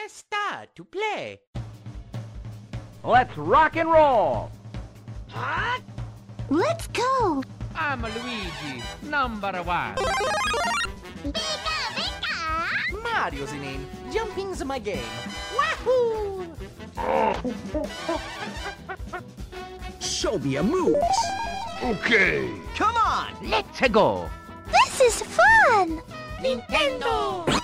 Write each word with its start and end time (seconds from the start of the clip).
Let's 0.00 0.14
start 0.14 0.68
to 0.76 0.84
play. 0.84 1.40
Let's 3.02 3.36
rock 3.36 3.74
and 3.76 3.90
roll! 3.90 4.48
Let's 6.48 6.86
go! 6.88 7.42
I'm 7.74 8.02
Luigi, 8.02 8.84
number 9.02 9.50
one. 9.64 9.96
Vika, 11.26 11.78
Vika! 11.96 13.02
Mario's 13.02 13.50
the 13.50 13.58
name. 13.58 13.88
Jumping's 14.12 14.64
my 14.64 14.78
game. 14.78 15.02
Wahoo! 15.56 16.46
Show 20.00 20.38
me 20.38 20.50
your 20.50 20.62
moves. 20.62 21.18
Okay. 21.82 22.48
Come 22.76 22.94
on, 22.96 23.34
let's 23.50 23.80
go! 23.88 24.30
This 24.70 25.00
is 25.00 25.22
fun! 25.22 26.00
Nintendo! 26.40 27.60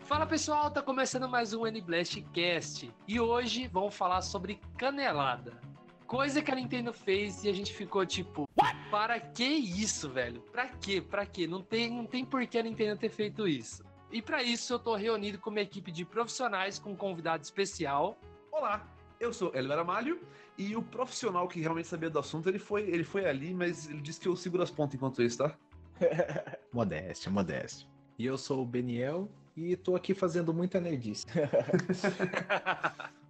Fala 0.00 0.26
pessoal, 0.26 0.70
tá 0.70 0.82
começando 0.82 1.28
mais 1.28 1.54
um 1.54 1.66
N-Blast 1.66 2.20
Cast 2.32 2.92
e 3.08 3.18
hoje 3.18 3.68
vamos 3.68 3.94
falar 3.94 4.20
sobre 4.20 4.60
canelada. 4.76 5.60
Coisa 6.06 6.42
que 6.42 6.50
a 6.50 6.54
Nintendo 6.54 6.92
fez 6.92 7.42
e 7.44 7.48
a 7.48 7.52
gente 7.52 7.72
ficou 7.72 8.04
tipo, 8.04 8.46
para 8.90 9.18
que 9.18 9.44
isso, 9.44 10.10
velho? 10.10 10.42
Pra 10.52 10.68
quê? 10.68 11.00
Pra 11.00 11.24
quê? 11.24 11.46
Não 11.46 11.62
tem, 11.62 11.90
não 11.90 12.04
tem 12.04 12.24
por 12.24 12.46
que 12.46 12.58
a 12.58 12.62
Nintendo 12.62 13.00
ter 13.00 13.08
feito 13.08 13.48
isso. 13.48 13.82
E 14.10 14.20
pra 14.20 14.42
isso 14.42 14.74
eu 14.74 14.78
tô 14.78 14.94
reunido 14.94 15.38
com 15.38 15.50
uma 15.50 15.60
equipe 15.60 15.90
de 15.90 16.04
profissionais 16.04 16.78
com 16.78 16.92
um 16.92 16.96
convidado 16.96 17.42
especial. 17.42 18.18
Olá, 18.52 18.86
eu 19.18 19.32
sou 19.32 19.54
Elber 19.54 19.78
Amalho 19.78 20.20
e 20.58 20.74
o 20.76 20.82
profissional 20.82 21.46
que 21.48 21.60
realmente 21.60 21.88
sabia 21.88 22.08
do 22.08 22.18
assunto, 22.18 22.48
ele 22.48 22.58
foi, 22.58 22.82
ele 22.82 23.04
foi 23.04 23.26
ali, 23.26 23.52
mas 23.52 23.88
ele 23.88 24.00
disse 24.00 24.20
que 24.20 24.28
eu 24.28 24.36
seguro 24.36 24.62
as 24.62 24.70
pontas 24.70 24.94
enquanto 24.94 25.22
isso, 25.22 25.38
tá? 25.38 25.56
Modéstia, 26.72 27.30
modéstia. 27.30 27.88
E 28.18 28.24
eu 28.26 28.38
sou 28.38 28.62
o 28.62 28.66
Beniel 28.66 29.28
e 29.56 29.76
tô 29.76 29.94
aqui 29.96 30.14
fazendo 30.14 30.52
muita 30.52 30.80
nerdice. 30.80 31.26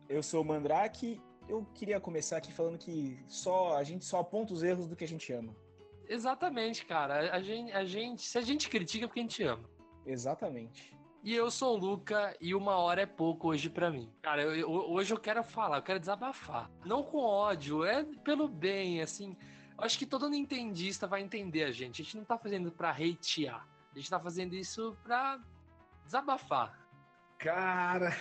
Eu 0.08 0.22
sou 0.22 0.42
o 0.42 0.44
Mandrake. 0.44 1.20
Eu 1.48 1.66
queria 1.74 2.00
começar 2.00 2.36
aqui 2.36 2.52
falando 2.52 2.78
que 2.78 3.18
só 3.28 3.76
a 3.76 3.82
gente 3.82 4.04
só 4.04 4.20
aponta 4.20 4.52
os 4.52 4.62
erros 4.62 4.86
do 4.86 4.94
que 4.94 5.04
a 5.04 5.08
gente 5.08 5.32
ama. 5.32 5.54
Exatamente, 6.08 6.84
cara. 6.86 7.32
A 7.34 7.42
gente, 7.42 7.72
a 7.72 7.84
gente, 7.84 8.22
se 8.22 8.38
a 8.38 8.40
gente 8.40 8.68
critica 8.68 9.04
é 9.04 9.08
porque 9.08 9.20
a 9.20 9.22
gente 9.24 9.42
ama. 9.42 9.64
Exatamente. 10.04 10.95
E 11.26 11.34
eu 11.34 11.50
sou 11.50 11.74
o 11.74 11.76
Luca 11.76 12.36
e 12.40 12.54
uma 12.54 12.76
hora 12.76 13.02
é 13.02 13.06
pouco 13.06 13.48
hoje 13.48 13.68
pra 13.68 13.90
mim. 13.90 14.08
Cara, 14.22 14.42
eu- 14.42 14.54
eu- 14.54 14.70
hoje 14.70 15.12
eu 15.12 15.18
quero 15.18 15.42
falar, 15.42 15.78
eu 15.78 15.82
quero 15.82 15.98
desabafar. 15.98 16.70
Não 16.84 17.02
com 17.02 17.18
ódio, 17.18 17.84
é 17.84 18.04
pelo 18.22 18.46
bem, 18.46 19.02
assim. 19.02 19.36
Acho 19.76 19.98
que 19.98 20.06
todo 20.06 20.28
nintendista 20.28 21.04
vai 21.08 21.20
entender 21.20 21.64
a 21.64 21.72
gente. 21.72 22.00
A 22.00 22.04
gente 22.04 22.16
não 22.16 22.24
tá 22.24 22.38
fazendo 22.38 22.70
pra 22.70 22.90
hatear. 22.92 23.66
A 23.92 23.98
gente 23.98 24.08
tá 24.08 24.20
fazendo 24.20 24.54
isso 24.54 24.96
pra 25.02 25.40
desabafar. 26.04 26.78
Cara, 27.38 28.16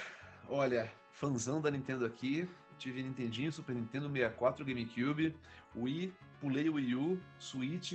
olha, 0.50 0.92
fãzão 1.12 1.62
da 1.62 1.70
Nintendo 1.70 2.08
aqui. 2.08 2.50
Tive 2.80 3.04
Nintendinho, 3.04 3.52
Super 3.52 3.76
Nintendo 3.76 4.10
64, 4.10 4.66
GameCube, 4.66 5.38
Wii, 5.76 6.12
pulei 6.42 6.68
o 6.70 6.74
Wii 6.74 6.96
U, 6.96 7.22
Switch, 7.38 7.94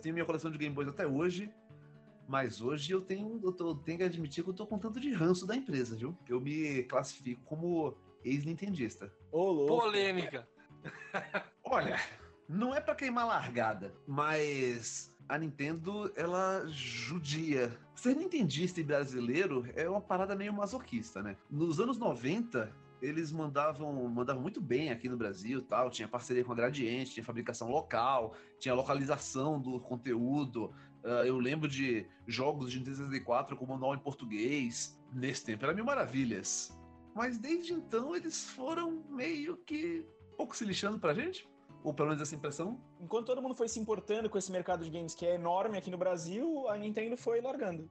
tenho 0.00 0.14
minha 0.14 0.24
coleção 0.24 0.50
de 0.50 0.56
Game 0.58 0.74
Boys 0.74 0.88
até 0.88 1.06
hoje. 1.06 1.52
Mas 2.26 2.60
hoje 2.60 2.92
eu 2.92 3.00
tenho, 3.00 3.40
eu 3.42 3.52
tô- 3.52 3.74
tenho 3.74 3.98
que 3.98 4.04
admitir 4.04 4.42
que 4.42 4.50
eu 4.50 4.54
tô 4.54 4.66
com 4.66 4.78
tanto 4.78 4.98
de 5.00 5.12
ranço 5.12 5.46
da 5.46 5.54
empresa, 5.54 5.94
viu? 5.96 6.16
Eu 6.28 6.40
me 6.40 6.82
classifico 6.84 7.42
como 7.44 7.96
ex-nintendista. 8.24 9.12
Polêmica. 9.66 10.48
Olha, 11.64 11.96
não 12.48 12.74
é 12.74 12.80
pra 12.80 12.94
queimar 12.94 13.26
largada, 13.26 13.94
mas 14.06 15.14
a 15.28 15.38
Nintendo, 15.38 16.12
ela 16.16 16.64
judia. 16.68 17.78
Ser 17.94 18.14
nintendista 18.16 18.80
e 18.80 18.84
brasileiro 18.84 19.64
é 19.74 19.88
uma 19.88 20.00
parada 20.00 20.34
meio 20.36 20.52
masoquista, 20.52 21.22
né? 21.22 21.36
Nos 21.50 21.80
anos 21.80 21.96
90, 21.96 22.70
eles 23.00 23.30
mandavam, 23.32 23.92
mandavam 24.08 24.42
muito 24.42 24.60
bem 24.60 24.90
aqui 24.90 25.08
no 25.08 25.16
Brasil, 25.16 25.62
tal, 25.62 25.90
tinha 25.90 26.08
parceria 26.08 26.44
com 26.44 26.52
a 26.52 26.56
Gradiente, 26.56 27.12
tinha 27.12 27.24
fabricação 27.24 27.70
local, 27.70 28.34
tinha 28.58 28.74
localização 28.74 29.60
do 29.60 29.80
conteúdo. 29.80 30.74
Ah, 31.04 31.26
eu 31.26 31.38
lembro 31.38 31.68
de 31.68 32.06
jogos 32.26 32.72
de 32.72 32.78
Nintendo 32.78 32.96
64 32.96 33.56
com 33.56 33.66
manual 33.66 33.94
em 33.94 33.98
português. 33.98 34.98
Nesse 35.12 35.44
tempo 35.44 35.64
era 35.64 35.74
mil 35.74 35.84
maravilhas. 35.84 36.76
Mas 37.14 37.38
desde 37.38 37.74
então 37.74 38.16
eles 38.16 38.50
foram 38.50 39.04
meio 39.10 39.56
que 39.58 40.04
pouco 40.36 40.56
se 40.56 40.64
lixando 40.64 40.98
pra 40.98 41.12
gente? 41.12 41.46
Ou 41.84 41.92
pelo 41.92 42.08
menos 42.08 42.22
essa 42.22 42.34
impressão? 42.34 42.80
Enquanto 42.98 43.26
todo 43.26 43.42
mundo 43.42 43.54
foi 43.54 43.68
se 43.68 43.78
importando 43.78 44.30
com 44.30 44.38
esse 44.38 44.50
mercado 44.50 44.82
de 44.82 44.90
games 44.90 45.14
que 45.14 45.26
é 45.26 45.34
enorme 45.34 45.76
aqui 45.76 45.90
no 45.90 45.98
Brasil, 45.98 46.66
a 46.68 46.76
Nintendo 46.78 47.16
foi 47.16 47.42
largando. 47.42 47.88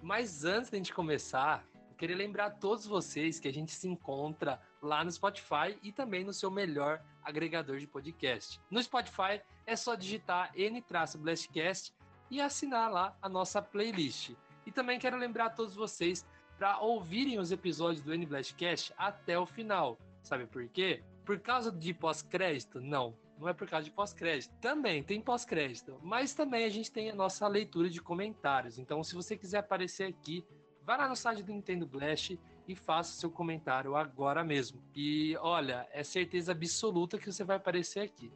Mas 0.00 0.44
antes 0.44 0.70
da 0.70 0.76
gente 0.76 0.94
começar, 0.94 1.66
eu 1.90 1.96
queria 1.96 2.16
lembrar 2.16 2.46
a 2.46 2.50
todos 2.50 2.86
vocês 2.86 3.40
que 3.40 3.48
a 3.48 3.52
gente 3.52 3.72
se 3.72 3.88
encontra 3.88 4.60
lá 4.80 5.02
no 5.02 5.10
Spotify 5.10 5.76
e 5.82 5.90
também 5.90 6.22
no 6.24 6.32
seu 6.32 6.50
melhor 6.50 7.02
agregador 7.24 7.78
de 7.78 7.86
podcast. 7.86 8.60
No 8.70 8.82
Spotify 8.82 9.40
é 9.66 9.74
só 9.74 9.94
digitar 9.94 10.52
N-Blastcast 10.54 11.92
e 12.30 12.40
assinar 12.40 12.90
lá 12.90 13.16
a 13.20 13.28
nossa 13.28 13.62
playlist. 13.62 14.32
E 14.66 14.72
também 14.72 14.98
quero 14.98 15.16
lembrar 15.16 15.46
a 15.46 15.50
todos 15.50 15.74
vocês 15.74 16.26
para 16.58 16.78
ouvirem 16.78 17.38
os 17.38 17.50
episódios 17.50 18.02
do 18.02 18.14
N-Blastcast 18.14 18.94
até 18.96 19.38
o 19.38 19.46
final. 19.46 19.98
Sabe 20.22 20.46
por 20.46 20.66
quê? 20.68 21.02
Por 21.24 21.38
causa 21.40 21.70
de 21.70 21.92
pós-crédito? 21.92 22.80
Não. 22.80 23.14
Não 23.38 23.48
é 23.48 23.52
por 23.52 23.68
causa 23.68 23.84
de 23.84 23.90
pós-crédito. 23.90 24.54
Também 24.60 25.02
tem 25.02 25.20
pós-crédito. 25.20 25.98
Mas 26.02 26.34
também 26.34 26.64
a 26.64 26.68
gente 26.68 26.90
tem 26.90 27.10
a 27.10 27.14
nossa 27.14 27.46
leitura 27.48 27.90
de 27.90 28.00
comentários. 28.00 28.78
Então, 28.78 29.02
se 29.02 29.14
você 29.14 29.36
quiser 29.36 29.58
aparecer 29.58 30.04
aqui, 30.04 30.44
vá 30.82 30.96
lá 30.96 31.08
no 31.08 31.16
site 31.16 31.42
do 31.42 31.52
Nintendo 31.52 31.86
Blast 31.86 32.38
e 32.66 32.74
faça 32.74 33.18
seu 33.18 33.30
comentário 33.30 33.94
agora 33.96 34.42
mesmo. 34.42 34.82
E 34.94 35.36
olha, 35.38 35.86
é 35.92 36.02
certeza 36.02 36.52
absoluta 36.52 37.18
que 37.18 37.30
você 37.30 37.44
vai 37.44 37.56
aparecer 37.56 38.00
aqui. 38.00 38.32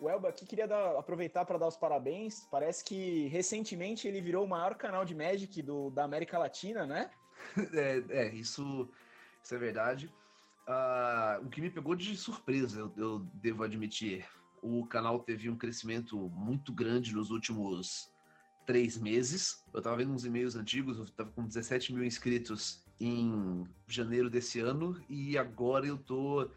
O 0.00 0.08
Elba 0.08 0.30
aqui 0.30 0.46
queria 0.46 0.66
dar- 0.66 0.96
aproveitar 0.98 1.44
para 1.44 1.58
dar 1.58 1.68
os 1.68 1.76
parabéns. 1.76 2.46
Parece 2.50 2.82
que 2.82 3.28
recentemente 3.28 4.08
ele 4.08 4.20
virou 4.22 4.46
o 4.46 4.48
maior 4.48 4.74
canal 4.74 5.04
de 5.04 5.14
Magic 5.14 5.60
do, 5.60 5.90
da 5.90 6.04
América 6.04 6.38
Latina, 6.38 6.86
né? 6.86 7.10
É, 7.74 8.02
é, 8.10 8.34
isso, 8.34 8.88
isso 9.42 9.54
é 9.54 9.58
verdade. 9.58 10.12
Ah, 10.72 11.40
o 11.42 11.48
que 11.48 11.60
me 11.60 11.68
pegou 11.68 11.96
de 11.96 12.16
surpresa, 12.16 12.78
eu, 12.78 12.92
eu 12.96 13.18
devo 13.34 13.64
admitir. 13.64 14.24
O 14.62 14.86
canal 14.86 15.18
teve 15.18 15.50
um 15.50 15.56
crescimento 15.56 16.16
muito 16.28 16.72
grande 16.72 17.12
nos 17.12 17.32
últimos 17.32 18.08
três 18.64 18.96
meses. 18.96 19.64
Eu 19.74 19.82
tava 19.82 19.96
vendo 19.96 20.12
uns 20.12 20.24
e-mails 20.24 20.54
antigos, 20.54 20.96
eu 20.96 21.06
tava 21.06 21.32
com 21.32 21.44
17 21.44 21.92
mil 21.92 22.04
inscritos 22.04 22.84
em 23.00 23.66
janeiro 23.88 24.30
desse 24.30 24.60
ano, 24.60 25.02
e 25.08 25.36
agora 25.36 25.86
eu 25.86 25.98
tô. 25.98 26.48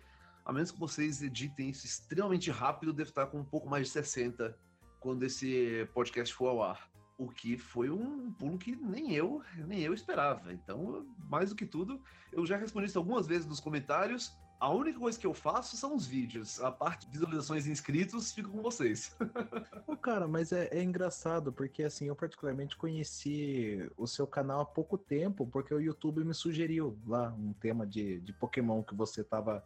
A 0.45 0.53
menos 0.53 0.69
que 0.69 0.79
vocês 0.79 1.23
editem 1.23 1.71
isso 1.71 1.83
extremamente 1.83 2.51
rápido, 2.51 2.89
eu 2.89 2.93
devo 2.93 3.09
estar 3.09 3.25
com 3.25 3.39
um 3.39 3.45
pouco 3.45 3.67
mais 3.67 3.87
de 3.87 3.93
60 3.93 4.55
quando 4.99 5.23
esse 5.23 5.89
podcast 5.91 6.31
for 6.35 6.49
ao 6.49 6.61
ar. 6.61 6.92
O 7.17 7.29
que 7.29 7.57
foi 7.57 7.89
um 7.89 8.31
pulo 8.31 8.57
que 8.57 8.75
nem 8.75 9.13
eu, 9.13 9.41
nem 9.57 9.81
eu 9.81 9.93
esperava. 9.93 10.51
Então, 10.51 11.05
mais 11.29 11.49
do 11.49 11.55
que 11.55 11.65
tudo, 11.65 12.01
eu 12.31 12.45
já 12.45 12.57
respondi 12.57 12.87
isso 12.87 12.97
algumas 12.97 13.27
vezes 13.27 13.45
nos 13.45 13.59
comentários. 13.59 14.35
A 14.59 14.69
única 14.69 14.97
coisa 14.97 15.19
que 15.19 15.27
eu 15.27 15.33
faço 15.33 15.75
são 15.75 15.93
os 15.93 16.07
vídeos. 16.07 16.61
A 16.61 16.71
parte 16.71 17.05
de 17.05 17.11
visualizações 17.11 17.67
e 17.67 17.71
inscritos 17.71 18.31
fica 18.31 18.47
com 18.47 18.61
vocês. 18.61 19.15
Ô, 19.85 19.97
cara, 19.97 20.25
mas 20.25 20.53
é, 20.53 20.69
é 20.71 20.81
engraçado, 20.81 21.51
porque 21.51 21.83
assim, 21.83 22.07
eu 22.07 22.15
particularmente 22.15 22.77
conheci 22.77 23.91
o 23.97 24.07
seu 24.07 24.25
canal 24.25 24.61
há 24.61 24.65
pouco 24.65 24.97
tempo, 24.97 25.45
porque 25.45 25.73
o 25.73 25.81
YouTube 25.81 26.23
me 26.23 26.33
sugeriu 26.33 26.97
lá 27.05 27.33
um 27.37 27.51
tema 27.51 27.85
de, 27.85 28.21
de 28.21 28.31
Pokémon 28.31 28.81
que 28.81 28.95
você 28.95 29.21
tava 29.21 29.63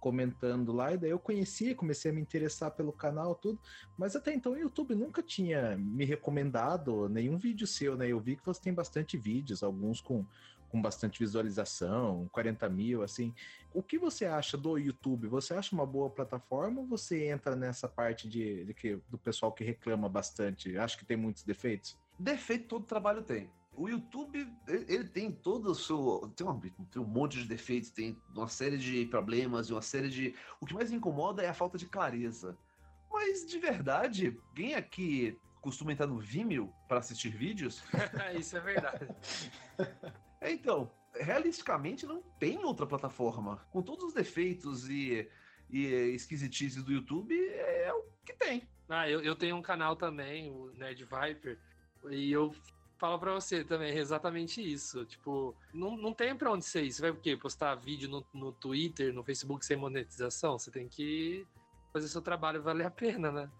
comentando 0.00 0.72
lá, 0.72 0.92
e 0.92 0.98
daí 0.98 1.10
eu 1.10 1.18
conheci, 1.18 1.74
comecei 1.74 2.10
a 2.10 2.14
me 2.14 2.20
interessar 2.20 2.70
pelo 2.70 2.92
canal, 2.92 3.34
tudo, 3.34 3.60
mas 3.96 4.16
até 4.16 4.32
então 4.34 4.52
o 4.52 4.58
YouTube 4.58 4.94
nunca 4.94 5.22
tinha 5.22 5.76
me 5.76 6.04
recomendado 6.04 7.08
nenhum 7.08 7.36
vídeo 7.36 7.66
seu, 7.66 7.96
né? 7.96 8.08
Eu 8.08 8.18
vi 8.18 8.36
que 8.36 8.44
você 8.44 8.60
tem 8.60 8.74
bastante 8.74 9.16
vídeos, 9.16 9.62
alguns 9.62 10.00
com, 10.00 10.24
com 10.70 10.80
bastante 10.80 11.18
visualização, 11.18 12.28
40 12.32 12.68
mil, 12.68 13.02
assim. 13.02 13.34
O 13.74 13.82
que 13.82 13.98
você 13.98 14.24
acha 14.24 14.56
do 14.56 14.78
YouTube? 14.78 15.28
Você 15.28 15.54
acha 15.54 15.74
uma 15.74 15.86
boa 15.86 16.08
plataforma 16.08 16.80
ou 16.80 16.86
você 16.86 17.26
entra 17.26 17.54
nessa 17.54 17.86
parte 17.86 18.28
de, 18.28 18.64
de 18.64 18.74
que, 18.74 18.98
do 19.08 19.18
pessoal 19.18 19.52
que 19.52 19.62
reclama 19.62 20.08
bastante? 20.08 20.76
Acha 20.76 20.96
que 20.96 21.04
tem 21.04 21.16
muitos 21.16 21.42
defeitos? 21.42 21.96
Defeito 22.18 22.66
todo 22.66 22.86
trabalho 22.86 23.22
tem. 23.22 23.50
O 23.80 23.88
YouTube, 23.88 24.46
ele 24.68 25.04
tem 25.04 25.32
todo 25.32 25.70
o 25.70 25.74
seu. 25.74 26.30
Tem, 26.36 26.46
uma- 26.46 26.60
tem 26.60 27.00
um 27.00 27.06
monte 27.06 27.38
de 27.38 27.48
defeitos, 27.48 27.88
tem 27.88 28.14
uma 28.36 28.46
série 28.46 28.76
de 28.76 29.06
problemas 29.06 29.70
e 29.70 29.72
uma 29.72 29.80
série 29.80 30.10
de. 30.10 30.34
O 30.60 30.66
que 30.66 30.74
mais 30.74 30.90
me 30.90 30.98
incomoda 30.98 31.42
é 31.42 31.48
a 31.48 31.54
falta 31.54 31.78
de 31.78 31.86
clareza. 31.86 32.58
Mas 33.10 33.46
de 33.46 33.58
verdade, 33.58 34.38
quem 34.54 34.74
aqui 34.74 35.34
costuma 35.62 35.92
entrar 35.92 36.06
no 36.06 36.18
Vimeo 36.18 36.70
para 36.86 36.98
assistir 36.98 37.30
vídeos? 37.30 37.82
Isso 38.38 38.54
é 38.58 38.60
verdade. 38.60 39.08
Então, 40.42 40.90
realisticamente 41.14 42.06
não 42.06 42.22
tem 42.38 42.64
outra 42.64 42.86
plataforma. 42.86 43.56
Com 43.70 43.82
todos 43.82 44.04
os 44.06 44.14
defeitos 44.14 44.88
e, 44.88 45.28
e 45.68 45.84
esquisitices 46.14 46.82
do 46.82 46.90
YouTube, 46.92 47.34
é 47.38 47.92
o 47.92 48.02
que 48.24 48.32
tem. 48.32 48.66
Ah, 48.88 49.06
eu, 49.08 49.20
eu 49.20 49.36
tenho 49.36 49.54
um 49.56 49.60
canal 49.60 49.96
também, 49.96 50.50
o 50.50 50.72
Nerd 50.72 51.04
Viper, 51.04 51.58
e 52.10 52.32
eu 52.32 52.54
falo 53.00 53.18
pra 53.18 53.32
você 53.32 53.64
também 53.64 53.96
exatamente 53.96 54.60
isso. 54.60 55.04
Tipo, 55.06 55.56
não, 55.72 55.96
não 55.96 56.12
tem 56.12 56.36
pra 56.36 56.52
onde 56.52 56.64
ser 56.66 56.82
isso. 56.82 56.98
Você 56.98 57.02
vai 57.02 57.10
o 57.10 57.16
quê? 57.16 57.36
Postar 57.36 57.74
vídeo 57.74 58.08
no, 58.08 58.24
no 58.32 58.52
Twitter, 58.52 59.12
no 59.12 59.24
Facebook 59.24 59.64
sem 59.64 59.76
monetização? 59.76 60.58
Você 60.58 60.70
tem 60.70 60.86
que 60.86 61.46
fazer 61.92 62.08
seu 62.08 62.20
trabalho 62.20 62.62
valer 62.62 62.86
a 62.86 62.90
pena, 62.90 63.32
né? 63.32 63.50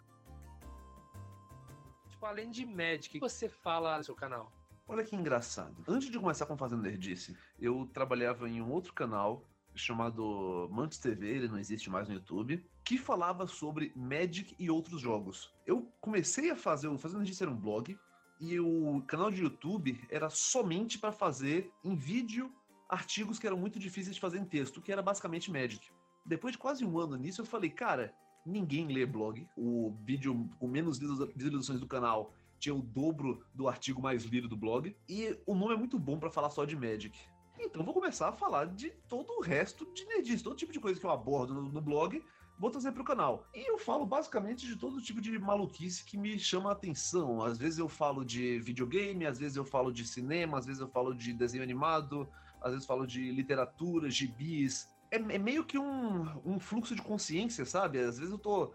Tipo, 2.11 2.27
além 2.27 2.51
de 2.51 2.67
Magic, 2.67 3.09
o 3.09 3.13
que 3.13 3.21
você 3.21 3.49
fala 3.49 3.97
no 3.97 4.05
seu 4.05 4.15
canal? 4.15 4.53
Olha 4.87 5.03
que 5.03 5.17
engraçado. 5.17 5.83
Antes 5.89 6.11
de 6.11 6.19
começar 6.19 6.45
com 6.45 6.57
Fazendo 6.57 6.83
Nerdice, 6.83 7.37
eu 7.59 7.89
trabalhava 7.95 8.49
em 8.49 8.61
um 8.61 8.71
outro 8.71 8.93
canal 8.93 9.43
chamado 9.75 10.69
Mantis 10.71 10.99
TV, 10.99 11.29
ele 11.29 11.49
não 11.49 11.59
existe 11.59 11.89
mais 11.89 12.09
no 12.09 12.15
YouTube, 12.15 12.63
que 12.85 12.99
falava 12.99 13.47
sobre 13.47 13.93
Magic 13.95 14.55
e 14.59 14.69
outros 14.69 15.01
jogos. 15.01 15.55
Eu 15.65 15.91
comecei 16.01 16.51
a 16.51 16.57
fazer, 16.57 16.89
o 16.89 16.99
Fazendo 16.99 17.19
Nerdice 17.19 17.43
era 17.43 17.53
um 17.53 17.57
blog, 17.57 17.97
e 18.41 18.59
o 18.59 19.03
canal 19.07 19.31
de 19.31 19.43
YouTube 19.43 20.01
era 20.09 20.31
somente 20.31 20.99
para 20.99 21.13
fazer 21.13 21.71
em 21.85 21.95
vídeo 21.95 22.51
artigos 22.89 23.39
que 23.39 23.47
eram 23.47 23.59
muito 23.59 23.79
difíceis 23.79 24.15
de 24.15 24.21
fazer 24.21 24.39
em 24.39 24.45
texto, 24.45 24.81
que 24.81 24.91
era 24.91 25.03
basicamente 25.03 25.51
Magic. 25.51 25.91
Depois 26.25 26.53
de 26.53 26.59
quase 26.59 26.85
um 26.85 26.99
ano 26.99 27.17
nisso, 27.17 27.43
eu 27.43 27.47
falei, 27.47 27.71
cara, 27.71 28.15
ninguém 28.45 28.89
lê 28.89 29.05
blog. 29.05 29.47
O 29.57 29.95
vídeo 30.05 30.49
com 30.59 30.67
menos 30.67 30.99
visualizações 30.99 31.81
do 31.81 31.87
canal 31.87 32.33
tinha 32.59 32.75
o 32.75 32.83
dobro 32.83 33.45
do 33.55 33.69
artigo 33.69 34.03
mais 34.03 34.25
lido 34.25 34.49
do 34.49 34.57
blog. 34.57 34.97
E 35.09 35.39
o 35.47 35.55
nome 35.55 35.75
é 35.75 35.77
muito 35.77 35.99
bom 35.99 36.19
para 36.19 36.31
falar 36.31 36.51
só 36.51 36.65
de 36.65 36.77
Magic. 36.77 37.19
Então 37.59 37.85
vou 37.85 37.93
começar 37.93 38.31
a 38.31 38.33
falar 38.33 38.67
de 38.67 38.91
todo 39.07 39.31
o 39.39 39.43
resto 39.43 39.87
de 39.93 40.05
nerdice, 40.07 40.43
todo 40.43 40.57
tipo 40.57 40.73
de 40.73 40.81
coisa 40.81 40.99
que 40.99 41.05
eu 41.05 41.11
abordo 41.11 41.53
no, 41.53 41.63
no 41.63 41.81
blog, 41.81 42.23
vou 42.61 42.71
trazer 42.71 42.93
para 42.93 43.01
o 43.01 43.05
canal. 43.05 43.47
E 43.55 43.71
eu 43.71 43.79
falo 43.79 44.05
basicamente 44.05 44.67
de 44.67 44.77
todo 44.77 45.01
tipo 45.01 45.19
de 45.19 45.39
maluquice 45.39 46.05
que 46.05 46.19
me 46.19 46.39
chama 46.39 46.69
a 46.69 46.73
atenção. 46.75 47.43
Às 47.43 47.57
vezes 47.57 47.79
eu 47.79 47.89
falo 47.89 48.23
de 48.23 48.61
videogame, 48.61 49.27
às 49.27 49.39
vezes 49.39 49.57
eu 49.57 49.65
falo 49.65 49.91
de 49.91 50.07
cinema, 50.07 50.59
às 50.59 50.67
vezes 50.67 50.83
eu 50.83 50.89
falo 50.89 51.15
de 51.15 51.33
desenho 51.33 51.63
animado, 51.63 52.29
às 52.61 52.73
vezes 52.73 52.87
falo 52.87 53.07
de 53.07 53.33
literatura, 53.33 54.11
gibis. 54.11 54.87
É, 55.11 55.17
é 55.17 55.39
meio 55.39 55.65
que 55.65 55.79
um, 55.79 56.27
um 56.45 56.61
fluxo 56.61 56.95
de 56.95 57.01
consciência, 57.01 57.65
sabe? 57.65 57.99
Às 57.99 58.19
vezes 58.19 58.31
eu 58.31 58.39
tô 58.39 58.75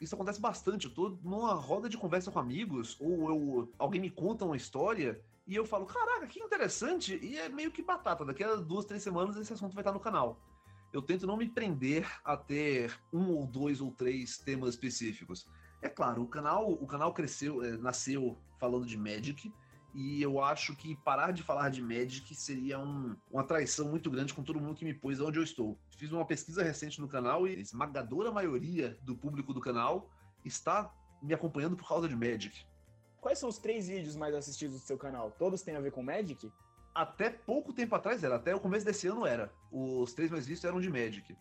isso 0.00 0.14
acontece 0.14 0.40
bastante. 0.40 0.86
Eu 0.86 0.92
tô 0.92 1.16
numa 1.22 1.54
roda 1.54 1.88
de 1.88 1.96
conversa 1.96 2.32
com 2.32 2.40
amigos, 2.40 2.98
ou 3.00 3.30
eu, 3.30 3.72
alguém 3.78 4.00
me 4.00 4.10
conta 4.10 4.44
uma 4.44 4.56
história 4.56 5.22
e 5.46 5.54
eu 5.54 5.64
falo, 5.64 5.86
caraca, 5.86 6.26
que 6.26 6.40
interessante, 6.40 7.18
e 7.22 7.38
é 7.38 7.48
meio 7.48 7.70
que 7.70 7.82
batata. 7.82 8.24
Daqui 8.24 8.42
a 8.42 8.56
duas, 8.56 8.84
três 8.84 9.02
semanas 9.02 9.36
esse 9.36 9.52
assunto 9.52 9.72
vai 9.72 9.82
estar 9.82 9.92
no 9.92 10.00
canal. 10.00 10.40
Eu 10.94 11.02
tento 11.02 11.26
não 11.26 11.36
me 11.36 11.48
prender 11.48 12.08
a 12.24 12.36
ter 12.36 12.96
um 13.12 13.32
ou 13.32 13.48
dois 13.48 13.80
ou 13.80 13.90
três 13.90 14.38
temas 14.38 14.70
específicos. 14.70 15.44
É 15.82 15.88
claro, 15.88 16.22
o 16.22 16.28
canal, 16.28 16.70
o 16.70 16.86
canal 16.86 17.12
cresceu, 17.12 17.64
é, 17.64 17.76
nasceu 17.76 18.38
falando 18.60 18.86
de 18.86 18.96
Magic, 18.96 19.52
e 19.92 20.22
eu 20.22 20.40
acho 20.40 20.76
que 20.76 20.94
parar 20.94 21.32
de 21.32 21.42
falar 21.42 21.70
de 21.70 21.82
Magic 21.82 22.32
seria 22.36 22.78
um, 22.78 23.16
uma 23.28 23.42
traição 23.42 23.88
muito 23.88 24.08
grande 24.08 24.32
com 24.32 24.44
todo 24.44 24.60
mundo 24.60 24.76
que 24.76 24.84
me 24.84 24.94
pôs 24.94 25.20
onde 25.20 25.36
eu 25.36 25.42
estou. 25.42 25.76
Fiz 25.98 26.12
uma 26.12 26.24
pesquisa 26.24 26.62
recente 26.62 27.00
no 27.00 27.08
canal 27.08 27.44
e 27.48 27.56
a 27.56 27.58
esmagadora 27.58 28.30
maioria 28.30 28.96
do 29.02 29.16
público 29.16 29.52
do 29.52 29.60
canal 29.60 30.08
está 30.44 30.94
me 31.20 31.34
acompanhando 31.34 31.76
por 31.76 31.88
causa 31.88 32.08
de 32.08 32.14
Magic. 32.14 32.64
Quais 33.20 33.40
são 33.40 33.48
os 33.48 33.58
três 33.58 33.88
vídeos 33.88 34.14
mais 34.14 34.32
assistidos 34.32 34.80
do 34.80 34.86
seu 34.86 34.96
canal? 34.96 35.32
Todos 35.32 35.60
têm 35.60 35.74
a 35.74 35.80
ver 35.80 35.90
com 35.90 36.04
Magic? 36.04 36.52
Até 36.94 37.28
pouco 37.28 37.72
tempo 37.72 37.94
atrás 37.94 38.22
era, 38.22 38.36
até 38.36 38.54
o 38.54 38.60
começo 38.60 38.86
desse 38.86 39.08
ano 39.08 39.26
era. 39.26 39.52
Os 39.72 40.12
três 40.12 40.30
mais 40.30 40.46
vistos 40.46 40.64
eram 40.64 40.80
de 40.80 40.88
Magic. 40.88 41.36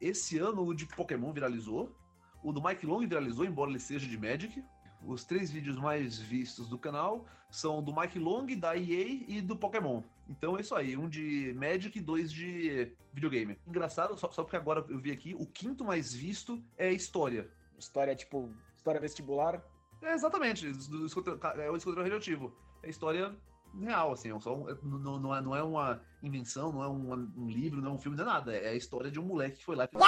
Esse 0.00 0.38
ano 0.38 0.64
o 0.64 0.74
de 0.74 0.86
Pokémon 0.86 1.32
viralizou, 1.32 1.94
o 2.42 2.52
do 2.52 2.62
Mike 2.62 2.86
Long 2.86 3.06
viralizou, 3.06 3.44
embora 3.44 3.70
ele 3.70 3.80
seja 3.80 4.08
de 4.08 4.16
Magic. 4.16 4.64
Os 5.06 5.24
três 5.24 5.50
vídeos 5.50 5.76
mais 5.76 6.18
vistos 6.18 6.68
do 6.68 6.78
canal 6.78 7.26
são 7.50 7.82
do 7.82 7.94
Mike 7.94 8.18
Long, 8.18 8.46
da 8.56 8.76
EA 8.76 9.24
e 9.28 9.42
do 9.42 9.54
Pokémon. 9.54 10.02
Então 10.26 10.56
é 10.56 10.62
isso 10.62 10.74
aí, 10.74 10.96
um 10.96 11.08
de 11.08 11.54
Magic 11.54 11.98
e 11.98 12.00
dois 12.00 12.32
de 12.32 12.90
videogame. 13.12 13.58
Engraçado, 13.66 14.18
só, 14.18 14.30
só 14.30 14.42
porque 14.42 14.56
agora 14.56 14.84
eu 14.88 14.98
vi 14.98 15.12
aqui, 15.12 15.34
o 15.34 15.44
quinto 15.46 15.84
mais 15.84 16.14
visto 16.14 16.62
é 16.78 16.90
História. 16.90 17.50
História 17.78 18.16
tipo, 18.16 18.50
história 18.74 19.00
vestibular? 19.00 19.62
É, 20.00 20.14
exatamente, 20.14 20.66
é 20.66 21.70
o 21.70 21.76
escuadrão 21.76 22.02
radioativo. 22.02 22.56
É 22.82 22.88
história 22.88 23.34
real, 23.80 24.12
assim, 24.12 24.34
é 24.34 24.40
só, 24.40 24.56
um- 24.56 24.68
é- 24.68 24.76
não, 24.82 25.18
não, 25.18 25.34
é, 25.34 25.40
não 25.40 25.56
é 25.56 25.62
uma 25.62 26.00
invenção, 26.22 26.72
não 26.72 26.82
é 26.82 26.88
um, 26.88 27.12
um 27.36 27.48
livro, 27.48 27.80
não 27.80 27.90
é 27.90 27.94
um 27.94 27.98
filme, 27.98 28.16
não 28.16 28.24
é 28.24 28.26
nada. 28.26 28.54
É 28.56 28.70
a 28.70 28.74
história 28.74 29.10
de 29.10 29.18
um 29.20 29.24
moleque 29.24 29.58
que 29.58 29.64
foi 29.64 29.76
lá 29.76 29.84
e 29.84 29.88
fez. 29.88 30.02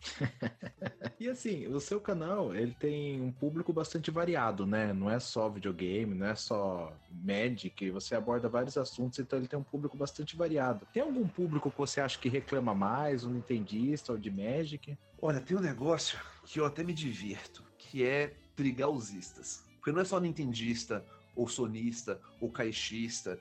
E 1.18 1.28
assim, 1.28 1.66
o 1.68 1.80
seu 1.80 2.00
canal, 2.00 2.54
ele 2.54 2.74
tem 2.78 3.20
um 3.20 3.32
público 3.32 3.72
bastante 3.72 4.10
variado, 4.10 4.66
né? 4.66 4.92
Não 4.92 5.08
é 5.08 5.18
só 5.18 5.48
videogame, 5.48 6.14
não 6.14 6.26
é 6.26 6.34
só 6.34 6.92
Magic, 7.10 7.90
você 7.90 8.14
aborda 8.14 8.48
vários 8.48 8.76
assuntos, 8.76 9.18
então 9.18 9.38
ele 9.38 9.48
tem 9.48 9.58
um 9.58 9.62
público 9.62 9.96
bastante 9.96 10.36
variado. 10.36 10.86
Tem 10.92 11.02
algum 11.02 11.26
público 11.26 11.70
que 11.70 11.78
você 11.78 12.00
acha 12.00 12.18
que 12.18 12.28
reclama 12.28 12.74
mais, 12.74 13.24
um 13.24 13.30
nintendista 13.30 14.12
ou 14.12 14.18
de 14.18 14.30
Magic? 14.30 14.98
Olha, 15.22 15.40
tem 15.40 15.56
um 15.56 15.60
negócio 15.60 16.18
que 16.44 16.60
eu 16.60 16.66
até 16.66 16.82
me 16.82 16.92
divirto, 16.92 17.64
que 17.78 18.04
é 18.04 18.34
brigar 18.56 18.90
os 18.90 19.10
istas. 19.10 19.64
Porque 19.76 19.92
não 19.92 20.00
é 20.00 20.04
só 20.04 20.18
nintendista, 20.20 21.04
ou 21.34 21.48
sonista, 21.48 22.20
ou 22.40 22.50
caixista. 22.50 23.38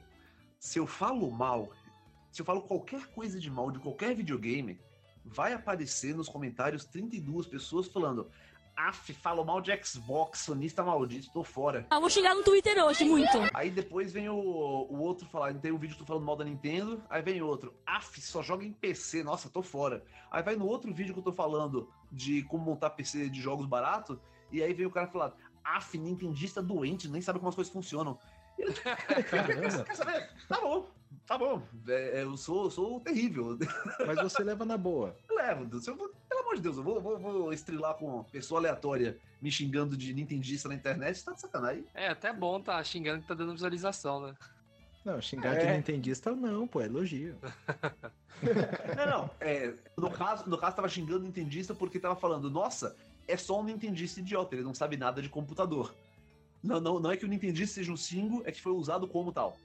Se 0.60 0.80
eu 0.80 0.88
falo 0.88 1.30
mal, 1.31 1.72
se 2.31 2.42
eu 2.42 2.45
falo 2.45 2.62
qualquer 2.62 3.07
coisa 3.07 3.40
de 3.40 3.50
mal 3.50 3.72
de 3.72 3.80
qualquer 3.80 4.16
videogame, 4.16 4.80
vai 5.25 5.54
aparecer 5.54 6.16
nos 6.16 6.30
comentários 6.30 6.86
32 6.86 7.48
pessoas 7.48 7.88
falando 7.88 8.30
Aff, 8.75 9.13
falo 9.13 9.45
mal 9.45 9.62
de 9.62 9.72
Xbox, 9.84 10.40
sonista 10.40 10.84
maldito, 10.84 11.31
tô 11.31 11.44
fora. 11.44 11.86
Ah, 11.90 12.00
vou 12.00 12.10
chegar 12.10 12.34
no 12.34 12.44
Twitter 12.44 12.84
hoje, 12.84 13.04
muito. 13.06 13.38
Aí 13.54 13.69
depois 13.69 14.12
vem 14.12 14.30
o, 14.30 14.36
o 14.36 15.00
outro 15.00 15.28
falar, 15.28 15.54
tem 15.54 15.72
um 15.72 15.78
vídeo 15.78 15.95
que 15.95 16.01
eu 16.01 16.06
tô 16.06 16.13
falando 16.13 16.25
mal 16.25 16.36
da 16.36 16.44
Nintendo, 16.44 17.01
aí 17.10 17.22
vem 17.22 17.42
outro, 17.42 17.74
af, 17.86 18.19
só 18.19 18.42
joga 18.42 18.66
em 18.66 18.74
PC, 18.74 19.24
nossa, 19.24 19.48
tô 19.48 19.62
fora. 19.62 20.04
Aí 20.31 20.42
vai 20.42 20.56
no 20.56 20.66
outro 20.66 20.92
vídeo 20.94 21.13
que 21.13 21.19
eu 21.19 21.24
tô 21.24 21.31
falando 21.31 21.88
de 22.12 22.42
como 22.44 22.66
montar 22.66 22.90
PC 22.92 23.30
de 23.30 23.40
jogos 23.40 23.68
barato, 23.68 24.19
e 24.51 24.62
aí 24.63 24.74
vem 24.74 24.88
o 24.88 24.92
cara 24.92 25.07
falar, 25.07 25.33
af, 25.64 25.94
nintendista 25.98 26.62
doente, 26.62 27.08
nem 27.08 27.22
sabe 27.22 27.40
como 27.40 27.50
as 27.50 27.56
coisas 27.56 27.72
funcionam. 27.72 28.18
Eu. 28.58 28.72
Quer 29.86 29.96
saber? 29.96 30.30
Tá 30.48 30.60
bom, 30.62 30.88
tá 31.26 31.38
bom, 31.38 31.62
É, 31.88 32.20
é, 32.20 32.24
eu 32.24 32.38
sou, 32.38 32.70
sou 32.70 33.00
terrível. 33.00 33.58
Mas 34.06 34.22
você 34.22 34.44
leva 34.44 34.64
na 34.66 34.78
boa. 34.78 35.16
Levo, 35.30 35.66
Deus, 35.66 35.88
eu 35.88 35.96
vou- 35.96 36.10
pelo 36.30 36.42
amor 36.42 36.56
de 36.56 36.62
Deus, 36.62 36.78
eu 36.78 36.84
vou, 36.84 37.02
vou, 37.02 37.20
vou 37.20 37.54
estrilar 37.54 37.96
com 37.96 38.06
uma 38.16 38.24
pessoa 38.26 38.60
aleatória 38.60 39.18
me 39.42 39.52
xingando 39.52 39.98
de 39.98 40.14
nintendista 40.14 40.70
na 40.70 40.76
internet, 40.76 41.24
tá 41.24 41.34
de 41.34 41.42
sacanagem. 41.42 41.86
É 41.94 42.08
até 42.10 42.32
bom 42.32 42.62
tá 42.62 42.82
xingando 42.84 43.22
que 43.22 43.28
tá 43.28 43.34
dando 43.34 43.54
visualização, 43.54 44.22
né? 44.28 44.36
Não, 45.04 45.20
xingar 45.22 45.56
É. 45.58 45.66
de 45.66 45.78
nintendista 45.78 46.32
não, 46.34 46.66
pô, 46.68 46.80
é 46.80 46.86
elogio. 46.86 47.36
Não, 48.98 49.06
não. 49.06 49.30
É, 49.40 49.74
no, 49.98 50.10
caso, 50.12 50.50
no 50.50 50.58
caso, 50.58 50.76
tava 50.76 50.90
xingando 50.90 51.24
Nintendista 51.24 51.74
porque 51.74 51.98
tava 52.00 52.16
falando, 52.16 52.50
nossa, 52.50 52.96
é 53.27 53.37
só 53.37 53.59
um 53.59 53.63
Nintendista 53.63 54.19
idiota, 54.19 54.56
ele 54.56 54.63
não 54.63 54.73
sabe 54.73 54.97
nada 54.97 55.21
de 55.21 55.30
computador. 55.30 55.94
Não, 56.61 56.80
não, 56.80 56.99
não 56.99 57.11
é 57.11 57.18
que 57.18 57.25
o 57.25 57.27
Nintendista 57.27 57.75
seja 57.75 57.92
um 57.92 57.97
single, 57.97 58.42
é 58.45 58.51
que 58.51 58.61
foi 58.61 58.71
usado 58.71 59.07
como 59.07 59.31
tal. 59.31 59.57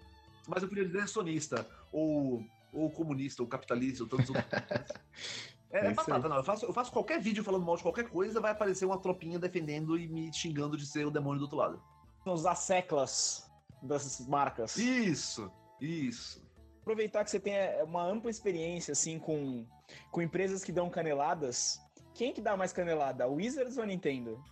Mas 0.46 0.62
eu 0.62 0.68
queria 0.68 0.84
dizer 0.84 1.06
sonista, 1.08 1.66
ou, 1.92 2.44
ou 2.72 2.90
comunista, 2.90 3.42
ou 3.42 3.48
capitalista, 3.48 4.02
ou 4.02 4.08
tantos 4.08 4.30
outros. 4.30 4.46
É, 5.70 5.80
É 5.80 5.86
é 5.88 5.94
batata, 5.94 6.28
não. 6.28 6.36
Eu 6.36 6.44
faço, 6.44 6.64
eu 6.64 6.72
faço 6.72 6.90
qualquer 6.90 7.20
vídeo 7.20 7.44
falando 7.44 7.64
mal 7.64 7.76
de 7.76 7.82
qualquer 7.82 8.08
coisa, 8.08 8.40
vai 8.40 8.52
aparecer 8.52 8.86
uma 8.86 8.98
tropinha 8.98 9.38
defendendo 9.38 9.98
e 9.98 10.08
me 10.08 10.32
xingando 10.32 10.76
de 10.76 10.86
ser 10.86 11.06
o 11.06 11.10
demônio 11.10 11.38
do 11.38 11.42
outro 11.42 11.58
lado. 11.58 11.82
São 12.24 12.32
os 12.32 12.46
asseclas 12.46 13.50
das 13.82 14.26
marcas. 14.26 14.76
Isso, 14.76 15.50
isso. 15.80 16.42
aproveitar 16.80 17.22
que 17.22 17.30
você 17.30 17.38
tem 17.38 17.54
é, 17.54 17.84
uma 17.84 18.02
ampla 18.02 18.30
experiência 18.30 18.92
assim 18.92 19.18
com, 19.18 19.66
com 20.10 20.22
empresas 20.22 20.64
que 20.64 20.72
dão 20.72 20.88
caneladas. 20.88 21.80
Quem 22.18 22.32
que 22.32 22.40
dá 22.40 22.56
mais 22.56 22.72
canelada, 22.72 23.22
a 23.22 23.28
Wizards 23.28 23.76
ou 23.76 23.84
a 23.84 23.86
Nintendo? 23.86 24.42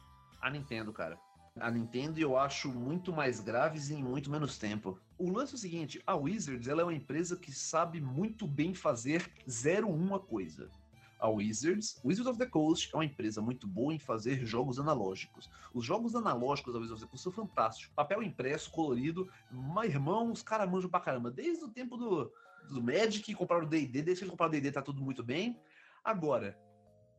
A 0.41 0.49
Nintendo, 0.49 0.93
cara. 0.93 1.19
A 1.59 1.69
Nintendo 1.69 2.21
eu 2.21 2.39
acho 2.39 2.71
muito 2.71 3.13
mais 3.13 3.41
graves 3.41 3.91
em 3.91 4.01
muito 4.05 4.31
menos 4.31 4.57
tempo. 4.57 5.01
O 5.19 5.33
lance 5.33 5.55
é 5.55 5.57
o 5.57 5.59
seguinte, 5.59 6.01
a 6.07 6.15
Wizards 6.15 6.69
ela 6.69 6.83
é 6.83 6.85
uma 6.85 6.95
empresa 6.95 7.37
que 7.37 7.51
sabe 7.51 8.01
muito 8.01 8.47
bem 8.47 8.73
fazer 8.73 9.29
zero 9.51 9.89
uma 9.89 10.21
coisa. 10.21 10.71
A 11.19 11.29
Wizards, 11.29 12.01
Wizards 12.05 12.31
of 12.31 12.39
the 12.39 12.47
Coast 12.47 12.89
é 12.95 12.99
uma 12.99 13.05
empresa 13.05 13.43
muito 13.43 13.67
boa 13.67 13.93
em 13.93 13.99
fazer 13.99 14.47
jogos 14.47 14.79
analógicos. 14.79 15.51
Os 15.75 15.85
jogos 15.85 16.15
analógicos 16.15 16.73
da 16.73 16.79
Wizards 16.79 17.03
of 17.03 17.07
the 17.09 17.11
Coast 17.11 17.25
são 17.25 17.33
fantásticos. 17.33 17.93
Papel 17.97 18.23
impresso, 18.23 18.71
colorido, 18.71 19.29
mas 19.51 19.91
irmão, 19.91 20.31
os 20.31 20.41
caras 20.41 20.71
manjam 20.71 20.89
pra 20.89 21.01
caramba. 21.01 21.33
Desde 21.33 21.65
o 21.65 21.69
tempo 21.69 21.97
do, 21.97 22.33
do 22.71 22.81
Magic, 22.81 23.35
compraram 23.35 23.65
o 23.65 23.69
D&D, 23.69 24.03
desde 24.03 24.21
que 24.21 24.23
eles 24.23 24.31
compraram 24.31 24.51
o 24.51 24.53
D&D 24.53 24.71
tá 24.71 24.83
tudo 24.83 25.03
muito 25.03 25.25
bem. 25.25 25.61
Agora, 26.05 26.57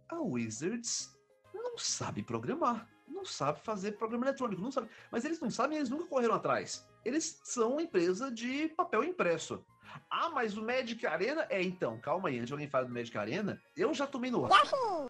a 0.10 0.20
Wizards 0.20 1.16
não 1.54 1.78
sabe 1.78 2.24
programar, 2.24 2.88
não 3.08 3.26
sabe 3.26 3.60
fazer 3.62 3.94
programa 3.94 4.26
eletrônico, 4.26 4.62
não 4.62 4.72
sabe. 4.72 4.90
Mas 5.12 5.26
eles 5.26 5.40
não 5.40 5.50
sabem, 5.50 5.78
eles 5.78 5.90
nunca 5.90 6.06
correram 6.06 6.36
atrás. 6.36 6.88
Eles 7.04 7.40
são 7.44 7.74
uma 7.74 7.82
empresa 7.82 8.32
de 8.32 8.70
papel 8.70 9.04
impresso. 9.04 9.64
Ah, 10.10 10.30
mas 10.30 10.58
o 10.58 10.64
Magic 10.64 11.06
Arena 11.06 11.48
é 11.50 11.62
então, 11.62 12.00
calma 12.00 12.30
aí, 12.30 12.36
antes 12.36 12.48
de 12.48 12.54
alguém 12.54 12.70
falar 12.70 12.86
do 12.86 12.94
Magic 12.94 13.18
Arena, 13.18 13.62
eu 13.76 13.94
já 13.94 14.06
tomei 14.06 14.30
no 14.30 14.48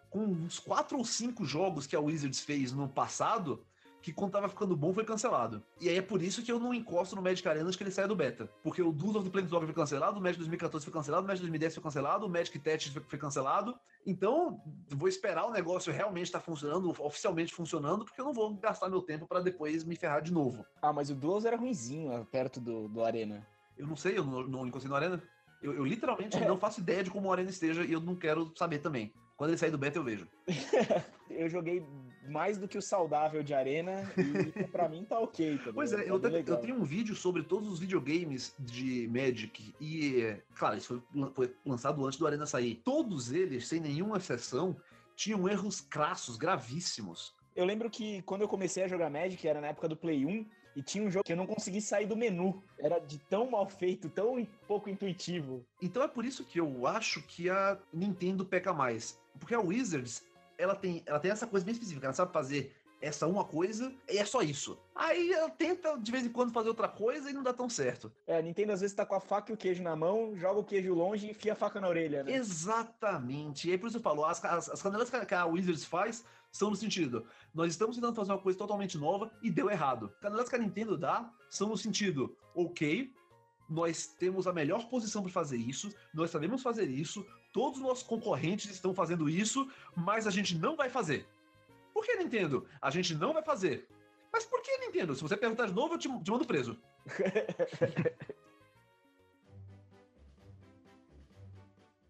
com 0.10 0.24
uns 0.24 0.60
quatro 0.60 0.98
ou 0.98 1.06
cinco 1.06 1.44
jogos 1.46 1.86
que 1.86 1.96
a 1.96 2.00
Wizards 2.00 2.40
fez 2.40 2.72
no 2.72 2.88
passado, 2.88 3.66
que 4.02 4.14
quando 4.14 4.32
tava 4.32 4.48
ficando 4.48 4.76
bom 4.76 4.94
foi 4.94 5.04
cancelado. 5.04 5.64
E 5.82 5.90
aí 5.90 5.98
é 5.98 6.02
por 6.02 6.22
isso 6.22 6.42
que 6.44 6.52
eu 6.52 6.60
não 6.60 6.74
encosto 6.74 7.16
no 7.16 7.22
Magic 7.22 7.48
Arena 7.48 7.66
antes 7.66 7.76
que 7.76 7.84
ele 7.84 7.92
saia 7.92 8.08
do 8.08 8.16
beta. 8.16 8.50
Porque 8.64 8.82
o 8.82 8.92
Duel 8.92 9.18
of 9.18 9.26
the 9.26 9.32
Planeswalker 9.32 9.68
foi 9.68 9.76
cancelado, 9.76 10.20
o 10.20 10.22
Magic 10.22 10.38
2014 10.38 10.86
foi 10.86 10.94
cancelado, 10.94 11.24
o 11.24 11.28
Magic 11.28 11.42
2010 11.42 11.74
foi 11.74 11.84
cancelado, 11.84 12.26
o 12.26 12.30
Magic 12.30 12.60
Tactics 12.60 12.94
foi, 12.94 13.04
foi 13.04 13.20
cancelado. 13.20 13.78
Então, 14.06 14.62
vou 14.90 15.08
esperar 15.08 15.46
o 15.46 15.52
negócio 15.52 15.92
realmente 15.92 16.28
estar 16.28 16.40
funcionando, 16.40 16.94
oficialmente 17.00 17.54
funcionando, 17.54 18.06
porque 18.06 18.22
eu 18.22 18.26
não 18.26 18.34
vou 18.34 18.56
gastar 18.56 18.90
meu 18.90 19.02
tempo 19.02 19.28
para 19.28 19.42
depois 19.42 19.84
me 19.84 19.96
ferrar 19.96 20.22
de 20.22 20.32
novo. 20.32 20.66
Ah, 20.82 20.94
mas 20.94 21.10
o 21.10 21.16
Duels 21.16 21.46
era 21.46 21.58
ruimzinho 21.58 22.26
perto 22.32 22.62
do, 22.62 22.88
do 22.88 23.04
Arena. 23.04 23.46
Eu 23.78 23.86
não 23.86 23.96
sei, 23.96 24.18
eu 24.18 24.24
não, 24.24 24.44
não 24.48 24.68
encostei 24.68 24.90
no 24.90 24.96
Arena. 24.96 25.22
Eu, 25.62 25.74
eu 25.74 25.86
literalmente 25.86 26.40
não 26.40 26.58
faço 26.58 26.80
ideia 26.80 27.04
de 27.04 27.12
como 27.12 27.28
o 27.28 27.32
Arena 27.32 27.50
esteja 27.50 27.84
e 27.84 27.92
eu 27.92 28.00
não 28.00 28.16
quero 28.16 28.52
saber 28.56 28.80
também. 28.80 29.12
Quando 29.38 29.52
ele 29.52 29.58
sair 29.58 29.70
do 29.72 29.78
beta, 29.78 29.98
eu 30.00 30.04
vejo. 30.04 30.28
Eu 31.30 31.48
joguei 31.50 31.86
mais 32.28 32.58
do 32.58 32.68
que 32.68 32.78
o 32.78 32.82
saudável 32.82 33.44
de 33.44 33.54
Arena 33.54 34.12
e 34.18 34.64
pra 34.72 34.90
mim 34.90 35.06
tá 35.06 35.20
ok. 35.20 35.58
Tá 35.60 35.72
Pois 35.74 35.92
é, 35.94 35.98
Tá 35.98 36.04
eu, 36.04 36.18
legal. 36.18 36.56
eu 36.56 36.62
tenho 36.62 36.76
um 36.76 36.84
vídeo 36.84 37.16
sobre 37.16 37.44
todos 37.44 37.70
os 37.72 37.80
videogames 37.80 38.56
de 38.58 39.08
Magic 39.10 39.76
e, 39.80 40.36
claro, 40.56 40.78
isso 40.78 41.04
foi, 41.14 41.32
foi 41.34 41.56
lançado 41.66 42.04
antes 42.04 42.18
do 42.18 42.26
Arena 42.26 42.46
sair. 42.48 42.82
Todos 42.84 43.32
eles, 43.32 43.68
sem 43.68 43.80
nenhuma 43.80 44.18
exceção, 44.18 44.76
tinham 45.16 45.48
erros 45.48 45.80
crassos, 45.82 46.38
gravíssimos. 46.38 47.36
Eu 47.56 47.66
lembro 47.66 47.90
que 47.90 48.22
quando 48.24 48.42
eu 48.42 48.48
comecei 48.48 48.84
a 48.84 48.88
jogar 48.88 49.10
Magic, 49.10 49.46
era 49.48 49.62
na 49.62 49.68
época 49.68 49.88
do 49.88 49.98
Play 49.98 50.26
1, 50.26 50.46
e 50.78 50.84
tinha 50.84 51.04
um 51.04 51.10
jogo 51.10 51.24
que 51.26 51.34
eu 51.34 51.38
não 51.38 51.48
consegui 51.48 51.82
sair 51.82 52.06
do 52.06 52.16
menu. 52.16 52.62
Era 52.78 53.00
de 53.00 53.18
tão 53.18 53.50
mal 53.50 53.68
feito, 53.68 54.08
tão 54.10 54.48
pouco 54.68 54.88
intuitivo. 54.92 55.66
Então 55.82 56.04
é 56.04 56.08
por 56.08 56.24
isso 56.24 56.46
que 56.46 56.60
eu 56.60 56.86
acho 56.86 57.20
que 57.24 57.50
a 57.50 57.80
Nintendo 57.92 58.46
peca 58.46 58.72
mais. 58.72 59.20
Porque 59.40 59.56
a 59.56 59.60
Wizards, 59.60 60.24
ela 60.56 60.76
tem, 60.76 61.02
ela 61.08 61.20
tem 61.20 61.32
essa 61.32 61.48
coisa 61.48 61.66
bem 61.66 61.74
específica, 61.74 62.06
ela 62.06 62.14
sabe 62.14 62.32
fazer 62.32 62.76
essa 63.02 63.26
uma 63.26 63.44
coisa 63.44 63.92
e 64.08 64.20
é 64.20 64.26
só 64.26 64.44
isso. 64.44 64.78
Aí 64.96 65.32
ela 65.34 65.50
tenta 65.50 65.98
de 65.98 66.12
vez 66.12 66.26
em 66.26 66.30
quando 66.30 66.54
fazer 66.54 66.70
outra 66.70 66.88
coisa 66.88 67.28
e 67.28 67.34
não 67.34 67.42
dá 67.42 67.54
tão 67.54 67.68
certo. 67.68 68.12
É, 68.28 68.38
a 68.38 68.42
Nintendo 68.42 68.72
às 68.72 68.82
vezes 68.82 68.96
tá 68.96 69.04
com 69.04 69.16
a 69.16 69.20
faca 69.20 69.52
e 69.52 69.56
o 69.56 69.58
queijo 69.58 69.82
na 69.82 69.96
mão, 69.96 70.36
joga 70.36 70.60
o 70.60 70.64
queijo 70.64 70.94
longe 70.94 71.26
e 71.26 71.32
enfia 71.32 71.54
a 71.54 71.56
faca 71.56 71.82
na 71.82 71.88
orelha, 71.90 72.24
né? 72.24 72.34
Exatamente. 72.34 73.68
E 73.68 73.72
aí 73.72 73.78
por 73.80 73.88
isso 73.88 73.98
eu 73.98 74.02
falo, 74.02 74.24
as, 74.26 74.46
as, 74.46 74.70
as 74.70 74.82
canelas 74.82 75.10
que 75.10 75.34
a 75.34 75.46
Wizards 75.46 75.86
faz 75.86 76.24
são 76.52 76.70
no 76.70 76.76
sentido, 76.76 77.26
nós 77.54 77.72
estamos 77.72 77.96
tentando 77.96 78.16
fazer 78.16 78.32
uma 78.32 78.42
coisa 78.42 78.58
totalmente 78.58 78.98
nova 78.98 79.32
e 79.42 79.50
deu 79.50 79.70
errado. 79.70 80.12
Canelas 80.22 80.50
que 80.50 80.56
a 80.56 80.60
Nintendo 80.60 80.98
dá 80.98 81.32
são 81.50 81.70
no 81.70 81.78
sentido, 81.78 82.36
ok, 82.56 83.14
nós 83.70 84.08
temos 84.08 84.48
a 84.48 84.54
melhor 84.54 84.90
posição 84.90 85.22
para 85.22 85.32
fazer 85.32 85.58
isso, 85.58 85.94
nós 86.14 86.32
sabemos 86.32 86.62
fazer 86.62 86.90
isso, 86.90 87.26
todos 87.52 87.80
os 87.80 87.84
nossos 87.84 88.04
concorrentes 88.04 88.72
estão 88.72 88.94
fazendo 88.94 89.30
isso, 89.30 89.70
mas 89.96 90.26
a 90.26 90.32
gente 90.32 90.56
não 90.56 90.76
vai 90.76 90.90
fazer. 90.90 91.28
Por 91.94 92.06
que, 92.06 92.16
Nintendo? 92.16 92.66
A 92.82 92.90
gente 92.90 93.16
não 93.16 93.34
vai 93.34 93.44
fazer. 93.44 93.88
Mas 94.32 94.46
por 94.46 94.62
que, 94.62 94.78
Nintendo? 94.78 95.16
Se 95.16 95.22
você 95.22 95.36
perguntar 95.36 95.66
de 95.66 95.74
novo, 95.74 95.96
eu 95.96 95.98
te, 95.98 96.08
te 96.24 96.32
mando 96.32 96.46
preso. 96.46 96.78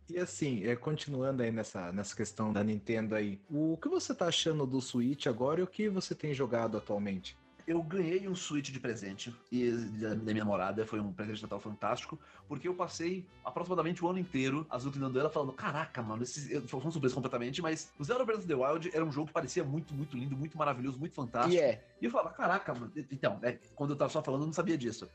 E 0.10 0.18
assim, 0.18 0.64
é, 0.64 0.76
continuando 0.76 1.44
aí 1.44 1.52
nessa, 1.52 1.92
nessa 1.92 2.16
questão 2.16 2.54
da 2.54 2.64
Nintendo 2.64 3.14
aí, 3.14 3.40
o 3.50 3.78
que 3.78 3.90
você 3.90 4.16
tá 4.16 4.28
achando 4.28 4.66
do 4.66 4.82
Switch 4.82 5.28
agora 5.28 5.60
e 5.60 5.64
o 5.64 5.68
que 5.68 5.90
você 5.90 6.16
tem 6.16 6.34
jogado 6.34 6.78
atualmente? 6.78 7.38
Eu 7.68 7.84
ganhei 7.84 8.30
um 8.30 8.34
Switch 8.36 8.72
de 8.72 8.80
presente 8.80 9.36
e 9.52 9.70
da, 9.72 10.10
da 10.14 10.16
minha 10.16 10.36
namorada 10.46 10.86
foi 10.86 11.02
um 11.02 11.12
presente 11.12 11.36
de 11.38 11.42
Natal 11.44 11.60
fantástico, 11.60 12.18
porque 12.48 12.66
eu 12.66 12.74
passei 12.74 13.26
aproximadamente 13.44 14.06
o 14.06 14.08
ano 14.08 14.18
inteiro 14.20 14.66
azucrinando 14.70 15.20
ela, 15.20 15.30
falando: 15.30 15.52
Caraca, 15.52 16.02
mano, 16.02 16.24
esse, 16.24 16.50
eu- 16.54 16.66
foi 16.66 16.80
uma 16.80 16.92
surpresa 16.92 17.14
completamente, 17.14 17.62
mas 17.62 17.92
o 18.00 18.04
Zelda 18.06 18.24
Breath 18.24 18.40
of 18.40 18.48
the 18.48 18.56
Wild 18.56 18.90
era 18.94 19.04
um 19.04 19.12
jogo 19.12 19.28
que 19.28 19.34
parecia 19.34 19.66
muito, 19.66 19.94
muito 19.94 20.16
lindo, 20.16 20.38
muito 20.38 20.58
maravilhoso, 20.58 20.98
muito 20.98 21.14
fantástico. 21.14 21.56
E 21.56 21.60
é. 21.60 21.84
E 22.02 22.06
eu 22.06 22.12
falava, 22.12 22.30
caraca, 22.30 22.74
mano. 22.74 22.90
Então, 23.12 23.38
né, 23.42 23.60
quando 23.76 23.90
eu 23.90 23.96
tava 23.98 24.10
só 24.12 24.24
falando, 24.24 24.42
eu 24.44 24.46
não 24.48 24.54
sabia 24.54 24.78
disso. 24.78 25.10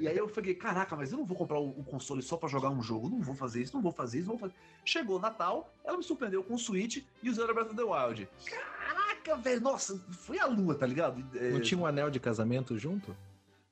E 0.00 0.08
aí 0.08 0.16
eu 0.16 0.28
fiquei, 0.28 0.54
caraca, 0.54 0.96
mas 0.96 1.12
eu 1.12 1.18
não 1.18 1.26
vou 1.26 1.36
comprar 1.36 1.58
o, 1.58 1.68
o 1.78 1.84
console 1.84 2.22
só 2.22 2.38
pra 2.38 2.48
jogar 2.48 2.70
um 2.70 2.80
jogo. 2.80 3.10
Não 3.10 3.20
vou 3.20 3.34
fazer 3.34 3.60
isso, 3.60 3.74
não 3.74 3.82
vou 3.82 3.92
fazer 3.92 4.20
isso, 4.20 4.28
não 4.28 4.38
vou 4.38 4.48
fazer. 4.48 4.54
Chegou 4.82 5.16
o 5.16 5.20
Natal, 5.20 5.70
ela 5.84 5.98
me 5.98 6.02
surpreendeu 6.02 6.42
com 6.42 6.54
o 6.54 6.58
Switch 6.58 7.04
e 7.22 7.28
o 7.28 7.34
Zelda 7.34 7.52
Breath 7.52 7.66
of 7.68 7.76
the 7.76 7.82
Wild. 7.82 8.28
Caraca, 8.46 8.77
velho, 9.36 9.60
nossa, 9.60 9.98
foi 10.10 10.38
a 10.38 10.46
lua, 10.46 10.74
tá 10.74 10.86
ligado? 10.86 11.24
É, 11.36 11.50
Não 11.50 11.60
tinha 11.60 11.78
um 11.78 11.86
anel 11.86 12.10
de 12.10 12.18
casamento 12.20 12.78
junto? 12.78 13.14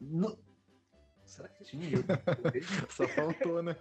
não- 0.00 0.36
Será 1.24 1.48
que 1.48 1.64
tinha? 1.64 1.90
Eu- 1.90 2.04
Só 2.88 3.06
faltou, 3.08 3.60
né? 3.60 3.74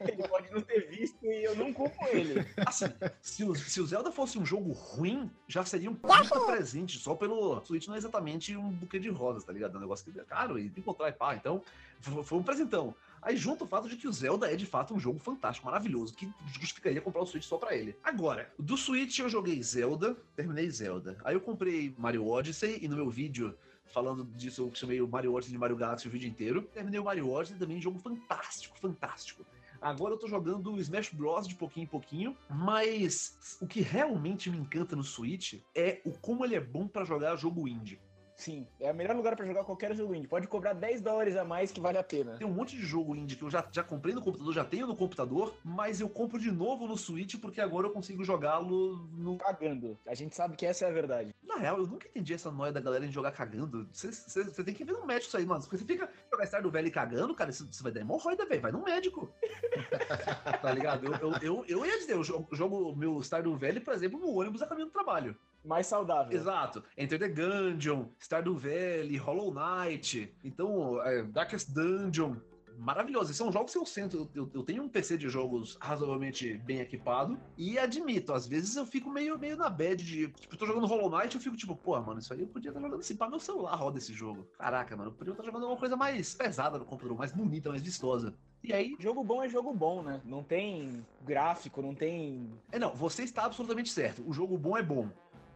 Ele 0.00 0.28
pode 0.28 0.48
não 0.52 0.60
ter 0.62 0.88
visto 0.88 1.18
e 1.26 1.44
eu 1.44 1.56
não 1.56 1.72
culpo 1.72 2.06
ele. 2.06 2.46
Assim, 2.64 2.84
se 3.20 3.42
o, 3.42 3.52
se 3.54 3.80
o 3.80 3.86
Zelda 3.86 4.12
fosse 4.12 4.38
um 4.38 4.46
jogo 4.46 4.70
ruim, 4.72 5.28
já 5.48 5.64
seria 5.64 5.90
um 5.90 5.94
puta 5.94 6.40
presente. 6.46 6.96
Só 6.98 7.16
pelo 7.16 7.60
Switch 7.64 7.88
não 7.88 7.96
é 7.96 7.98
exatamente 7.98 8.56
um 8.56 8.70
buquê 8.70 9.00
de 9.00 9.08
rosas, 9.08 9.42
tá 9.42 9.52
ligado? 9.52 9.74
É 9.74 9.78
um 9.78 9.80
negócio 9.80 10.10
que 10.10 10.20
é 10.20 10.24
caro 10.24 10.56
e 10.56 10.64
tem 10.64 10.70
que 10.74 10.80
encontrar 10.80 11.08
e 11.08 11.12
pá. 11.12 11.34
Então, 11.34 11.62
foi, 12.00 12.22
foi 12.22 12.38
um 12.38 12.44
presentão. 12.44 12.94
Aí 13.22 13.36
junto 13.36 13.64
o 13.64 13.66
fato 13.66 13.88
de 13.88 13.96
que 13.96 14.08
o 14.08 14.12
Zelda 14.12 14.50
é 14.50 14.56
de 14.56 14.66
fato 14.66 14.94
um 14.94 14.98
jogo 14.98 15.18
fantástico, 15.18 15.66
maravilhoso, 15.66 16.14
que 16.14 16.32
justificaria 16.46 17.00
comprar 17.00 17.22
o 17.22 17.26
Switch 17.26 17.44
só 17.44 17.58
pra 17.58 17.74
ele. 17.74 17.96
Agora, 18.02 18.52
do 18.58 18.76
Switch 18.76 19.18
eu 19.18 19.28
joguei 19.28 19.62
Zelda, 19.62 20.16
terminei 20.34 20.70
Zelda. 20.70 21.16
Aí 21.24 21.34
eu 21.34 21.40
comprei 21.40 21.94
Mario 21.98 22.26
Odyssey 22.26 22.78
e 22.82 22.88
no 22.88 22.96
meu 22.96 23.10
vídeo 23.10 23.56
falando 23.92 24.24
disso 24.24 24.62
eu 24.62 24.74
chamei 24.74 25.00
o 25.00 25.08
Mario 25.08 25.32
Odyssey 25.32 25.52
de 25.52 25.58
Mario 25.58 25.76
Galaxy 25.76 26.06
o 26.06 26.10
vídeo 26.10 26.28
inteiro. 26.28 26.62
Terminei 26.62 27.00
o 27.00 27.04
Mario 27.04 27.30
Odyssey 27.30 27.58
também, 27.58 27.80
jogo 27.80 27.98
fantástico, 27.98 28.78
fantástico. 28.78 29.44
Agora 29.80 30.14
eu 30.14 30.18
tô 30.18 30.26
jogando 30.26 30.78
Smash 30.80 31.10
Bros 31.10 31.46
de 31.46 31.54
pouquinho 31.54 31.84
em 31.84 31.88
pouquinho, 31.88 32.36
mas 32.50 33.58
o 33.60 33.66
que 33.66 33.80
realmente 33.80 34.50
me 34.50 34.58
encanta 34.58 34.96
no 34.96 35.04
Switch 35.04 35.60
é 35.74 36.00
o 36.04 36.10
como 36.18 36.44
ele 36.44 36.56
é 36.56 36.60
bom 36.60 36.88
pra 36.88 37.04
jogar 37.04 37.36
jogo 37.36 37.68
indie. 37.68 38.00
Sim, 38.38 38.68
é 38.78 38.92
o 38.92 38.94
melhor 38.94 39.16
lugar 39.16 39.34
pra 39.34 39.44
jogar 39.44 39.64
qualquer 39.64 39.92
jogo 39.96 40.14
indie. 40.14 40.28
Pode 40.28 40.46
cobrar 40.46 40.72
10 40.72 41.00
dólares 41.00 41.34
a 41.34 41.44
mais 41.44 41.72
que 41.72 41.80
vale 41.80 41.98
a 41.98 42.04
pena. 42.04 42.36
Tem 42.36 42.46
um 42.46 42.52
monte 42.52 42.76
de 42.76 42.82
jogo 42.86 43.16
indie 43.16 43.34
que 43.34 43.42
eu 43.42 43.50
já, 43.50 43.66
já 43.72 43.82
comprei 43.82 44.14
no 44.14 44.22
computador, 44.22 44.54
já 44.54 44.64
tenho 44.64 44.86
no 44.86 44.94
computador, 44.94 45.54
mas 45.64 46.00
eu 46.00 46.08
compro 46.08 46.38
de 46.38 46.52
novo 46.52 46.86
no 46.86 46.96
Switch 46.96 47.34
porque 47.40 47.60
agora 47.60 47.88
eu 47.88 47.90
consigo 47.92 48.22
jogá-lo 48.22 49.08
no. 49.12 49.36
Cagando. 49.38 49.98
A 50.06 50.14
gente 50.14 50.36
sabe 50.36 50.56
que 50.56 50.64
essa 50.64 50.84
é 50.84 50.88
a 50.88 50.92
verdade. 50.92 51.34
Na 51.42 51.56
real, 51.56 51.78
eu 51.78 51.86
nunca 51.88 52.06
entendi 52.06 52.32
essa 52.32 52.48
noia 52.48 52.70
da 52.70 52.78
galera 52.80 53.04
em 53.04 53.10
jogar 53.10 53.32
cagando. 53.32 53.88
Você- 53.92 54.12
Você 54.12 54.44
você 54.44 54.62
tem 54.62 54.72
que 54.72 54.84
ver 54.84 54.92
no 54.92 55.04
médico 55.04 55.26
isso 55.26 55.36
aí, 55.36 55.44
mano. 55.44 55.60
Porque 55.62 55.76
você 55.78 55.84
fica 55.84 56.08
jogar 56.30 56.46
Stardew 56.46 56.70
Valley 56.70 56.92
cagando, 56.92 57.34
cara, 57.34 57.50
isso 57.50 57.68
vai 57.82 57.90
dar 57.90 58.00
hemorroida, 58.02 58.46
velho. 58.46 58.60
Vai 58.62 58.70
no 58.70 58.84
médico. 58.84 59.28
tá 60.62 60.70
ligado? 60.72 61.06
Eu, 61.06 61.14
eu, 61.14 61.32
eu, 61.42 61.64
eu 61.66 61.86
ia 61.86 61.98
dizer, 61.98 62.12
eu 62.14 62.22
jogo, 62.22 62.94
meu 62.94 63.20
Stardew 63.20 63.56
Valley, 63.56 63.80
por 63.80 63.94
exemplo, 63.94 64.20
no 64.20 64.32
ônibus 64.38 64.62
a 64.62 64.66
caminho 64.68 64.86
do 64.86 64.92
trabalho. 64.92 65.36
Mais 65.68 65.86
saudável. 65.86 66.34
Exato. 66.34 66.82
Enter 66.96 67.18
the 67.18 67.28
Gungeon, 67.28 68.06
Stardew 68.18 68.56
Valley, 68.56 69.18
Hollow 69.18 69.52
Knight, 69.52 70.34
então, 70.42 71.00
é, 71.02 71.22
Darkest 71.24 71.70
Dungeon. 71.74 72.36
Maravilhoso. 72.78 73.34
São 73.34 73.52
jogos 73.52 73.72
que 73.72 73.78
eu 73.78 73.84
sento. 73.84 74.30
Eu, 74.34 74.48
eu 74.54 74.62
tenho 74.62 74.84
um 74.84 74.88
PC 74.88 75.18
de 75.18 75.28
jogos 75.28 75.76
razoavelmente 75.80 76.56
bem 76.58 76.78
equipado. 76.78 77.38
E 77.56 77.76
admito, 77.78 78.32
às 78.32 78.46
vezes 78.46 78.76
eu 78.76 78.86
fico 78.86 79.10
meio, 79.10 79.36
meio 79.36 79.56
na 79.56 79.68
bad 79.68 80.02
de. 80.02 80.28
Tipo, 80.28 80.54
eu 80.54 80.58
tô 80.58 80.64
jogando 80.64 80.86
Hollow 80.86 81.10
Knight 81.10 81.34
eu 81.34 81.40
fico 81.40 81.56
tipo, 81.56 81.74
pô, 81.74 82.00
mano, 82.00 82.20
isso 82.20 82.32
aí 82.32 82.40
eu 82.40 82.46
podia 82.46 82.70
estar 82.70 82.80
jogando 82.80 83.00
assim. 83.00 83.16
Pá, 83.16 83.28
meu 83.28 83.40
celular 83.40 83.74
roda 83.74 83.98
esse 83.98 84.14
jogo. 84.14 84.46
Caraca, 84.56 84.96
mano, 84.96 85.10
eu 85.10 85.14
podia 85.14 85.32
estar 85.32 85.44
jogando 85.44 85.66
uma 85.66 85.76
coisa 85.76 85.96
mais 85.96 86.34
pesada 86.34 86.78
no 86.78 86.84
computador, 86.84 87.18
mais 87.18 87.32
bonita, 87.32 87.68
mais 87.68 87.82
vistosa. 87.82 88.32
E 88.62 88.72
aí, 88.72 88.96
Jogo 88.98 89.22
bom 89.22 89.42
é 89.42 89.48
jogo 89.48 89.72
bom, 89.72 90.02
né? 90.02 90.20
Não 90.24 90.42
tem 90.42 91.04
gráfico, 91.24 91.80
não 91.80 91.94
tem. 91.94 92.50
É, 92.72 92.78
não, 92.78 92.94
você 92.94 93.22
está 93.22 93.44
absolutamente 93.44 93.90
certo. 93.90 94.22
O 94.28 94.32
jogo 94.32 94.58
bom 94.58 94.76
é 94.76 94.82
bom. 94.82 95.08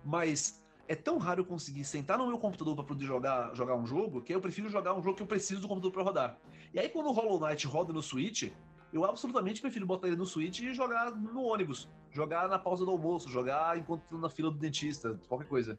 Mas 0.05 0.63
é 0.89 0.95
tão 0.95 1.19
raro 1.19 1.41
eu 1.41 1.45
conseguir 1.45 1.85
sentar 1.85 2.19
no 2.19 2.27
meu 2.27 2.39
computador 2.39 2.75
para 2.75 2.85
poder 2.85 3.05
jogar, 3.05 3.55
jogar 3.55 3.77
um 3.77 3.87
jogo 3.87 4.21
que 4.21 4.35
eu 4.35 4.41
prefiro 4.41 4.69
jogar 4.69 4.95
um 4.95 5.03
jogo 5.03 5.17
que 5.17 5.23
eu 5.23 5.27
preciso 5.27 5.61
do 5.61 5.69
computador 5.69 5.93
para 5.93 6.03
rodar. 6.03 6.39
E 6.75 6.79
aí, 6.79 6.89
quando 6.89 7.07
o 7.07 7.13
Hollow 7.13 7.41
Knight 7.41 7.67
roda 7.67 7.93
no 7.93 8.03
Switch, 8.03 8.53
eu 8.93 9.05
absolutamente 9.05 9.61
prefiro 9.61 9.87
botar 9.87 10.09
ele 10.09 10.17
no 10.17 10.27
Switch 10.27 10.61
e 10.61 10.75
jogar 10.75 11.11
no 11.11 11.45
ônibus. 11.45 11.89
Jogar 12.11 12.49
na 12.49 12.59
pausa 12.59 12.85
do 12.85 12.91
almoço, 12.91 13.29
jogar 13.31 13.79
enquanto 13.79 14.03
tô 14.03 14.19
na 14.19 14.29
fila 14.29 14.51
do 14.51 14.59
dentista, 14.59 15.19
qualquer 15.29 15.49
coisa. 15.49 15.79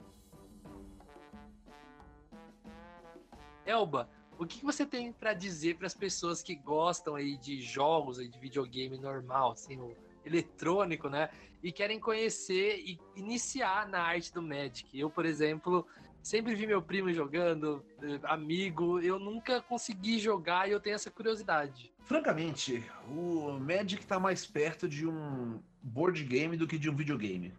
Elba, 3.65 4.09
o 4.39 4.45
que 4.45 4.63
você 4.63 4.85
tem 4.85 5.13
pra 5.13 5.33
dizer 5.33 5.77
para 5.77 5.87
as 5.87 5.93
pessoas 5.93 6.41
que 6.41 6.55
gostam 6.55 7.15
aí 7.15 7.37
de 7.37 7.61
jogos 7.61 8.17
aí 8.19 8.27
de 8.27 8.39
videogame 8.39 8.97
normal, 8.97 9.51
assim, 9.51 9.79
o 9.79 9.95
eletrônico, 10.25 11.09
né? 11.09 11.29
E 11.61 11.71
querem 11.71 11.99
conhecer 11.99 12.79
e 12.79 12.99
iniciar 13.15 13.87
na 13.87 14.01
arte 14.01 14.33
do 14.33 14.41
Magic. 14.41 14.87
Eu, 14.97 15.09
por 15.09 15.25
exemplo, 15.25 15.87
sempre 16.21 16.55
vi 16.55 16.67
meu 16.67 16.81
primo 16.81 17.11
jogando, 17.13 17.85
eh, 18.01 18.19
amigo, 18.23 18.99
eu 18.99 19.19
nunca 19.19 19.61
consegui 19.61 20.19
jogar 20.19 20.67
e 20.67 20.71
eu 20.71 20.79
tenho 20.79 20.95
essa 20.95 21.11
curiosidade. 21.11 21.93
Francamente, 22.01 22.83
o 23.07 23.57
Magic 23.59 24.05
tá 24.05 24.19
mais 24.19 24.45
perto 24.45 24.89
de 24.89 25.07
um 25.07 25.61
board 25.81 26.23
game 26.23 26.57
do 26.57 26.67
que 26.67 26.77
de 26.77 26.89
um 26.89 26.95
videogame. 26.95 27.53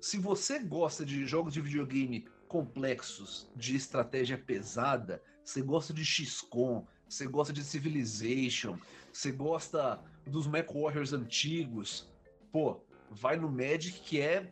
se 0.00 0.18
você 0.18 0.58
gosta 0.58 1.04
de 1.04 1.26
jogos 1.26 1.54
de 1.54 1.60
videogame 1.60 2.26
complexos, 2.46 3.50
de 3.56 3.74
estratégia 3.74 4.38
pesada, 4.38 5.22
você 5.42 5.62
gosta 5.62 5.92
de 5.92 6.04
XCOM, 6.04 6.86
você 7.08 7.26
gosta 7.26 7.52
de 7.52 7.64
Civilization, 7.64 8.78
você 9.12 9.32
gosta 9.32 10.00
dos 10.26 10.46
Mac 10.46 10.68
Warriors 10.72 11.12
antigos, 11.12 12.08
pô, 12.52 12.80
vai 13.10 13.36
no 13.36 13.50
Magic 13.50 14.00
que 14.00 14.20
é 14.20 14.50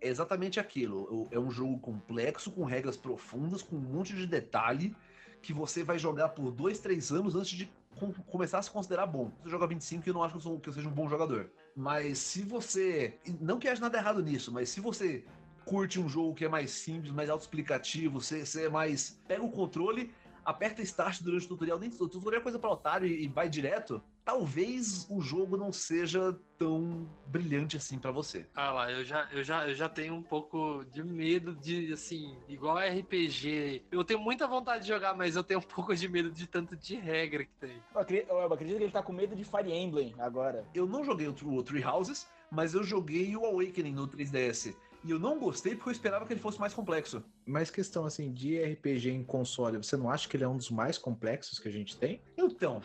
é 0.00 0.08
exatamente 0.08 0.60
aquilo. 0.60 1.26
É 1.30 1.38
um 1.38 1.50
jogo 1.50 1.78
complexo, 1.78 2.50
com 2.52 2.64
regras 2.64 2.96
profundas, 2.96 3.62
com 3.62 3.76
um 3.76 3.80
monte 3.80 4.14
de 4.14 4.26
detalhe, 4.26 4.94
que 5.40 5.52
você 5.54 5.82
vai 5.82 5.98
jogar 5.98 6.28
por 6.30 6.50
dois, 6.52 6.78
três 6.80 7.10
anos 7.10 7.34
antes 7.34 7.56
de 7.56 7.70
com- 7.98 8.12
começar 8.12 8.58
a 8.58 8.62
se 8.62 8.70
considerar 8.70 9.06
bom. 9.06 9.32
Você 9.42 9.48
joga 9.48 9.66
25 9.66 10.06
e 10.06 10.10
eu 10.10 10.14
não 10.14 10.22
acho 10.22 10.32
que 10.32 10.38
eu, 10.38 10.42
sou- 10.42 10.60
que 10.60 10.68
eu 10.68 10.72
seja 10.72 10.88
um 10.88 10.92
bom 10.92 11.08
jogador. 11.08 11.50
Mas 11.74 12.18
se 12.18 12.42
você. 12.42 13.18
Não 13.40 13.58
que 13.58 13.68
haja 13.68 13.80
nada 13.80 13.96
errado 13.96 14.22
nisso, 14.22 14.52
mas 14.52 14.68
se 14.68 14.80
você 14.80 15.24
curte 15.64 15.98
um 15.98 16.08
jogo 16.08 16.34
que 16.34 16.44
é 16.44 16.48
mais 16.48 16.70
simples, 16.72 17.10
mais 17.10 17.30
autoexplicativo, 17.30 18.20
você, 18.20 18.44
você 18.44 18.66
é 18.66 18.68
mais. 18.68 19.18
Pega 19.26 19.42
o 19.42 19.50
controle, 19.50 20.12
aperta 20.44 20.82
Start 20.82 21.22
durante 21.22 21.46
o 21.46 21.48
tutorial, 21.48 21.78
nem 21.78 21.88
o 21.88 22.08
tutorial 22.08 22.40
é 22.40 22.42
coisa 22.42 22.58
pra 22.58 22.70
otário 22.70 23.06
e, 23.08 23.24
e 23.24 23.28
vai 23.28 23.48
direto. 23.48 24.02
Talvez 24.26 25.06
o 25.08 25.20
jogo 25.20 25.56
não 25.56 25.72
seja 25.72 26.36
tão 26.58 27.08
brilhante 27.28 27.76
assim 27.76 27.96
pra 27.96 28.10
você. 28.10 28.44
Ah 28.56 28.72
lá, 28.72 28.90
eu 28.90 29.04
já, 29.04 29.28
eu, 29.30 29.44
já, 29.44 29.68
eu 29.68 29.74
já 29.76 29.88
tenho 29.88 30.14
um 30.14 30.22
pouco 30.22 30.84
de 30.92 31.00
medo 31.04 31.54
de, 31.54 31.92
assim, 31.92 32.36
igual 32.48 32.76
RPG. 32.76 33.84
Eu 33.88 34.02
tenho 34.02 34.18
muita 34.18 34.48
vontade 34.48 34.82
de 34.82 34.88
jogar, 34.88 35.14
mas 35.16 35.36
eu 35.36 35.44
tenho 35.44 35.60
um 35.60 35.62
pouco 35.72 35.94
de 35.94 36.08
medo 36.08 36.32
de 36.32 36.44
tanto 36.48 36.76
de 36.76 36.96
regra 36.96 37.44
que 37.44 37.54
tem. 37.60 37.80
Eu 37.94 38.00
acredito, 38.00 38.28
eu 38.28 38.52
acredito 38.52 38.76
que 38.78 38.82
ele 38.82 38.92
tá 38.92 39.00
com 39.00 39.12
medo 39.12 39.36
de 39.36 39.44
Fire 39.44 39.72
Emblem 39.72 40.12
agora. 40.18 40.66
Eu 40.74 40.86
não 40.86 41.04
joguei 41.04 41.28
o 41.28 41.62
Three 41.62 41.84
Houses, 41.84 42.26
mas 42.50 42.74
eu 42.74 42.82
joguei 42.82 43.36
o 43.36 43.44
Awakening 43.44 43.92
no 43.92 44.08
3DS. 44.08 44.74
E 45.04 45.10
eu 45.12 45.20
não 45.20 45.38
gostei 45.38 45.76
porque 45.76 45.90
eu 45.90 45.92
esperava 45.92 46.26
que 46.26 46.32
ele 46.32 46.40
fosse 46.40 46.58
mais 46.58 46.74
complexo. 46.74 47.22
Mas 47.46 47.70
questão 47.70 48.04
assim, 48.04 48.32
de 48.32 48.60
RPG 48.60 49.08
em 49.08 49.22
console, 49.22 49.76
você 49.76 49.96
não 49.96 50.10
acha 50.10 50.28
que 50.28 50.36
ele 50.36 50.42
é 50.42 50.48
um 50.48 50.56
dos 50.56 50.68
mais 50.68 50.98
complexos 50.98 51.60
que 51.60 51.68
a 51.68 51.70
gente 51.70 51.96
tem? 51.96 52.20
Então, 52.36 52.82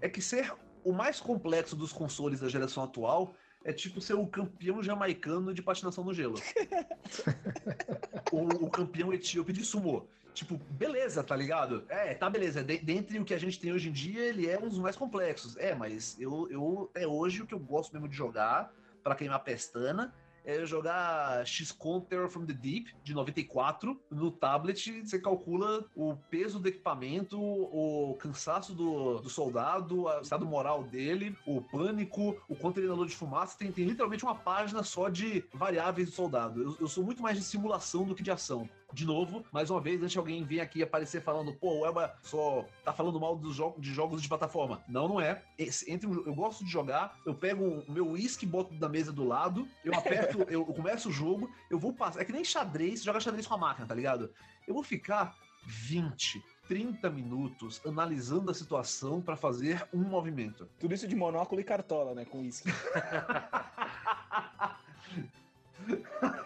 é 0.00 0.08
que 0.08 0.22
ser 0.22 0.54
o 0.84 0.92
mais 0.92 1.18
complexo 1.20 1.74
dos 1.74 1.92
consoles 1.92 2.40
da 2.40 2.48
geração 2.48 2.84
atual 2.84 3.34
é 3.64 3.72
tipo 3.72 4.00
ser 4.00 4.14
o 4.14 4.26
campeão 4.26 4.82
jamaicano 4.82 5.54
de 5.54 5.62
patinação 5.62 6.04
no 6.04 6.12
gelo. 6.12 6.34
Ou 8.30 8.46
o 8.64 8.70
campeão 8.70 9.12
etíope 9.12 9.52
de 9.52 9.64
sumô. 9.64 10.06
Tipo, 10.34 10.56
beleza, 10.70 11.22
tá 11.22 11.34
ligado? 11.36 11.84
É, 11.88 12.12
tá 12.12 12.28
beleza. 12.28 12.62
De- 12.62 12.78
dentre 12.78 13.18
o 13.18 13.24
que 13.24 13.32
a 13.32 13.38
gente 13.38 13.58
tem 13.58 13.72
hoje 13.72 13.88
em 13.88 13.92
dia, 13.92 14.20
ele 14.24 14.48
é 14.48 14.58
um 14.58 14.68
dos 14.68 14.78
mais 14.78 14.96
complexos. 14.96 15.56
É, 15.56 15.74
mas 15.74 16.20
eu, 16.20 16.48
eu 16.50 16.90
é 16.94 17.06
hoje 17.06 17.42
o 17.42 17.46
que 17.46 17.54
eu 17.54 17.58
gosto 17.58 17.92
mesmo 17.92 18.08
de 18.08 18.16
jogar, 18.16 18.72
pra 19.02 19.14
queimar 19.14 19.42
pestana, 19.44 20.12
é 20.44 20.64
jogar 20.66 21.46
XCOM 21.46 22.00
Terror 22.00 22.28
from 22.28 22.44
the 22.44 22.52
Deep, 22.52 22.94
de 23.02 23.14
94, 23.14 23.98
no 24.10 24.30
tablet, 24.30 25.02
você 25.02 25.18
calcula 25.18 25.84
o 25.94 26.16
peso 26.30 26.58
do 26.58 26.68
equipamento, 26.68 27.40
o 27.40 28.16
cansaço 28.18 28.74
do, 28.74 29.20
do 29.20 29.30
soldado, 29.30 30.04
o 30.04 30.20
estado 30.20 30.44
moral 30.44 30.84
dele, 30.84 31.36
o 31.46 31.62
pânico, 31.62 32.36
o 32.48 32.54
quanto 32.54 32.78
ele 32.78 32.86
inalou 32.86 33.06
de 33.06 33.16
fumaça, 33.16 33.58
tem, 33.58 33.72
tem 33.72 33.84
literalmente 33.84 34.24
uma 34.24 34.34
página 34.34 34.82
só 34.82 35.08
de 35.08 35.44
variáveis 35.52 36.10
do 36.10 36.14
soldado. 36.14 36.62
Eu, 36.62 36.76
eu 36.80 36.88
sou 36.88 37.02
muito 37.02 37.22
mais 37.22 37.38
de 37.38 37.44
simulação 37.44 38.04
do 38.04 38.14
que 38.14 38.22
de 38.22 38.30
ação. 38.30 38.68
De 38.92 39.04
novo, 39.04 39.44
mais 39.50 39.70
uma 39.70 39.80
vez, 39.80 40.00
antes 40.00 40.12
de 40.12 40.18
alguém 40.18 40.44
vir 40.44 40.60
aqui 40.60 40.82
aparecer 40.82 41.20
falando, 41.20 41.52
pô, 41.54 41.80
o 41.80 41.86
Elba 41.86 42.14
só 42.22 42.64
tá 42.84 42.92
falando 42.92 43.18
mal 43.18 43.36
dos 43.36 43.56
jo 43.56 43.74
de 43.78 43.92
jogos 43.92 44.22
de 44.22 44.28
plataforma. 44.28 44.82
Não, 44.88 45.08
não 45.08 45.20
é. 45.20 45.42
Esse- 45.58 45.90
entre 45.90 46.08
eu 46.08 46.34
gosto 46.34 46.64
de 46.64 46.70
jogar, 46.70 47.16
eu 47.26 47.34
pego 47.34 47.64
o 47.64 47.92
meu 47.92 48.08
uísque, 48.10 48.46
boto 48.46 48.72
na 48.74 48.88
mesa 48.88 49.12
do 49.12 49.24
lado, 49.24 49.66
eu 49.84 49.94
aperto, 49.94 50.42
eu, 50.48 50.64
começo 50.66 51.08
o 51.08 51.12
jogo, 51.12 51.50
eu 51.70 51.78
vou 51.78 51.92
passar. 51.92 52.20
É 52.20 52.24
que 52.24 52.32
nem 52.32 52.44
xadrez, 52.44 53.02
joga 53.02 53.20
xadrez 53.20 53.46
com 53.46 53.54
a 53.54 53.58
máquina, 53.58 53.86
tá 53.86 53.94
ligado? 53.94 54.32
Eu 54.66 54.74
vou 54.74 54.82
ficar 54.82 55.34
20, 55.66 56.42
30 56.68 57.10
minutos 57.10 57.80
analisando 57.84 58.50
a 58.50 58.54
situação 58.54 59.20
pra 59.20 59.36
fazer 59.36 59.86
um 59.92 60.02
movimento. 60.04 60.68
Tudo 60.78 60.94
isso 60.94 61.08
de 61.08 61.16
monóculo 61.16 61.60
e 61.60 61.64
cartola, 61.64 62.14
né? 62.14 62.24
Com 62.24 62.38
uísque. 62.40 62.70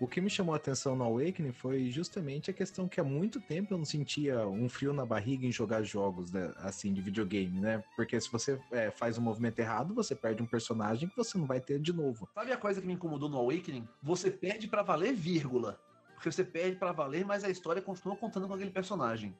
O 0.00 0.08
que 0.08 0.18
me 0.18 0.30
chamou 0.30 0.54
a 0.54 0.56
atenção 0.56 0.96
no 0.96 1.04
Awakening 1.04 1.52
foi 1.52 1.90
justamente 1.90 2.50
a 2.50 2.54
questão 2.54 2.88
que 2.88 2.98
há 2.98 3.04
muito 3.04 3.38
tempo 3.38 3.74
eu 3.74 3.76
não 3.78 3.84
sentia 3.84 4.48
um 4.48 4.66
frio 4.66 4.94
na 4.94 5.04
barriga 5.04 5.46
em 5.46 5.52
jogar 5.52 5.82
jogos 5.82 6.32
né, 6.32 6.54
assim 6.56 6.90
de 6.94 7.02
videogame, 7.02 7.60
né? 7.60 7.84
Porque 7.94 8.18
se 8.18 8.32
você 8.32 8.58
é, 8.72 8.90
faz 8.90 9.18
um 9.18 9.20
movimento 9.20 9.58
errado, 9.58 9.94
você 9.94 10.14
perde 10.14 10.42
um 10.42 10.46
personagem 10.46 11.06
que 11.06 11.14
você 11.14 11.36
não 11.36 11.46
vai 11.46 11.60
ter 11.60 11.78
de 11.78 11.92
novo. 11.92 12.26
Sabe 12.34 12.50
a 12.50 12.56
coisa 12.56 12.80
que 12.80 12.86
me 12.86 12.94
incomodou 12.94 13.28
no 13.28 13.36
Awakening? 13.36 13.86
Você 14.02 14.30
perde 14.30 14.66
pra 14.68 14.82
valer, 14.82 15.12
vírgula. 15.12 15.78
Porque 16.14 16.32
você 16.32 16.44
perde 16.44 16.76
pra 16.76 16.92
valer, 16.92 17.26
mas 17.26 17.44
a 17.44 17.50
história 17.50 17.82
continua 17.82 18.16
contando 18.16 18.48
com 18.48 18.54
aquele 18.54 18.70
personagem. 18.70 19.36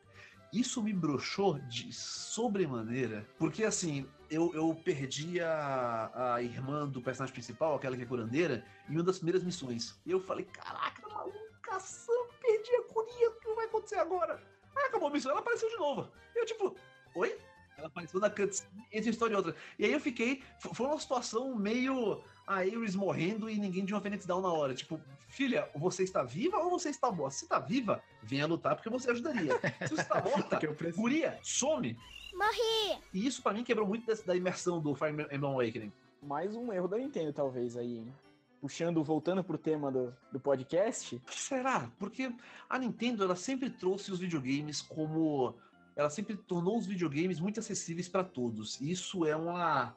Isso 0.52 0.82
me 0.82 0.92
broxou 0.92 1.58
de 1.60 1.92
sobremaneira, 1.92 3.26
porque 3.38 3.62
assim, 3.62 4.08
eu, 4.28 4.52
eu 4.52 4.74
perdi 4.74 5.40
a, 5.40 6.34
a 6.34 6.42
irmã 6.42 6.88
do 6.88 7.00
personagem 7.00 7.32
principal, 7.32 7.76
aquela 7.76 7.96
que 7.96 8.02
é 8.02 8.06
curandeira, 8.06 8.64
em 8.88 8.94
uma 8.94 9.04
das 9.04 9.18
primeiras 9.18 9.44
missões. 9.44 10.00
E 10.04 10.10
eu 10.10 10.20
falei, 10.20 10.44
caraca, 10.46 11.08
malucação, 11.08 12.26
perdi 12.40 12.74
a 12.74 12.82
curia, 12.82 13.30
o 13.30 13.34
que 13.34 13.54
vai 13.54 13.66
acontecer 13.66 13.96
agora? 13.96 14.42
Aí 14.76 14.84
acabou 14.86 15.08
a 15.08 15.12
missão, 15.12 15.30
ela 15.30 15.40
apareceu 15.40 15.68
de 15.68 15.76
novo. 15.76 16.10
Eu 16.34 16.44
tipo, 16.44 16.76
oi? 17.14 17.38
Ela 17.80 17.88
apareceu 17.88 18.20
na 18.20 18.30
cutscene 18.30 18.70
entre 18.92 19.08
uma 19.08 19.12
história 19.12 19.34
e 19.34 19.36
outra. 19.36 19.54
E 19.78 19.84
aí 19.84 19.92
eu 19.92 20.00
fiquei. 20.00 20.42
Foi 20.60 20.86
uma 20.86 20.98
situação 21.00 21.54
meio. 21.56 22.22
A 22.46 22.64
Iris 22.66 22.96
morrendo 22.96 23.48
e 23.48 23.56
ninguém 23.58 23.84
de 23.84 23.94
uma 23.94 24.00
Phoenix 24.00 24.26
Down 24.26 24.40
na 24.42 24.52
hora. 24.52 24.74
Tipo, 24.74 25.00
filha, 25.28 25.68
você 25.76 26.02
está 26.02 26.24
viva 26.24 26.58
ou 26.58 26.68
você 26.70 26.88
está 26.90 27.08
morta? 27.10 27.36
Se 27.36 27.44
está 27.44 27.60
viva, 27.60 28.02
venha 28.24 28.44
lutar 28.44 28.74
porque 28.74 28.90
você 28.90 29.08
ajudaria. 29.10 29.52
Se 29.86 29.94
você 29.94 30.00
está 30.02 30.20
morta, 30.24 30.58
guria, 30.96 31.38
some. 31.44 31.96
Morri! 32.34 33.00
E 33.14 33.24
isso 33.24 33.40
pra 33.40 33.52
mim 33.52 33.62
quebrou 33.62 33.86
muito 33.86 34.04
dessa- 34.04 34.24
da 34.26 34.34
imersão 34.34 34.80
do 34.80 34.94
Fire 34.96 35.10
Emblem 35.12 35.38
Awakening. 35.52 35.92
Mais 36.20 36.56
um 36.56 36.72
erro 36.72 36.88
da 36.88 36.98
Nintendo, 36.98 37.32
talvez, 37.32 37.76
aí, 37.76 37.98
hein? 37.98 38.12
Puxando, 38.60 39.02
voltando 39.04 39.42
pro 39.44 39.56
tema 39.56 39.90
do, 39.90 40.12
do 40.32 40.40
podcast. 40.40 41.18
Que 41.26 41.40
será? 41.40 41.88
Porque 42.00 42.32
a 42.68 42.78
Nintendo 42.78 43.22
ela 43.24 43.36
sempre 43.36 43.70
trouxe 43.70 44.10
os 44.10 44.18
videogames 44.18 44.82
como. 44.82 45.54
Ela 46.00 46.08
sempre 46.08 46.34
tornou 46.34 46.78
os 46.78 46.86
videogames 46.86 47.38
muito 47.38 47.60
acessíveis 47.60 48.08
para 48.08 48.24
todos. 48.24 48.80
Isso 48.80 49.26
é 49.26 49.36
uma, 49.36 49.94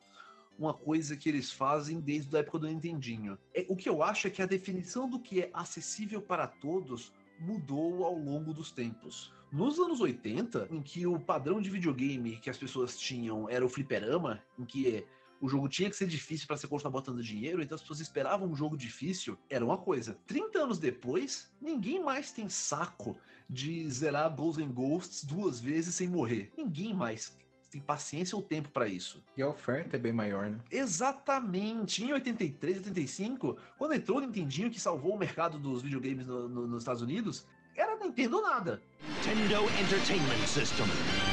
uma 0.59 0.73
coisa 0.73 1.15
que 1.15 1.29
eles 1.29 1.49
fazem 1.49 2.01
desde 2.01 2.35
a 2.35 2.41
época 2.41 2.59
do 2.59 2.67
Nintendinho. 2.67 3.37
É, 3.53 3.65
o 3.69 3.75
que 3.77 3.87
eu 3.87 4.03
acho 4.03 4.27
é 4.27 4.29
que 4.29 4.41
a 4.41 4.45
definição 4.45 5.09
do 5.09 5.17
que 5.17 5.43
é 5.43 5.49
acessível 5.53 6.21
para 6.21 6.45
todos 6.45 7.13
mudou 7.39 8.03
ao 8.03 8.17
longo 8.17 8.53
dos 8.53 8.69
tempos. 8.69 9.31
Nos 9.49 9.79
anos 9.79 10.01
80, 10.01 10.67
em 10.71 10.81
que 10.81 11.07
o 11.07 11.17
padrão 11.17 11.61
de 11.61 11.69
videogame 11.69 12.35
que 12.35 12.49
as 12.49 12.57
pessoas 12.57 12.97
tinham 12.97 13.49
era 13.49 13.65
o 13.65 13.69
fliperama, 13.69 14.43
em 14.59 14.65
que 14.65 15.05
o 15.43 15.49
jogo 15.49 15.67
tinha 15.67 15.89
que 15.89 15.95
ser 15.97 16.07
difícil 16.07 16.47
para 16.47 16.55
você 16.55 16.65
continuar 16.67 16.91
botando 16.91 17.21
dinheiro, 17.21 17.61
então 17.61 17.75
as 17.75 17.81
pessoas 17.81 17.99
esperavam 17.99 18.47
um 18.49 18.55
jogo 18.55 18.77
difícil, 18.77 19.37
era 19.49 19.63
uma 19.65 19.77
coisa. 19.77 20.17
30 20.25 20.57
anos 20.59 20.79
depois, 20.79 21.51
ninguém 21.61 22.01
mais 22.01 22.31
tem 22.31 22.47
saco 22.47 23.17
de 23.49 23.89
zerar 23.91 24.33
Ghosts 24.33 24.65
and 24.65 24.71
Ghosts 24.71 25.23
duas 25.25 25.59
vezes 25.59 25.95
sem 25.95 26.07
morrer. 26.07 26.49
Ninguém 26.57 26.93
mais 26.93 27.37
tem 27.69 27.81
paciência 27.81 28.35
ou 28.37 28.41
tempo 28.41 28.69
para 28.69 28.87
isso. 28.87 29.21
E 29.35 29.41
a 29.41 29.49
oferta 29.49 29.97
é 29.97 29.99
bem 29.99 30.13
maior, 30.13 30.49
né? 30.49 30.59
Exatamente. 30.71 32.03
Em 32.03 32.13
83, 32.13 32.77
85, 32.77 33.57
quando 33.77 33.93
entrou 33.95 34.19
o 34.19 34.21
Nintendinho 34.21 34.69
que 34.71 34.79
salvou 34.79 35.13
o 35.15 35.19
mercado 35.19 35.57
dos 35.59 35.81
videogames 35.81 36.25
no- 36.25 36.47
no- 36.47 36.67
nos 36.67 36.83
Estados 36.83 37.01
Unidos, 37.01 37.45
era 37.75 37.97
Nintendo 37.97 38.41
nada. 38.41 38.81
Nintendo 39.01 39.63
Entertainment 39.81 40.47
System. 40.47 40.85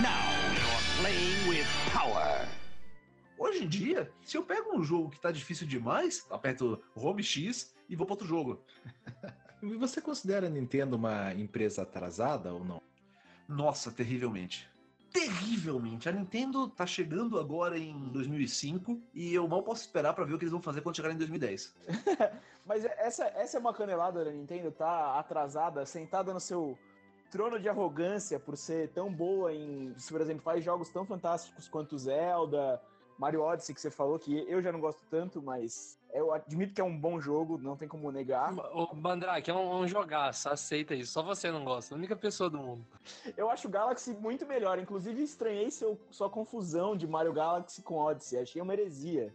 Now 0.03 0.11
you're 0.57 1.01
playing. 1.01 1.40
Hoje 3.61 3.67
em 3.67 3.69
dia, 3.69 4.11
se 4.23 4.39
eu 4.39 4.43
pego 4.43 4.75
um 4.75 4.83
jogo 4.83 5.11
que 5.11 5.21
tá 5.21 5.31
difícil 5.31 5.67
demais, 5.67 6.27
aperto 6.31 6.83
Home 6.95 7.23
X 7.23 7.75
e 7.91 7.95
vou 7.95 8.07
para 8.07 8.15
outro 8.15 8.27
jogo. 8.27 8.65
E 9.63 9.77
você 9.77 10.01
considera 10.01 10.47
a 10.47 10.51
Nintendo 10.51 10.97
uma 10.97 11.35
empresa 11.35 11.83
atrasada 11.83 12.55
ou 12.55 12.65
não? 12.65 12.81
Nossa, 13.47 13.93
terrivelmente. 13.93 14.67
Terrivelmente. 15.13 16.09
A 16.09 16.13
Nintendo 16.13 16.71
tá 16.71 16.87
chegando 16.87 17.39
agora 17.39 17.79
em 17.79 18.09
2005 18.09 18.99
e 19.13 19.35
eu 19.35 19.47
mal 19.47 19.63
posso 19.63 19.83
esperar 19.83 20.15
para 20.15 20.25
ver 20.25 20.33
o 20.33 20.39
que 20.39 20.45
eles 20.45 20.53
vão 20.53 20.63
fazer 20.63 20.81
quando 20.81 20.97
chegar 20.97 21.13
em 21.13 21.19
2010. 21.19 21.77
Mas 22.65 22.87
essa, 22.87 23.27
essa 23.27 23.59
é 23.59 23.61
uma 23.61 23.75
canelada 23.75 24.25
da 24.25 24.31
Nintendo, 24.31 24.73
tá 24.73 25.19
atrasada, 25.19 25.85
sentada 25.85 26.33
no 26.33 26.41
seu 26.41 26.79
trono 27.31 27.61
de 27.61 27.69
arrogância 27.69 28.41
por 28.41 28.57
ser 28.57 28.89
tão 28.89 29.13
boa 29.13 29.53
em, 29.53 29.95
se, 29.99 30.11
por 30.11 30.23
exemplo, 30.23 30.43
faz 30.43 30.65
jogos 30.65 30.89
tão 30.89 31.05
fantásticos 31.05 31.69
quanto 31.69 31.99
Zelda, 31.99 32.81
Mario 33.21 33.43
Odyssey, 33.43 33.75
que 33.75 33.81
você 33.83 33.91
falou, 33.91 34.19
que 34.19 34.47
eu 34.49 34.63
já 34.63 34.73
não 34.73 34.81
gosto 34.81 35.03
tanto, 35.11 35.43
mas 35.43 35.99
eu 36.15 36.33
admito 36.33 36.73
que 36.73 36.81
é 36.81 36.85
um 36.85 36.99
bom 36.99 37.21
jogo, 37.21 37.59
não 37.59 37.77
tem 37.77 37.87
como 37.87 38.11
negar. 38.11 38.51
O 38.75 38.97
Mandrake 38.97 39.51
é 39.51 39.55
um, 39.55 39.81
um 39.81 39.87
jogaço, 39.87 40.49
aceita 40.49 40.95
isso. 40.95 41.13
Só 41.13 41.23
você 41.23 41.51
não 41.51 41.63
gosta, 41.63 41.95
a 41.95 41.99
única 41.99 42.17
pessoa 42.17 42.49
do 42.49 42.57
mundo. 42.57 42.83
Eu 43.37 43.51
acho 43.51 43.69
o 43.69 43.71
Galaxy 43.71 44.15
muito 44.15 44.47
melhor. 44.47 44.79
Inclusive, 44.79 45.23
estranhei 45.23 45.71
seu, 45.71 46.01
sua 46.11 46.31
confusão 46.31 46.97
de 46.97 47.07
Mario 47.07 47.35
Galaxy 47.35 47.83
com 47.83 47.97
Odyssey. 47.97 48.39
Achei 48.41 48.63
uma 48.63 48.73
heresia. 48.73 49.35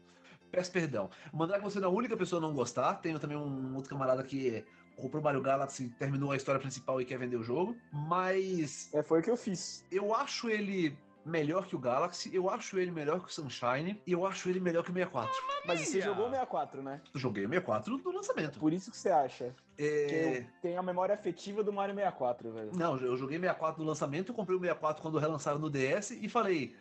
Peço 0.51 0.71
perdão. 0.71 1.07
Mandar 1.31 1.59
que 1.59 1.63
você 1.63 1.79
não 1.79 1.89
é 1.89 1.91
a 1.91 1.95
única 1.95 2.17
pessoa 2.17 2.39
a 2.39 2.41
não 2.41 2.55
gostar. 2.55 2.95
Tenho 2.95 3.19
também 3.19 3.37
um 3.37 3.75
outro 3.75 3.89
camarada 3.91 4.23
que 4.23 4.65
comprou 4.95 5.21
Mario 5.21 5.41
Galaxy, 5.41 5.89
terminou 5.99 6.31
a 6.31 6.35
história 6.37 6.59
principal 6.59 6.99
e 6.99 7.05
quer 7.05 7.19
vender 7.19 7.35
o 7.35 7.43
jogo. 7.43 7.75
Mas 7.91 8.91
É, 8.93 9.03
foi 9.03 9.19
o 9.19 9.23
que 9.23 9.29
eu 9.29 9.37
fiz. 9.37 9.85
eu 9.91 10.15
acho 10.15 10.49
ele 10.49 10.97
melhor 11.25 11.65
que 11.65 11.75
o 11.75 11.79
Galaxy, 11.79 12.33
eu 12.33 12.49
acho 12.49 12.77
ele 12.77 12.91
melhor 12.91 13.19
que 13.19 13.27
o 13.27 13.33
Sunshine 13.33 13.99
e 14.05 14.11
eu 14.11 14.25
acho 14.25 14.47
ele 14.47 14.59
melhor 14.59 14.83
que 14.83 14.91
o 14.91 14.93
64. 14.93 15.33
Mas 15.65 15.81
você 15.81 15.99
jogou 15.99 16.27
o 16.27 16.29
64, 16.29 16.83
né? 16.83 17.01
Eu 17.13 17.19
joguei 17.19 17.45
o 17.45 17.49
64 17.49 17.97
no 17.97 18.11
lançamento. 18.11 18.59
Por 18.59 18.71
isso 18.71 18.91
que 18.91 18.97
você 18.97 19.09
acha. 19.09 19.55
É, 19.77 20.05
Que 20.05 20.15
eu 20.15 20.47
tenho 20.61 20.79
a 20.79 20.83
memória 20.83 21.15
afetiva 21.15 21.63
do 21.63 21.73
Mario 21.73 21.95
64, 21.95 22.51
velho. 22.51 22.71
Não, 22.75 22.97
eu 22.97 23.17
joguei 23.17 23.39
64 23.39 23.81
no 23.81 23.89
lançamento, 23.89 24.29
eu 24.29 24.35
comprei 24.35 24.55
o 24.55 24.59
64 24.59 25.01
quando 25.01 25.17
relançaram 25.17 25.57
no 25.57 25.69
DS 25.69 26.11
e 26.11 26.29
falei, 26.29 26.75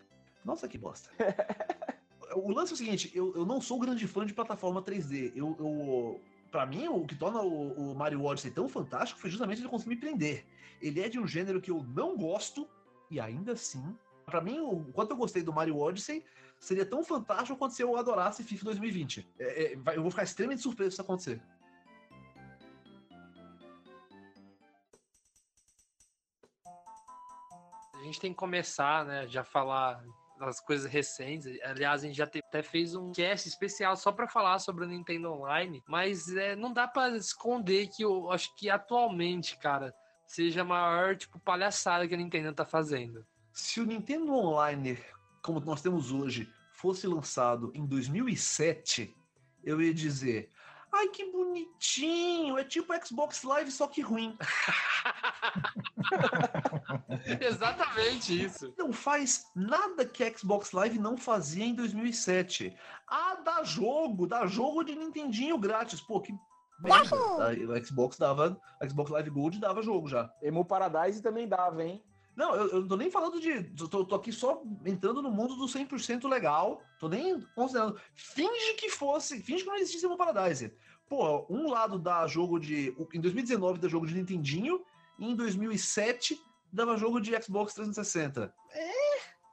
nossa, 0.45 0.69
que 0.69 0.77
bosta. 0.77 1.11
o 2.37 2.53
lance 2.53 2.73
é 2.73 2.75
o 2.75 2.79
seguinte, 2.79 3.11
eu, 3.15 3.35
eu 3.35 3.47
não 3.47 3.63
sou 3.63 3.79
grande 3.79 4.07
fã 4.07 4.27
de 4.27 4.35
plataforma 4.35 4.83
3D. 4.83 5.33
Eu, 5.35 5.57
eu, 5.59 6.21
pra 6.51 6.67
mim, 6.67 6.87
o 6.89 7.07
que 7.07 7.15
torna 7.15 7.41
o, 7.41 7.93
o 7.93 7.95
Mario 7.95 8.23
Odyssey 8.23 8.51
tão 8.51 8.69
fantástico 8.69 9.19
foi 9.19 9.31
justamente 9.31 9.63
ele 9.63 9.69
conseguir 9.69 9.95
me 9.95 10.01
prender. 10.01 10.45
Ele 10.83 11.01
é 11.01 11.09
de 11.09 11.19
um 11.19 11.27
gênero 11.27 11.63
que 11.63 11.71
eu 11.71 11.83
não 11.83 12.15
gosto 12.15 12.69
e 13.11 13.19
ainda 13.21 13.53
assim, 13.53 13.97
pra 14.25 14.41
mim, 14.41 14.61
o 14.61 14.93
quanto 14.93 15.13
eu 15.13 15.17
gostei 15.17 15.43
do 15.43 15.53
Mario 15.53 15.79
Odyssey 15.79 16.25
seria 16.59 16.87
tão 16.87 17.05
fantástico 17.05 17.59
quanto 17.59 17.75
se 17.75 17.83
eu 17.83 17.97
adorasse 17.97 18.43
FIFA 18.43 18.67
2020. 18.67 19.29
É, 19.39 19.75
é, 19.75 19.97
eu 19.97 20.03
vou 20.03 20.11
ficar 20.11 20.25
extremamente 20.25 20.63
surpreso 20.63 20.91
se 20.91 20.95
isso 20.95 21.03
acontecer. 21.03 21.43
A 27.95 28.05
gente 28.05 28.21
tem 28.21 28.33
que 28.33 28.37
começar, 28.37 29.05
né? 29.05 29.27
Já 29.29 29.43
falar 29.43 30.05
das 30.39 30.61
coisas 30.61 30.91
recentes. 30.91 31.59
Aliás, 31.63 32.03
a 32.03 32.07
gente 32.07 32.17
já 32.17 32.25
até 32.25 32.63
fez 32.63 32.95
um 32.95 33.13
cast 33.13 33.49
especial 33.49 33.97
só 33.97 34.13
para 34.13 34.29
falar 34.29 34.59
sobre 34.59 34.85
o 34.85 34.89
Nintendo 34.89 35.33
Online, 35.33 35.83
mas 35.87 36.29
é, 36.35 36.55
não 36.55 36.73
dá 36.73 36.87
para 36.87 37.17
esconder 37.17 37.89
que 37.89 38.05
eu 38.05 38.31
acho 38.31 38.55
que 38.57 38.69
atualmente, 38.69 39.57
cara, 39.59 39.95
seja 40.27 40.63
a 40.63 40.65
maior 40.65 41.17
tipo 41.17 41.39
palhaçada 41.39 42.07
que 42.07 42.15
a 42.15 42.19
Nintendo 42.19 42.53
tá 42.53 42.65
fazendo. 42.65 43.25
Se 43.55 43.81
o 43.81 43.87
Nintendo 43.87 44.35
Online, 44.35 44.99
como 45.41 45.61
nós 45.61 45.81
temos 45.81 46.11
hoje, 46.11 46.53
fosse 46.73 47.07
lançado 47.07 47.71
em 47.73 47.87
2007, 47.87 49.17
eu 49.63 49.81
ia 49.81 49.95
dizer: 49.95 50.51
ai 50.93 51.07
que 51.09 51.31
bonitinho, 51.31 52.59
é 52.59 52.65
tipo 52.65 52.93
Xbox 53.07 53.45
Live 53.45 53.71
só 53.71 53.87
que 53.87 54.01
ruim. 54.03 54.37
Exatamente 57.41 58.45
isso. 58.45 58.75
Não 58.77 58.93
faz 58.93 59.47
nada 59.55 60.05
que 60.05 60.25
a 60.25 60.37
Xbox 60.37 60.73
Live 60.73 60.99
não 60.99 61.17
fazia 61.17 61.65
em 61.65 61.75
2007. 61.75 62.77
Ah, 63.09 63.37
dá 63.45 63.63
jogo, 63.63 64.27
dá 64.27 64.47
jogo 64.47 64.83
de 64.83 64.97
Nintendinho 64.97 65.57
grátis. 65.59 66.01
Pô, 66.01 66.21
que 66.21 66.33
merda. 66.81 67.17
A- 67.17 67.53
O 67.53 67.87
Xbox 67.87 68.19
dava, 68.19 68.61
a 68.81 68.89
Xbox 68.89 69.11
Live 69.11 69.31
Gold 69.31 69.61
dava 69.61 69.83
jogo 69.83 70.09
já. 70.09 70.29
Emu 70.43 70.65
Paradise 70.65 71.23
também 71.23 71.47
dava, 71.49 71.85
hein? 71.85 72.03
Não, 72.37 72.55
eu, 72.55 72.69
eu 72.69 72.81
não 72.81 72.89
tô 72.89 72.97
nem 72.97 73.11
falando 73.11 73.41
de. 73.41 73.65
Tô, 73.89 74.05
tô 74.05 74.15
aqui 74.15 74.33
só 74.33 74.63
entrando 74.85 75.23
no 75.23 75.31
mundo 75.31 75.55
do 75.57 75.67
100% 75.67 76.29
legal. 76.29 76.83
Tô 76.99 77.09
nem 77.09 77.41
considerando. 77.55 77.99
Finge 78.15 78.75
que 78.75 78.91
fosse. 78.91 79.41
Finge 79.41 79.63
que 79.63 79.69
não 79.69 79.77
existisse 79.77 80.07
uma 80.07 80.17
Paradise. 80.17 80.73
Pô, 81.09 81.47
um 81.49 81.71
lado 81.71 81.99
dá 81.99 82.27
jogo 82.27 82.59
de. 82.59 82.95
Em 83.13 83.21
2019 83.21 83.79
dá 83.79 83.89
jogo 83.89 84.07
de 84.07 84.15
Nintendinho. 84.15 84.85
E 85.19 85.31
em 85.31 85.37
2007 85.37 86.37
dava 86.73 86.97
jogo 86.97 87.21
de 87.21 87.41
Xbox 87.41 87.73
360. 87.75 88.53
É. 88.73 89.04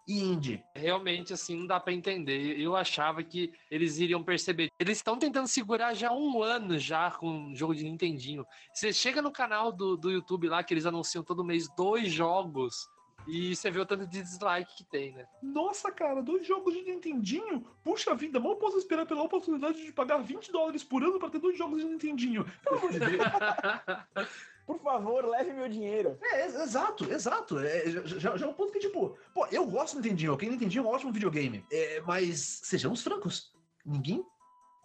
E 0.07 0.19
indie. 0.19 0.63
Realmente, 0.75 1.33
assim, 1.33 1.55
não 1.55 1.67
dá 1.67 1.79
pra 1.79 1.93
entender. 1.93 2.59
Eu 2.59 2.75
achava 2.75 3.23
que 3.23 3.53
eles 3.69 3.97
iriam 3.97 4.23
perceber. 4.23 4.69
Eles 4.79 4.97
estão 4.97 5.17
tentando 5.17 5.47
segurar 5.47 5.93
já 5.93 6.11
um 6.11 6.41
ano 6.41 6.77
já 6.77 7.11
com 7.11 7.51
o 7.51 7.55
jogo 7.55 7.75
de 7.75 7.83
Nintendinho. 7.83 8.45
Você 8.73 8.91
chega 8.91 9.21
no 9.21 9.31
canal 9.31 9.71
do, 9.71 9.95
do 9.95 10.11
YouTube 10.11 10.49
lá, 10.49 10.63
que 10.63 10.73
eles 10.73 10.85
anunciam 10.85 11.23
todo 11.23 11.43
mês 11.43 11.67
dois 11.75 12.11
jogos, 12.11 12.89
e 13.27 13.55
você 13.55 13.69
vê 13.69 13.79
o 13.79 13.85
tanto 13.85 14.07
de 14.07 14.21
dislike 14.21 14.75
que 14.75 14.83
tem, 14.83 15.13
né? 15.13 15.25
Nossa, 15.41 15.91
cara, 15.91 16.21
dois 16.21 16.45
jogos 16.45 16.73
de 16.73 16.81
Nintendinho? 16.81 17.65
Puxa 17.83 18.15
vida, 18.15 18.39
mal 18.39 18.55
posso 18.55 18.77
esperar 18.77 19.05
pela 19.05 19.23
oportunidade 19.23 19.83
de 19.83 19.91
pagar 19.91 20.17
20 20.17 20.51
dólares 20.51 20.83
por 20.83 21.03
ano 21.03 21.19
pra 21.19 21.29
ter 21.29 21.39
dois 21.39 21.57
jogos 21.57 21.81
de 21.81 21.87
Nintendinho. 21.87 22.45
Pelo 22.63 22.77
amor 22.77 22.91
de 22.91 22.99
Deus. 22.99 23.21
Por 24.65 24.79
favor, 24.79 25.25
leve 25.25 25.51
meu 25.53 25.67
dinheiro. 25.67 26.17
É, 26.21 26.45
ex- 26.45 26.55
exato, 26.55 27.11
exato. 27.11 27.59
É, 27.59 27.89
já, 27.89 28.37
já- 28.37 28.45
é 28.45 28.49
um 28.49 28.53
ponto 28.53 28.71
que, 28.71 28.79
tipo, 28.79 29.17
pô, 29.33 29.45
eu 29.47 29.65
gosto 29.65 29.95
do 29.95 30.01
Nintendinho, 30.01 30.33
ok? 30.33 30.49
Nintendinho 30.49 30.83
é 30.83 30.87
um 30.87 30.89
ótimo 30.89 31.11
videogame. 31.11 31.65
É, 31.71 32.01
mas, 32.01 32.61
sejamos 32.63 33.01
francos, 33.01 33.53
ninguém 33.85 34.25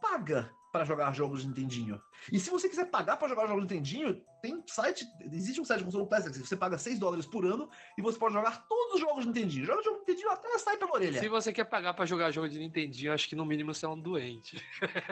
paga 0.00 0.50
para 0.76 0.84
jogar 0.84 1.14
jogos 1.14 1.40
de 1.40 1.48
Nintendinho. 1.48 1.98
E 2.30 2.38
se 2.38 2.50
você 2.50 2.68
quiser 2.68 2.90
pagar 2.90 3.16
para 3.16 3.28
jogar 3.28 3.46
jogos 3.46 3.66
de 3.66 3.74
Nintendinho, 3.74 4.20
tem 4.42 4.62
site, 4.66 5.06
existe 5.32 5.58
um 5.58 5.64
site 5.64 5.78
de 5.78 5.84
console 5.86 6.06
Classic, 6.06 6.30
que 6.30 6.46
você 6.46 6.54
paga 6.54 6.76
6 6.76 6.98
dólares 6.98 7.24
por 7.24 7.46
ano 7.46 7.70
e 7.96 8.02
você 8.02 8.18
pode 8.18 8.34
jogar 8.34 8.66
todos 8.68 8.96
os 8.96 9.00
jogos 9.00 9.22
de 9.22 9.28
Nintendinho. 9.28 9.64
Joga 9.64 9.82
jogo 9.82 9.96
de 9.96 10.00
Nintendinho 10.00 10.30
até 10.30 10.58
sai 10.58 10.76
pela 10.76 10.92
orelha. 10.92 11.18
Se 11.18 11.30
você 11.30 11.50
quer 11.50 11.64
pagar 11.64 11.94
pra 11.94 12.04
jogar 12.04 12.30
jogo 12.30 12.46
de 12.46 12.58
Nintendinho, 12.58 13.10
acho 13.10 13.26
que 13.26 13.34
no 13.34 13.46
mínimo 13.46 13.72
você 13.72 13.86
é 13.86 13.88
um 13.88 13.98
doente. 13.98 14.62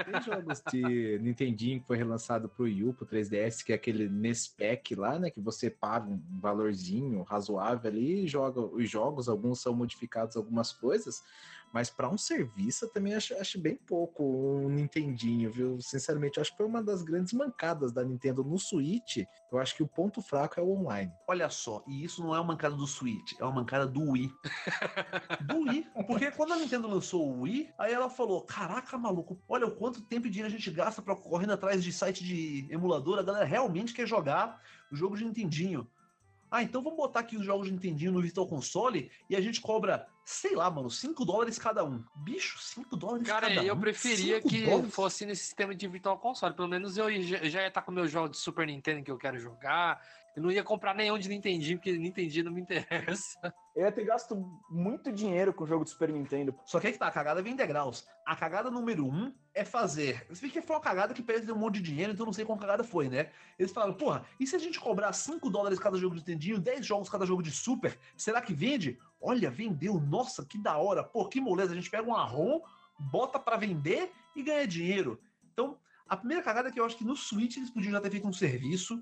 Tem 0.05 0.23
jogos 0.23 0.63
de 0.71 1.19
Nintendinho 1.23 1.81
que 1.81 1.87
foi 1.87 1.97
relançado 1.97 2.47
pro 2.47 2.65
Wii 2.65 2.85
U, 2.85 2.93
pro 2.93 3.07
3DS, 3.07 3.65
que 3.65 3.73
é 3.73 3.77
aquele 3.77 4.07
NESPEC 4.07 4.95
lá, 4.95 5.19
né? 5.19 5.31
Que 5.31 5.41
você 5.41 5.71
paga 5.71 6.11
um 6.11 6.21
valorzinho 6.39 7.23
razoável 7.23 7.91
ali 7.91 8.25
e 8.25 8.29
joga 8.29 8.61
os 8.61 8.91
jogos, 8.91 9.31
alguns 9.31 9.63
são 9.63 9.75
modificados 9.75 10.37
algumas 10.37 10.75
coisas, 10.75 11.25
mas 11.75 11.91
para 11.91 12.09
um 12.09 12.17
serviço 12.17 12.85
eu 12.85 12.89
também 12.89 13.17
acho, 13.17 13.35
acho 13.35 13.61
bem 13.61 13.75
pouco 13.75 14.23
o 14.23 14.69
Nintendinho, 14.69 15.51
viu? 15.51 15.81
Sinceramente, 15.81 16.39
eu 16.39 16.41
acho 16.41 16.53
que 16.53 16.57
foi 16.57 16.67
uma 16.67 16.81
das 16.81 17.03
grandes 17.03 17.33
mancadas 17.33 17.93
da 17.93 18.05
Nintendo 18.05 18.45
no 18.45 18.57
Switch. 18.57 19.25
Eu 19.51 19.59
acho 19.59 19.75
que 19.75 19.83
o 19.83 19.89
ponto 19.89 20.23
fraco 20.23 20.61
é 20.61 20.63
o 20.63 20.71
online. 20.71 21.11
Olha 21.27 21.51
só, 21.51 21.83
e 21.89 22.05
isso 22.05 22.23
não 22.23 22.33
é 22.33 22.39
uma 22.39 22.53
mancada 22.53 22.77
do 22.77 22.87
Switch, 22.87 23.33
é 23.41 23.45
uma 23.45 23.55
mancada 23.55 23.89
do 23.89 24.13
Wii. 24.13 24.31
do 25.45 25.59
Wii. 25.69 25.89
Porque 26.07 26.31
quando 26.31 26.53
a 26.53 26.57
Nintendo 26.57 26.87
lançou 26.87 27.29
o 27.29 27.41
Wii, 27.41 27.75
aí 27.77 27.93
ela 27.93 28.09
falou: 28.09 28.43
Caraca, 28.43 28.97
maluco, 28.97 29.37
olha 29.49 29.67
o 29.67 29.75
quanto 29.75 30.01
tempo 30.01 30.29
e 30.29 30.31
dinheiro 30.31 30.55
a 30.55 30.57
gente 30.57 30.71
gasta 30.71 31.03
pra 31.03 31.17
correndo 31.17 31.55
atrás 31.55 31.83
de 31.83 31.93
site 31.93 32.23
de 32.23 32.69
emulador. 32.71 33.19
A 33.19 33.25
galera 33.25 33.45
realmente 33.45 33.93
quer 33.93 34.07
jogar 34.07 34.61
o 34.93 34.95
jogo 34.95 35.17
de 35.17 35.25
Nintendinho. 35.25 35.91
Ah, 36.55 36.63
então 36.63 36.81
vamos 36.81 36.97
botar 36.97 37.19
aqui 37.19 37.37
os 37.37 37.45
jogos 37.45 37.67
de 37.67 37.73
Nintendinho 37.73 38.13
no 38.13 38.23
Virtual 38.23 38.47
Console 38.47 39.11
e 39.29 39.35
a 39.35 39.41
gente 39.41 39.61
cobra, 39.61 40.07
sei 40.25 40.55
lá, 40.55 40.71
mano, 40.71 40.89
5 40.89 41.25
dólares 41.25 41.59
cada 41.59 41.85
um. 41.85 42.05
Bicho, 42.15 42.63
5 42.63 42.97
dólares 42.97 43.27
Cara, 43.27 43.49
cada 43.49 43.61
um. 43.61 43.65
eu 43.65 43.77
preferia 43.77 44.37
Cinco 44.37 44.49
que 44.49 44.65
dólares? 44.65 44.95
fosse 44.95 45.27
nesse 45.27 45.43
sistema 45.43 45.75
de 45.75 45.89
Virtual 45.89 46.17
Console. 46.17 46.55
Pelo 46.55 46.69
menos 46.69 46.97
eu 46.97 47.11
já 47.21 47.61
ia 47.61 47.67
estar 47.67 47.83
com 47.83 47.91
meu 47.91 48.07
jogo 48.07 48.29
de 48.29 48.37
Super 48.37 48.69
Nintendo 48.69 49.03
que 49.03 49.11
eu 49.11 49.19
quero 49.19 49.37
jogar. 49.37 50.01
Eu 50.37 50.43
não 50.43 50.51
ia 50.51 50.65
comprar 50.65 50.95
nenhum 50.95 51.17
de 51.17 51.29
Nintendinho, 51.29 51.79
porque 51.79 51.93
Nintendinho 51.93 52.47
não 52.47 52.53
me 52.53 52.61
interessa. 52.61 53.55
Eu 53.75 53.85
ia 53.85 53.93
ter 53.93 54.05
gasto 54.05 54.37
muito 54.69 55.13
dinheiro 55.13 55.55
com 55.55 55.63
o 55.63 55.67
jogo 55.67 55.85
do 55.85 55.91
Super 55.91 56.13
Nintendo. 56.13 56.55
Só 56.65 56.81
que 56.81 56.89
aí 56.89 56.93
que 56.93 56.99
tá, 56.99 57.07
a 57.07 57.11
cagada 57.13 57.41
vem 57.41 57.53
em 57.53 57.57
degraus. 57.57 58.05
A 58.27 58.35
cagada 58.35 58.71
número 58.71 59.07
um 59.07 59.33
é 59.55 59.65
fazer. 59.65 60.27
Se 60.33 60.43
bem 60.43 60.51
que 60.51 60.61
foi 60.61 60.75
uma 60.75 60.83
cagada 60.83 61.15
que 61.15 61.23
ter 61.23 61.53
um 61.53 61.57
monte 61.57 61.75
de 61.75 61.83
dinheiro, 61.83 62.13
então 62.13 62.27
não 62.27 62.33
sei 62.33 62.45
qual 62.45 62.59
cagada 62.59 62.83
foi, 62.83 63.09
né? 63.09 63.31
Eles 63.57 63.71
falaram, 63.71 63.95
porra, 63.95 64.25
e 64.41 64.47
se 64.47 64.57
a 64.57 64.59
gente 64.59 64.81
cobrar 64.81 65.13
5 65.13 65.49
dólares 65.49 65.79
cada 65.79 65.97
jogo 65.97 66.17
de 66.17 66.21
Nintendinho, 66.21 66.59
10 66.59 66.85
jogos 66.85 67.09
cada 67.09 67.25
jogo 67.25 67.43
de 67.43 67.53
Super, 67.53 67.97
será 68.17 68.41
que 68.41 68.53
vende? 68.53 68.99
Olha, 69.21 69.51
vendeu, 69.51 70.01
nossa, 70.01 70.45
que 70.45 70.59
da 70.59 70.77
hora, 70.77 71.05
pô, 71.05 71.29
que 71.29 71.41
moleza. 71.41 71.73
A 71.73 71.77
gente 71.77 71.91
pega 71.91 72.09
um 72.09 72.13
ROM, 72.13 72.61
bota 72.99 73.39
pra 73.39 73.57
vender 73.57 74.11
e 74.35 74.43
ganha 74.43 74.67
dinheiro. 74.67 75.21
Então, 75.53 75.79
a 76.09 76.17
primeira 76.17 76.43
cagada 76.43 76.69
é 76.69 76.73
que 76.73 76.81
eu 76.81 76.85
acho 76.85 76.97
que 76.97 77.05
no 77.05 77.17
Switch 77.17 77.57
eles 77.57 77.71
podiam 77.71 77.93
já 77.93 78.01
ter 78.01 78.11
feito 78.11 78.27
um 78.27 78.33
serviço 78.33 79.01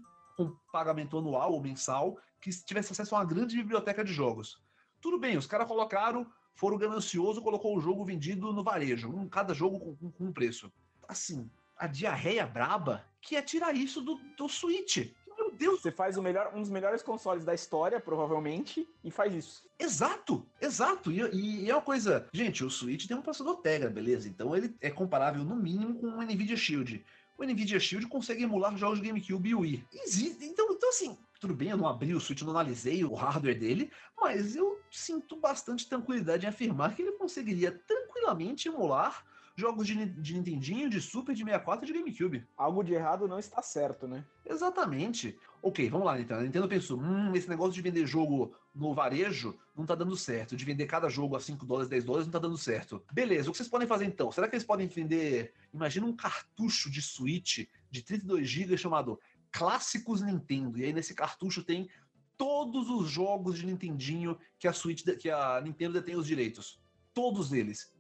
com 0.51 0.71
pagamento 0.73 1.17
anual 1.19 1.53
ou 1.53 1.61
mensal 1.63 2.19
que 2.41 2.51
tivesse 2.51 2.93
acesso 2.93 3.15
a 3.15 3.19
uma 3.19 3.25
grande 3.25 3.57
biblioteca 3.57 4.05
de 4.05 4.13
jogos. 4.13 4.61
Tudo 5.01 5.19
bem, 5.19 5.37
os 5.37 5.47
caras 5.47 5.67
colocaram, 5.69 6.27
foram 6.55 6.77
ganancioso, 6.79 7.41
colocou 7.43 7.77
o 7.77 7.81
jogo 7.81 8.05
vendido 8.05 8.53
no 8.53 8.63
varejo, 8.63 9.09
um, 9.09 9.29
cada 9.29 9.55
jogo 9.55 9.79
com, 9.81 10.11
com- 10.11 10.25
um 10.27 10.33
preço. 10.33 10.73
Assim, 11.09 11.51
a 11.77 11.87
diarreia 11.87 12.47
braba 12.47 13.05
que 13.21 13.37
é 13.37 13.43
tirar 13.43 13.75
isso 13.75 14.01
do, 14.01 14.17
do 14.37 14.49
Switch. 14.49 15.13
Meu 15.37 15.51
Deus, 15.51 15.81
Você 15.83 15.91
faz 15.91 16.17
o 16.17 16.23
melhor, 16.23 16.53
um 16.55 16.61
dos 16.61 16.71
melhores 16.71 17.03
consoles 17.03 17.45
da 17.45 17.53
história, 17.55 17.99
provavelmente, 18.01 18.89
e 19.03 19.11
faz 19.11 19.35
isso. 19.35 19.63
Exato, 19.79 20.47
exato. 20.61 21.11
E, 21.11 21.21
e- 21.33 21.65
e 21.65 21.71
é 21.71 21.75
uma 21.75 21.83
coisa. 21.83 22.29
Gente, 22.33 22.65
o 22.65 22.71
Switch 22.71 23.07
tem 23.07 23.17
um 23.17 23.23
processador 23.23 23.57
Tegra, 23.61 23.91
beleza? 23.91 24.29
Então 24.29 24.55
ele 24.57 24.75
é 24.81 24.91
comparável, 24.91 25.43
no 25.45 25.57
mínimo, 25.57 25.95
com 25.99 26.07
o 26.07 26.23
Nvidia 26.23 26.57
Shield. 26.57 27.05
Nvidia 27.47 27.81
Shield 27.81 28.07
consegue 28.09 28.43
emular 28.43 28.77
jogos 28.77 29.01
de 29.01 29.07
GameCube 29.07 29.51
e 29.51 29.55
Wii. 29.55 29.85
Existe. 29.93 30.45
Então, 30.45 30.73
então 30.73 30.89
assim, 30.89 31.17
Tudo 31.41 31.55
bem, 31.55 31.71
eu 31.71 31.77
não 31.77 31.89
abri 31.89 32.15
o 32.15 32.21
Switch, 32.21 32.43
não 32.43 32.51
analisei 32.51 33.05
o 33.05 33.15
hardware 33.15 33.59
dele, 33.59 33.91
mas 34.21 34.55
eu 34.55 34.81
sinto 34.91 35.37
bastante 35.37 35.89
tranquilidade 35.89 36.47
em 36.47 36.49
afirmar 36.49 36.95
que 36.95 37.03
ele 37.03 37.13
conseguiria 37.13 37.73
tranquilamente 37.87 38.69
emular 38.69 39.25
jogos 39.63 39.87
de, 39.87 40.05
de 40.05 40.35
Nintendinho, 40.35 40.91
de 40.91 41.01
Super, 41.01 41.35
de 41.35 41.45
64 41.45 41.85
e 41.85 41.87
de 41.87 41.99
GameCube. 41.99 42.47
Algo 42.57 42.83
de 42.83 42.95
errado 42.95 43.29
não 43.29 43.39
está 43.39 43.63
certo, 43.63 44.09
né? 44.09 44.25
Exatamente. 44.45 45.39
Ok, 45.63 45.89
vamos 45.89 46.07
lá, 46.07 46.19
Nintendo. 46.19 46.41
A 46.41 46.43
Nintendo 46.43 46.69
pensou, 46.69 46.99
hum, 46.99 47.33
esse 47.35 47.49
negócio 47.49 47.73
de 47.73 47.81
vender 47.81 48.05
jogo 48.05 48.55
no 48.75 48.93
varejo 48.93 49.57
não 49.77 49.87
tá 49.87 49.95
dando 49.95 50.17
certo. 50.17 50.57
De 50.57 50.65
vender 50.65 50.87
cada 50.87 51.09
jogo 51.09 51.37
a 51.37 51.41
5 51.41 51.65
dólares, 51.65 51.89
10 51.89 52.05
dólares 52.05 52.27
não 52.27 52.33
tá 52.33 52.41
dando 52.41 52.59
certo. 52.59 53.03
Beleza, 53.13 53.49
o 53.49 53.53
que 53.53 53.59
vocês 53.59 53.69
podem 53.69 53.87
fazer 53.87 54.05
então? 54.05 54.33
Será 54.33 54.49
que 54.49 54.57
eles 54.57 54.67
podem 54.67 54.89
vender, 54.89 55.55
imagina 55.73 56.07
um 56.07 56.17
cartucho 56.17 56.91
de 56.91 57.01
Switch 57.01 57.67
de 57.89 58.03
32 58.03 58.49
GB 58.49 58.77
chamado 58.77 59.21
Clássicos 59.53 60.21
Nintendo. 60.21 60.79
E 60.79 60.85
aí 60.85 60.93
nesse 60.93 61.15
cartucho 61.15 61.63
tem 61.63 61.89
todos 62.37 62.91
os 62.91 63.09
jogos 63.09 63.59
de 63.59 63.67
Nintendinho 63.67 64.37
que 64.59 64.67
a 64.67 64.73
Switch, 64.73 65.05
que 65.21 65.31
a 65.31 65.61
Nintendo 65.61 65.95
detém 65.95 66.17
os 66.17 66.27
direitos. 66.27 66.81
Todos 67.15 67.53
eles. 67.53 67.93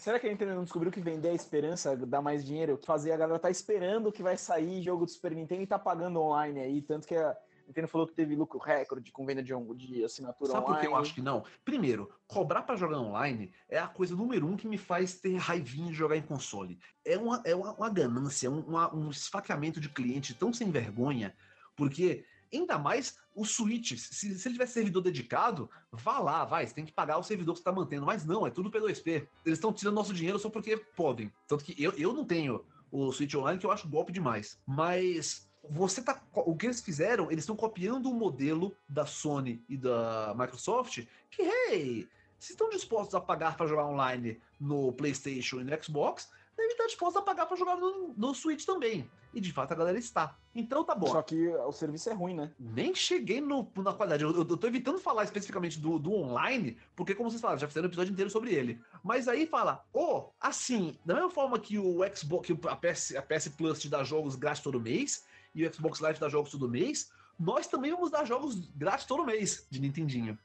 Será 0.00 0.18
que 0.18 0.26
a 0.26 0.30
Nintendo 0.30 0.54
não 0.54 0.64
descobriu 0.64 0.90
que 0.90 1.00
vender 1.00 1.28
a 1.28 1.34
esperança 1.34 1.94
dá 1.94 2.22
mais 2.22 2.42
dinheiro? 2.42 2.78
Que 2.78 2.86
fazer 2.86 3.12
a 3.12 3.16
galera 3.18 3.38
tá 3.38 3.50
esperando 3.50 4.10
que 4.10 4.22
vai 4.22 4.36
sair 4.36 4.82
jogo 4.82 5.04
do 5.04 5.10
Super 5.10 5.32
Nintendo 5.34 5.62
e 5.62 5.66
tá 5.66 5.78
pagando 5.78 6.18
online 6.20 6.58
aí. 6.58 6.80
Tanto 6.80 7.06
que 7.06 7.14
a 7.14 7.36
Nintendo 7.66 7.86
falou 7.86 8.06
que 8.06 8.14
teve 8.14 8.34
lucro 8.34 8.58
recorde 8.58 9.12
com 9.12 9.26
venda 9.26 9.42
de, 9.42 9.52
um- 9.54 9.74
de 9.76 10.02
assinatura 10.02 10.52
Sabe 10.52 10.64
por 10.64 10.70
online. 10.72 10.88
que 10.88 10.92
eu 10.92 10.96
acho 10.96 11.14
que 11.14 11.20
não? 11.20 11.44
Primeiro, 11.66 12.10
cobrar 12.26 12.62
pra 12.62 12.76
jogar 12.76 12.98
online 12.98 13.52
é 13.68 13.78
a 13.78 13.86
coisa 13.86 14.16
número 14.16 14.46
um 14.46 14.56
que 14.56 14.66
me 14.66 14.78
faz 14.78 15.20
ter 15.20 15.36
raivinha 15.36 15.88
de 15.90 15.94
jogar 15.94 16.16
em 16.16 16.22
console. 16.22 16.78
É 17.04 17.18
uma, 17.18 17.42
é 17.44 17.54
uma, 17.54 17.74
uma 17.74 17.90
ganância, 17.90 18.50
um, 18.50 18.60
uma- 18.60 18.94
um 18.94 19.10
esfaqueamento 19.10 19.78
de 19.80 19.90
cliente 19.90 20.32
tão 20.34 20.50
sem 20.50 20.70
vergonha, 20.70 21.36
porque 21.76 22.24
ainda 22.52 22.78
mais 22.78 23.18
o 23.34 23.44
Switch, 23.44 23.96
se, 23.96 24.38
se 24.38 24.48
ele 24.48 24.54
tiver 24.54 24.66
servidor 24.66 25.02
dedicado, 25.02 25.70
vá 25.92 26.18
lá, 26.18 26.44
vai, 26.44 26.66
você 26.66 26.74
tem 26.74 26.84
que 26.84 26.92
pagar 26.92 27.18
o 27.18 27.22
servidor 27.22 27.54
que 27.54 27.60
você 27.60 27.64
tá 27.64 27.72
mantendo, 27.72 28.04
mas 28.04 28.24
não, 28.24 28.46
é 28.46 28.50
tudo 28.50 28.70
P2P. 28.70 29.28
Eles 29.44 29.58
estão 29.58 29.72
tirando 29.72 29.94
nosso 29.94 30.12
dinheiro 30.12 30.38
só 30.38 30.50
porque 30.50 30.76
podem. 30.76 31.32
Tanto 31.46 31.64
que 31.64 31.80
eu, 31.82 31.92
eu 31.92 32.12
não 32.12 32.24
tenho 32.24 32.64
o 32.90 33.12
Switch 33.12 33.34
Online, 33.34 33.58
que 33.58 33.66
eu 33.66 33.72
acho 33.72 33.88
golpe 33.88 34.12
demais. 34.12 34.58
Mas 34.66 35.48
você 35.68 36.02
tá. 36.02 36.22
O 36.34 36.56
que 36.56 36.66
eles 36.66 36.80
fizeram, 36.80 37.30
eles 37.30 37.44
estão 37.44 37.56
copiando 37.56 38.10
o 38.10 38.14
modelo 38.14 38.74
da 38.88 39.06
Sony 39.06 39.64
e 39.68 39.76
da 39.76 40.34
Microsoft, 40.36 41.06
que, 41.30 41.42
hey, 41.42 42.08
se 42.38 42.52
estão 42.52 42.68
dispostos 42.70 43.14
a 43.14 43.20
pagar 43.20 43.56
para 43.56 43.66
jogar 43.66 43.86
online 43.86 44.40
no 44.58 44.92
PlayStation 44.92 45.60
e 45.60 45.64
no 45.64 45.82
Xbox, 45.82 46.28
devem 46.56 46.72
estar 46.72 46.86
dispostos 46.86 47.16
a 47.16 47.22
pagar 47.22 47.46
para 47.46 47.56
jogar 47.56 47.76
no, 47.76 48.14
no 48.16 48.34
Switch 48.34 48.64
também. 48.64 49.08
E 49.32 49.40
de 49.40 49.52
fato 49.52 49.72
a 49.72 49.76
galera 49.76 49.98
está. 49.98 50.36
Então 50.54 50.84
tá 50.84 50.94
bom. 50.94 51.06
Só 51.06 51.22
que 51.22 51.48
o 51.48 51.72
serviço 51.72 52.10
é 52.10 52.12
ruim, 52.12 52.34
né? 52.34 52.50
Nem 52.58 52.94
cheguei 52.94 53.40
no, 53.40 53.70
na 53.76 53.92
qualidade. 53.92 54.24
Eu, 54.24 54.30
eu, 54.30 54.46
eu 54.48 54.56
tô 54.56 54.66
evitando 54.66 54.98
falar 54.98 55.24
especificamente 55.24 55.78
do, 55.78 55.98
do 55.98 56.12
online, 56.12 56.76
porque, 56.96 57.14
como 57.14 57.30
vocês 57.30 57.40
falaram, 57.40 57.60
já 57.60 57.68
fizeram 57.68 57.86
um 57.86 57.90
episódio 57.90 58.12
inteiro 58.12 58.30
sobre 58.30 58.52
ele. 58.52 58.80
Mas 59.02 59.28
aí 59.28 59.46
fala, 59.46 59.84
ô, 59.92 60.30
assim, 60.40 60.98
da 61.04 61.14
mesma 61.14 61.30
forma 61.30 61.58
que 61.58 61.78
o 61.78 62.00
Xbox, 62.14 62.46
que 62.46 62.68
a 62.68 62.76
PS, 62.76 63.14
a 63.14 63.22
PS 63.22 63.48
Plus 63.48 63.80
te 63.80 63.88
dá 63.88 64.02
jogos 64.02 64.34
grátis 64.34 64.62
todo 64.62 64.80
mês, 64.80 65.24
e 65.54 65.64
o 65.64 65.74
Xbox 65.74 66.00
Live 66.00 66.18
dá 66.18 66.28
jogos 66.28 66.50
todo 66.50 66.68
mês, 66.68 67.12
nós 67.38 67.66
também 67.66 67.90
vamos 67.92 68.10
dar 68.10 68.24
jogos 68.24 68.56
grátis 68.76 69.06
todo 69.06 69.24
mês 69.24 69.66
de 69.70 69.80
Nintendinho. 69.80 70.38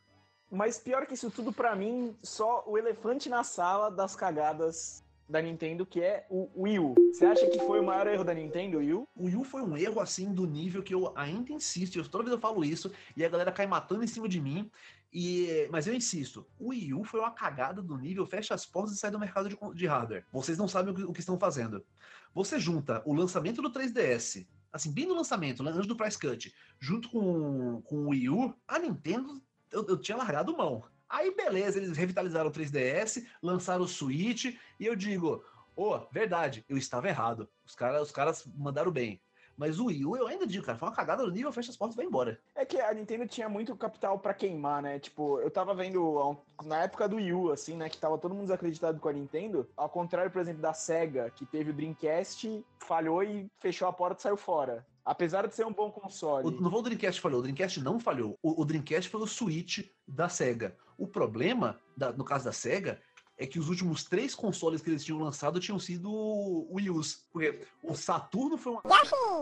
Mas 0.52 0.78
pior 0.78 1.06
que 1.06 1.16
isso 1.16 1.32
tudo, 1.32 1.52
pra 1.52 1.76
mim, 1.76 2.16
só 2.22 2.64
o 2.68 2.78
elefante 2.78 3.30
na 3.30 3.44
sala 3.44 3.90
das 3.90 4.16
cagadas 4.16 5.04
da 5.28 5.42
Nintendo, 5.42 5.86
que 5.86 6.02
é 6.02 6.26
o 6.30 6.50
Wii 6.56 6.80
U. 6.80 6.96
Você 7.12 7.26
acha 7.26 7.48
que 7.48 7.60
foi 7.60 7.80
o 7.80 7.84
maior 7.84 8.08
erro 8.08 8.24
da 8.24 8.34
Nintendo, 8.34 8.78
Wii 8.78 8.94
U? 8.94 9.08
O 9.16 9.26
Wii 9.26 9.36
U 9.38 9.44
foi 9.44 9.62
um 9.62 9.76
erro 9.76 10.00
assim 10.00 10.32
do 10.34 10.46
nível 10.46 10.84
que 10.84 10.94
eu 10.94 11.12
ainda 11.16 11.52
insisto, 11.52 11.98
eu, 11.98 12.08
toda 12.08 12.24
vez 12.24 12.34
eu 12.34 12.40
falo 12.40 12.64
isso, 12.64 12.92
e 13.18 13.26
a 13.26 13.30
galera 13.30 13.52
cai 13.52 13.66
matando 13.66 14.04
em 14.04 14.08
cima 14.08 14.30
de 14.30 14.40
mim. 14.40 14.70
E, 15.12 15.68
mas 15.72 15.88
eu 15.88 15.94
insisto, 15.94 16.46
o 16.60 16.70
Wii 16.70 16.94
U 16.94 17.04
foi 17.04 17.22
uma 17.22 17.32
cagada 17.32 17.82
do 17.82 17.98
nível, 17.98 18.26
fecha 18.26 18.54
as 18.54 18.66
portas 18.66 18.96
e 18.96 18.98
sai 18.98 19.10
do 19.10 19.20
mercado 19.20 19.48
de, 19.48 19.58
de 19.74 19.88
hardware. 19.88 20.26
Vocês 20.32 20.58
não 20.58 20.68
sabem 20.68 20.94
o 20.94 20.96
que, 20.96 21.04
o 21.04 21.14
que 21.14 21.22
estão 21.22 21.40
fazendo. 21.40 21.86
Você 22.34 22.60
junta 22.60 23.02
o 23.06 23.14
lançamento 23.14 23.62
do 23.62 23.72
3DS, 23.72 24.46
assim, 24.74 24.92
bem 24.92 25.06
no 25.06 25.16
lançamento, 25.16 25.66
antes 25.66 25.88
do 25.88 25.96
price 25.96 26.20
cut, 26.20 26.54
junto 26.80 27.10
com, 27.10 27.82
com 27.84 27.96
o 27.96 28.10
Wii 28.10 28.30
U, 28.30 28.54
a 28.68 28.78
Nintendo, 28.78 29.42
eu, 29.72 29.86
eu 29.88 29.98
tinha 29.98 30.18
largado 30.18 30.56
mão. 30.56 30.84
Aí 31.10 31.34
beleza, 31.36 31.78
eles 31.78 31.98
revitalizaram 31.98 32.50
o 32.50 32.54
3DS, 32.54 33.26
lançaram 33.42 33.84
o 33.84 33.88
Switch, 33.88 34.46
e 34.80 34.86
eu 34.86 34.96
digo, 34.96 35.44
ô, 35.76 36.00
verdade, 36.12 36.66
eu 36.68 36.78
estava 36.78 37.08
errado. 37.08 37.50
Os 37.66 37.76
caras, 37.76 38.02
os 38.04 38.12
caras 38.12 38.46
mandaram 38.56 38.92
bem. 38.92 39.22
Mas 39.58 39.80
o 39.80 39.86
Wii 39.86 40.06
U, 40.06 40.18
eu 40.18 40.28
ainda 40.28 40.46
digo, 40.46 40.66
cara, 40.66 40.78
foi 40.78 40.90
uma 40.90 40.96
cagada 40.96 41.24
no 41.24 41.32
nível, 41.32 41.52
fecha 41.52 41.72
as 41.72 41.78
portas 41.78 41.96
e 41.96 41.98
vai 41.98 42.06
embora. 42.06 42.40
É 42.54 42.66
que 42.66 42.80
a 42.80 42.94
Nintendo 42.94 43.26
tinha 43.26 43.48
muito 43.48 43.76
capital 43.76 44.20
pra 44.20 44.34
queimar, 44.34 44.82
né? 44.82 45.00
Tipo, 45.00 45.40
eu 45.40 45.50
tava 45.50 45.74
vendo 45.74 46.38
na 46.64 46.84
época 46.84 47.08
do 47.08 47.16
Wii 47.16 47.34
U, 47.34 47.52
assim, 47.52 47.78
né? 47.78 47.88
Que 47.90 47.98
tava 47.98 48.18
todo 48.18 48.34
mundo 48.34 48.44
desacreditado 48.44 49.00
com 49.00 49.08
a 49.08 49.14
Nintendo. 49.14 49.70
Ao 49.78 49.90
contrário, 49.90 50.30
por 50.30 50.42
exemplo, 50.42 50.62
da 50.62 50.74
SEGA, 50.74 51.30
que 51.30 51.46
teve 51.46 51.72
o 51.72 51.74
Dreamcast, 51.74 52.66
falhou 52.80 53.24
e 53.24 53.50
fechou 53.62 53.88
a 53.88 53.94
porta 53.94 54.20
e 54.20 54.24
saiu 54.24 54.36
fora. 54.38 54.86
Apesar 55.06 55.48
de 55.48 55.54
ser 55.54 55.66
um 55.66 55.72
bom 55.74 55.92
console. 55.92 56.48
O, 56.48 56.52
não 56.52 56.72
foi 56.72 56.80
o 56.80 56.84
Dreamcast 56.84 57.20
que 57.20 57.22
falhou, 57.22 57.40
o 57.40 57.44
Dreamcast 57.44 57.80
não 57.80 58.00
falhou. 58.00 58.36
O, 58.42 58.62
o 58.62 58.66
Dreamcast 58.66 59.10
foi 59.10 59.22
o 59.22 59.28
Switch 59.28 59.88
da 60.08 60.28
SEGA. 60.28 60.76
O 60.98 61.08
problema, 61.08 61.80
da- 61.96 62.12
no 62.12 62.24
caso 62.24 62.46
da 62.46 62.52
SEGA, 62.52 63.00
é 63.38 63.46
que 63.46 63.60
os 63.60 63.68
últimos 63.70 64.04
três 64.06 64.34
consoles 64.34 64.82
que 64.82 64.90
eles 64.90 65.04
tinham 65.04 65.20
lançado 65.20 65.60
tinham 65.60 65.78
sido 65.78 66.10
o 66.12 66.74
Wii 66.74 66.90
U's. 66.90 67.28
Porque 67.32 67.62
o 67.84 67.94
Saturno 67.94 68.58
foi 68.58 68.72
uma. 68.72 68.82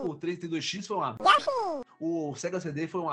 O 0.04 0.14
332X 0.18 0.86
foi 0.86 0.96
uma. 0.96 1.16
O 2.00 2.34
Sega 2.34 2.60
CD 2.60 2.86
foi 2.88 3.00
uma. 3.00 3.12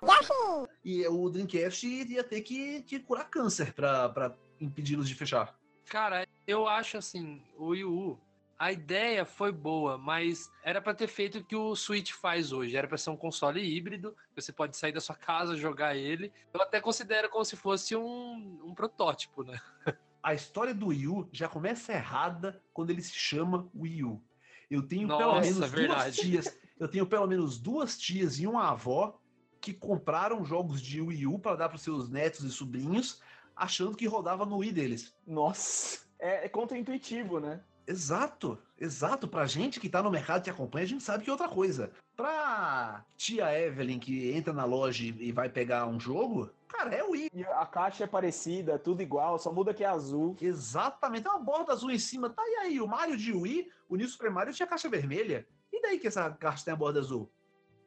E 0.83 1.07
o 1.07 1.29
Dreamcast 1.29 1.85
ia 1.87 2.23
ter 2.23 2.41
que, 2.41 2.81
que 2.81 2.99
curar 2.99 3.29
câncer 3.29 3.73
pra 3.73 4.35
impedi-los 4.59 5.07
de 5.07 5.15
fechar. 5.15 5.55
Cara, 5.87 6.27
eu 6.47 6.67
acho 6.67 6.97
assim, 6.97 7.41
o 7.57 7.67
Wii 7.67 7.85
U, 7.85 8.19
a 8.61 8.71
ideia 8.71 9.25
foi 9.25 9.51
boa, 9.51 9.97
mas 9.97 10.51
era 10.63 10.79
pra 10.79 10.93
ter 10.93 11.07
feito 11.07 11.39
o 11.39 11.43
que 11.43 11.55
o 11.55 11.75
Switch 11.75 12.11
faz 12.11 12.51
hoje. 12.51 12.77
Era 12.77 12.87
pra 12.87 12.95
ser 12.95 13.09
um 13.09 13.17
console 13.17 13.59
híbrido, 13.59 14.15
você 14.35 14.53
pode 14.53 14.77
sair 14.77 14.91
da 14.91 15.01
sua 15.01 15.15
casa, 15.15 15.57
jogar 15.57 15.97
ele. 15.97 16.31
Eu 16.53 16.61
até 16.61 16.79
considero 16.79 17.27
como 17.27 17.43
se 17.43 17.55
fosse 17.55 17.95
um, 17.95 18.61
um 18.63 18.75
protótipo, 18.75 19.43
né? 19.43 19.59
a 20.21 20.35
história 20.35 20.75
do 20.75 20.89
Wii 20.89 21.07
U 21.07 21.27
já 21.31 21.49
começa 21.49 21.91
errada 21.91 22.61
quando 22.71 22.91
ele 22.91 23.01
se 23.01 23.13
chama 23.13 23.67
Wii 23.75 24.03
U. 24.03 24.21
Eu 24.69 24.83
tenho 24.83 25.07
pelo 25.07 25.19
Nossa, 25.19 25.41
menos 25.41 25.57
duas 25.57 25.71
verdade. 25.71 26.17
tias, 26.17 26.57
eu 26.79 26.87
tenho 26.87 27.07
pelo 27.07 27.25
menos 27.25 27.57
duas 27.57 27.97
tias 27.97 28.37
e 28.37 28.45
uma 28.45 28.69
avó 28.69 29.19
que 29.59 29.73
compraram 29.73 30.45
jogos 30.45 30.79
de 30.79 31.01
Wii 31.01 31.25
U 31.25 31.39
para 31.39 31.55
dar 31.55 31.67
para 31.67 31.79
seus 31.79 32.11
netos 32.11 32.43
e 32.43 32.51
sobrinhos, 32.51 33.23
achando 33.55 33.97
que 33.97 34.05
rodava 34.05 34.45
no 34.45 34.57
Wii 34.57 34.71
deles. 34.71 35.15
Nossa, 35.25 36.05
é, 36.19 36.45
é 36.45 36.49
contra-intuitivo, 36.49 37.39
né? 37.39 37.63
Exato, 37.87 38.57
exato. 38.79 39.27
Pra 39.27 39.45
gente 39.45 39.79
que 39.79 39.89
tá 39.89 40.01
no 40.01 40.11
mercado 40.11 40.43
que 40.43 40.49
acompanha, 40.49 40.85
a 40.85 40.87
gente 40.87 41.03
sabe 41.03 41.23
que 41.23 41.29
é 41.29 41.33
outra 41.33 41.49
coisa. 41.49 41.91
Pra 42.15 43.03
tia 43.17 43.57
Evelyn 43.57 43.99
que 43.99 44.31
entra 44.31 44.53
na 44.53 44.65
loja 44.65 45.03
e 45.03 45.11
e 45.21 45.31
vai 45.31 45.49
pegar 45.49 45.87
um 45.87 45.99
jogo, 45.99 46.51
cara, 46.67 46.95
é 46.95 47.03
o 47.03 47.11
Wii. 47.11 47.29
E 47.33 47.43
a 47.43 47.65
caixa 47.65 48.03
é 48.03 48.07
parecida, 48.07 48.79
tudo 48.79 49.01
igual, 49.01 49.37
só 49.37 49.51
muda 49.51 49.73
que 49.73 49.83
é 49.83 49.87
azul. 49.87 50.35
Exatamente, 50.41 51.23
tem 51.23 51.31
uma 51.31 51.39
borda 51.39 51.73
azul 51.73 51.91
em 51.91 51.99
cima. 51.99 52.29
Tá 52.29 52.43
e 52.45 52.55
aí, 52.57 52.81
o 52.81 52.87
Mario 52.87 53.17
de 53.17 53.33
Wii, 53.33 53.69
o 53.89 53.95
New 53.95 54.07
Super 54.07 54.31
Mario 54.31 54.53
tinha 54.53 54.67
caixa 54.67 54.89
vermelha. 54.89 55.47
E 55.71 55.81
daí 55.81 55.99
que 55.99 56.07
essa 56.07 56.29
caixa 56.31 56.65
tem 56.65 56.73
a 56.73 56.77
borda 56.77 56.99
azul? 56.99 57.31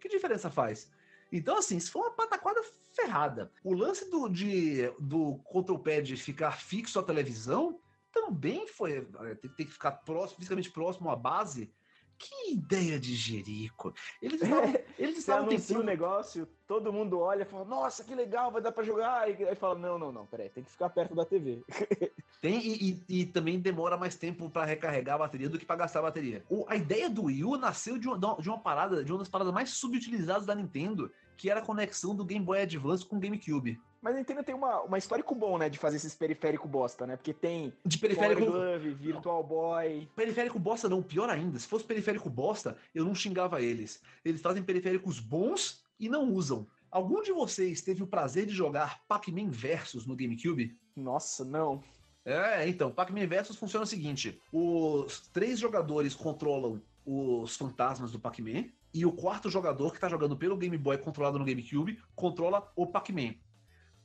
Que 0.01 0.09
diferença 0.09 0.51
faz? 0.51 0.91
Então, 1.33 1.59
assim, 1.59 1.77
isso 1.77 1.91
foi 1.91 2.03
uma 2.03 2.13
pataquada 2.13 2.63
ferrada. 2.95 3.51
O 3.65 3.75
lance 3.75 4.09
do, 4.11 4.29
de, 4.29 4.89
do 5.01 5.37
control 5.45 5.79
pad 5.79 6.17
ficar 6.17 6.53
fixo 6.53 6.99
à 6.99 7.03
televisão 7.03 7.81
também 8.15 8.67
foi. 8.69 9.07
eh, 9.23 9.35
Tem, 9.35 9.51
tem 9.51 9.67
que 9.67 9.73
ficar 9.73 9.91
próximo, 9.93 10.37
fisicamente 10.39 10.71
próximo 10.71 11.11
à 11.11 11.17
base. 11.17 11.71
Que 12.17 12.53
ideia 12.53 12.99
de 12.99 13.13
jerico. 13.17 13.93
Eles 14.23 14.41
estavam, 14.41 14.65
eles 14.97 15.15
Você 15.15 15.19
estavam 15.19 15.43
anuncia 15.49 15.59
o 15.59 15.81
tentando. 15.81 15.85
negócio, 15.85 16.49
todo 16.65 16.93
mundo 16.93 17.19
olha 17.19 17.43
e 17.43 17.45
fala, 17.45 17.65
nossa, 17.65 18.05
que 18.05 18.15
legal, 18.15 18.53
vai 18.53 18.63
dar 18.63 18.71
pra 18.71 18.85
jogar. 18.85 19.29
E 19.29 19.45
aí 19.45 19.57
fala, 19.57 19.75
não, 19.77 19.99
não, 19.99 20.13
não, 20.13 20.25
peraí, 20.25 20.49
tem 20.49 20.63
que 20.63 20.71
ficar 20.71 20.91
perto 20.91 21.13
da 21.13 21.25
TV. 21.27 21.65
Tem 22.41 22.61
e, 22.61 23.03
e- 23.09 23.21
e 23.21 23.27
também 23.27 23.59
demora 23.59 23.97
mais 23.97 24.17
tempo 24.17 24.49
para 24.51 24.65
recarregar 24.67 25.17
a 25.17 25.19
bateria 25.19 25.49
do 25.49 25.59
que 25.59 25.65
para 25.67 25.77
gastar 25.77 26.01
a 26.01 26.03
bateria. 26.03 26.45
O- 26.49 26.65
a 26.69 26.77
ideia 26.77 27.11
do 27.11 27.25
Wii 27.25 27.45
U 27.45 27.57
nasceu 27.57 27.99
de 27.99 28.07
uma, 28.07 28.19
de 28.39 28.49
uma 28.49 28.61
parada, 28.61 29.03
de 29.03 29.11
uma 29.11 29.19
das 29.19 29.29
paradas 29.29 29.53
mais 29.53 29.71
subutilizadas 29.71 30.47
da 30.47 30.55
Nintendo, 30.55 31.11
que 31.37 31.51
era 31.51 31.61
a 31.61 31.65
conexão 31.65 32.15
do 32.15 32.25
Game 32.25 32.45
Boy 32.45 32.61
Advance 32.61 33.05
com 33.05 33.17
o 33.17 33.21
GameCube. 33.21 33.81
Mas 34.01 34.15
a 34.15 34.19
Nintendo 34.19 34.45
tem 34.45 34.55
uma, 34.55 34.83
uma 34.83 34.99
histórico 34.99 35.35
bom, 35.35 35.57
né, 35.57 35.71
de 35.71 35.79
fazer 35.79 35.97
esses 35.97 36.15
periféricos 36.15 36.71
bosta, 36.71 37.07
né? 37.07 37.17
Porque 37.17 37.33
tem 37.33 37.73
De 37.87 37.97
periférico, 37.97 38.45
Glove, 38.45 38.91
Virtual 38.95 39.43
Boy. 39.43 40.09
periférico 40.15 40.59
bosta 40.59 40.91
não, 40.91 41.03
pior 41.03 41.31
ainda. 41.31 41.59
Se 41.59 41.67
fosse 41.67 41.87
periférico 41.87 42.29
bosta, 42.29 42.77
eu 42.95 43.05
não 43.05 43.15
xingava 43.15 43.63
eles. 43.63 44.03
Eles 44.23 44.43
fazem 44.43 44.63
periféricos 44.63 45.19
bons 45.19 45.83
e 45.99 46.09
não 46.09 46.31
usam. 46.31 46.67
Algum 46.91 47.23
de 47.23 47.33
vocês 47.33 47.81
teve 47.81 48.03
o 48.03 48.07
prazer 48.07 48.47
de 48.47 48.53
jogar 48.53 49.03
Pac-Man 49.09 49.49
Versus 49.49 50.07
no 50.07 50.15
GameCube? 50.15 50.77
Nossa, 50.95 51.45
não. 51.45 51.83
É, 52.25 52.69
então, 52.69 52.91
Pac-Man 52.91 53.27
Versus 53.27 53.57
funciona 53.57 53.85
o 53.85 53.89
seguinte: 53.89 54.39
os 54.53 55.29
três 55.33 55.59
jogadores 55.59 56.15
controlam 56.15 56.81
os 57.05 57.57
fantasmas 57.57 58.13
do 58.13 58.19
Pac-Man, 58.19 58.67
E 58.95 59.05
o 59.05 59.13
quarto 59.13 59.51
jogador 59.51 59.93
que 59.93 59.99
tá 59.99 60.09
jogando 60.09 60.37
pelo 60.37 60.57
Game 60.57 60.79
Boy 60.79 60.97
controlado 60.99 61.39
no 61.39 61.45
GameCube 61.45 62.01
controla 62.15 62.73
o 62.77 62.87
Pac-Man. 62.87 63.35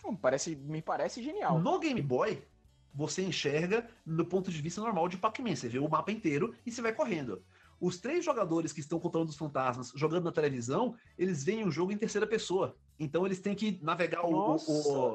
Hum, 0.04 0.16
Parece, 0.16 0.56
me 0.56 0.82
parece 0.82 1.22
genial. 1.22 1.60
No 1.62 1.80
Game 1.80 2.02
Boy, 2.02 2.42
você 2.94 3.22
enxerga 3.22 3.88
no 4.04 4.26
ponto 4.26 4.50
de 4.50 4.60
vista 4.62 4.82
normal 4.82 5.08
de 5.08 5.18
Pac-Man. 5.18 5.56
Você 5.56 5.70
vê 5.70 5.78
o 5.78 5.88
mapa 5.88 6.12
inteiro 6.12 6.56
e 6.66 6.72
você 6.72 6.82
vai 6.82 6.92
correndo. 6.94 7.46
Os 7.80 7.98
três 8.00 8.26
jogadores 8.26 8.74
que 8.74 8.80
estão 8.80 9.00
controlando 9.00 9.30
os 9.32 9.38
fantasmas 9.38 9.92
jogando 9.96 10.24
na 10.26 10.32
televisão, 10.32 10.98
eles 11.18 11.44
veem 11.44 11.66
o 11.66 11.72
jogo 11.72 11.92
em 11.92 11.98
terceira 11.98 12.26
pessoa. 12.26 12.76
Então 13.00 13.26
eles 13.26 13.40
têm 13.40 13.56
que 13.56 13.80
navegar 13.84 14.26
o, 14.26 14.32
o- 14.56 14.56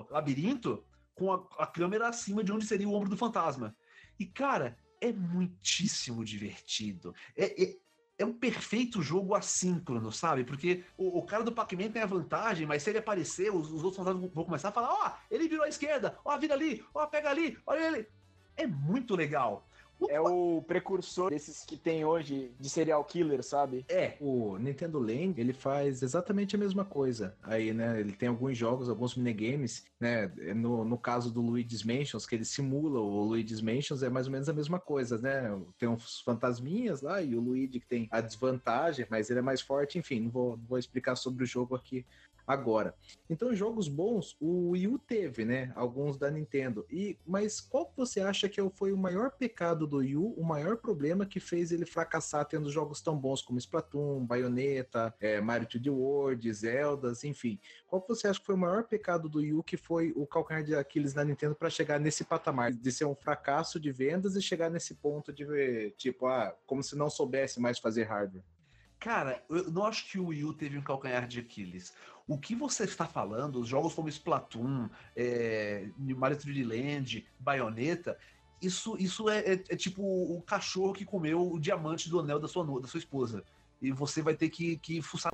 o 0.00 0.06
labirinto 0.10 0.84
com 1.14 1.32
a, 1.32 1.46
a 1.58 1.66
câmera 1.66 2.08
acima 2.08 2.42
de 2.44 2.52
onde 2.52 2.64
seria 2.64 2.88
o 2.88 2.94
ombro 2.94 3.10
do 3.10 3.16
fantasma. 3.16 3.76
E, 4.18 4.24
cara, 4.24 4.78
é 5.00 5.12
muitíssimo 5.12 6.24
divertido. 6.24 7.14
É, 7.36 7.62
é, 7.62 7.76
é 8.18 8.24
um 8.24 8.32
perfeito 8.32 9.02
jogo 9.02 9.34
assíncrono, 9.34 10.12
sabe? 10.12 10.44
Porque 10.44 10.84
o, 10.96 11.18
o 11.18 11.26
cara 11.26 11.42
do 11.42 11.52
Pac-Man 11.52 11.90
tem 11.90 12.02
a 12.02 12.06
vantagem, 12.06 12.66
mas 12.66 12.82
se 12.82 12.90
ele 12.90 12.98
aparecer, 12.98 13.52
os, 13.52 13.70
os 13.70 13.82
outros 13.82 13.96
fantasmas 13.96 14.30
vão 14.32 14.44
começar 14.44 14.68
a 14.68 14.72
falar: 14.72 14.92
ó, 14.92 15.12
ele 15.30 15.48
virou 15.48 15.64
à 15.64 15.68
esquerda, 15.68 16.18
ó, 16.24 16.36
vira 16.38 16.54
ali, 16.54 16.84
ó, 16.94 17.06
pega 17.06 17.30
ali, 17.30 17.58
olha 17.66 17.86
ele. 17.86 18.08
É 18.56 18.66
muito 18.66 19.16
legal. 19.16 19.66
É 20.08 20.20
o 20.20 20.62
precursor 20.62 21.30
desses 21.30 21.64
que 21.64 21.76
tem 21.76 22.04
hoje 22.04 22.52
de 22.58 22.68
serial 22.68 23.04
killer, 23.04 23.42
sabe? 23.42 23.84
É, 23.88 24.16
O 24.20 24.56
Nintendo 24.58 24.98
Land, 24.98 25.40
ele 25.40 25.52
faz 25.52 26.02
exatamente 26.02 26.56
a 26.56 26.58
mesma 26.58 26.84
coisa. 26.84 27.36
Aí, 27.42 27.72
né, 27.72 28.00
ele 28.00 28.12
tem 28.12 28.28
alguns 28.28 28.56
jogos, 28.56 28.88
alguns 28.88 29.16
minigames, 29.16 29.84
né, 29.98 30.26
no, 30.54 30.84
no 30.84 30.98
caso 30.98 31.32
do 31.32 31.40
Luigi's 31.40 31.82
Mansions, 31.82 32.26
que 32.26 32.34
ele 32.34 32.44
simula 32.44 33.00
o 33.00 33.24
Luigi's 33.24 33.60
Mansions, 33.60 34.02
é 34.02 34.08
mais 34.08 34.26
ou 34.26 34.32
menos 34.32 34.48
a 34.48 34.52
mesma 34.52 34.78
coisa, 34.78 35.18
né? 35.18 35.50
Tem 35.78 35.88
uns 35.88 36.20
fantasminhas 36.20 37.00
lá 37.00 37.22
e 37.22 37.34
o 37.34 37.40
Luigi 37.40 37.80
que 37.80 37.86
tem 37.86 38.08
a 38.10 38.20
desvantagem, 38.20 39.06
mas 39.10 39.30
ele 39.30 39.38
é 39.38 39.42
mais 39.42 39.60
forte, 39.60 39.98
enfim, 39.98 40.20
não 40.20 40.30
vou, 40.30 40.56
não 40.56 40.64
vou 40.66 40.78
explicar 40.78 41.16
sobre 41.16 41.44
o 41.44 41.46
jogo 41.46 41.74
aqui 41.74 42.04
agora. 42.46 42.94
Então, 43.28 43.54
jogos 43.54 43.88
bons, 43.88 44.36
o 44.40 44.70
Wii 44.70 44.88
U 44.88 44.98
teve, 44.98 45.44
né, 45.44 45.72
alguns 45.74 46.18
da 46.18 46.30
Nintendo. 46.30 46.86
E 46.90 47.18
mas 47.26 47.60
qual 47.60 47.86
que 47.86 47.96
você 47.96 48.20
acha 48.20 48.48
que 48.48 48.60
foi 48.70 48.92
o 48.92 48.96
maior 48.96 49.30
pecado 49.30 49.86
do 49.86 49.98
Wii 49.98 50.16
U, 50.16 50.34
o 50.36 50.44
maior 50.44 50.76
problema 50.76 51.26
que 51.26 51.40
fez 51.40 51.72
ele 51.72 51.86
fracassar 51.86 52.44
tendo 52.46 52.70
jogos 52.70 53.00
tão 53.00 53.16
bons 53.16 53.42
como 53.42 53.58
Splatoon, 53.58 54.24
Bayonetta, 54.24 55.14
é, 55.20 55.40
Mario 55.40 55.66
3D 55.66 55.90
World, 55.90 56.52
Zeldas, 56.52 57.24
enfim. 57.24 57.58
Qual 57.86 58.02
que 58.02 58.08
você 58.08 58.28
acha 58.28 58.40
que 58.40 58.46
foi 58.46 58.54
o 58.54 58.58
maior 58.58 58.84
pecado 58.84 59.28
do 59.28 59.38
Wii 59.38 59.54
U 59.54 59.62
que 59.62 59.76
foi 59.76 60.12
o 60.14 60.26
calcanhar 60.26 60.64
de 60.64 60.74
Aquiles 60.74 61.14
da 61.14 61.24
Nintendo 61.24 61.54
para 61.54 61.70
chegar 61.70 61.98
nesse 61.98 62.24
patamar 62.24 62.72
de 62.72 62.92
ser 62.92 63.04
um 63.04 63.14
fracasso 63.14 63.80
de 63.80 63.90
vendas 63.90 64.36
e 64.36 64.42
chegar 64.42 64.70
nesse 64.70 64.94
ponto 64.94 65.32
de 65.32 65.90
tipo, 65.96 66.26
ah, 66.26 66.54
como 66.66 66.82
se 66.82 66.96
não 66.96 67.08
soubesse 67.08 67.60
mais 67.60 67.78
fazer 67.78 68.04
hardware? 68.04 68.44
Cara, 69.04 69.44
eu 69.50 69.70
não 69.70 69.84
acho 69.84 70.10
que 70.10 70.18
o 70.18 70.28
Wii 70.28 70.44
U 70.44 70.54
teve 70.54 70.78
um 70.78 70.82
calcanhar 70.82 71.28
de 71.28 71.38
Aquiles. 71.38 71.92
O 72.26 72.38
que 72.38 72.54
você 72.54 72.84
está 72.84 73.06
falando, 73.06 73.60
os 73.60 73.68
jogos 73.68 73.92
como 73.92 74.08
Splatoon, 74.08 74.88
é, 75.14 75.88
Mario 75.98 76.38
3D 76.38 76.64
Land, 76.66 77.26
Bayonetta, 77.38 78.16
isso, 78.62 78.96
isso 78.98 79.28
é, 79.28 79.40
é- 79.40 79.64
é 79.68 79.76
tipo 79.76 80.02
o 80.02 80.40
cachorro 80.42 80.94
que 80.94 81.04
comeu 81.04 81.52
o 81.52 81.60
diamante 81.60 82.08
do 82.08 82.18
anel 82.20 82.40
da 82.40 82.48
sua, 82.48 82.64
da 82.80 82.88
sua 82.88 82.98
esposa. 82.98 83.44
E 83.82 83.92
você 83.92 84.22
vai 84.22 84.34
ter 84.34 84.48
que, 84.48 84.78
que 84.78 85.02
fuçar 85.02 85.30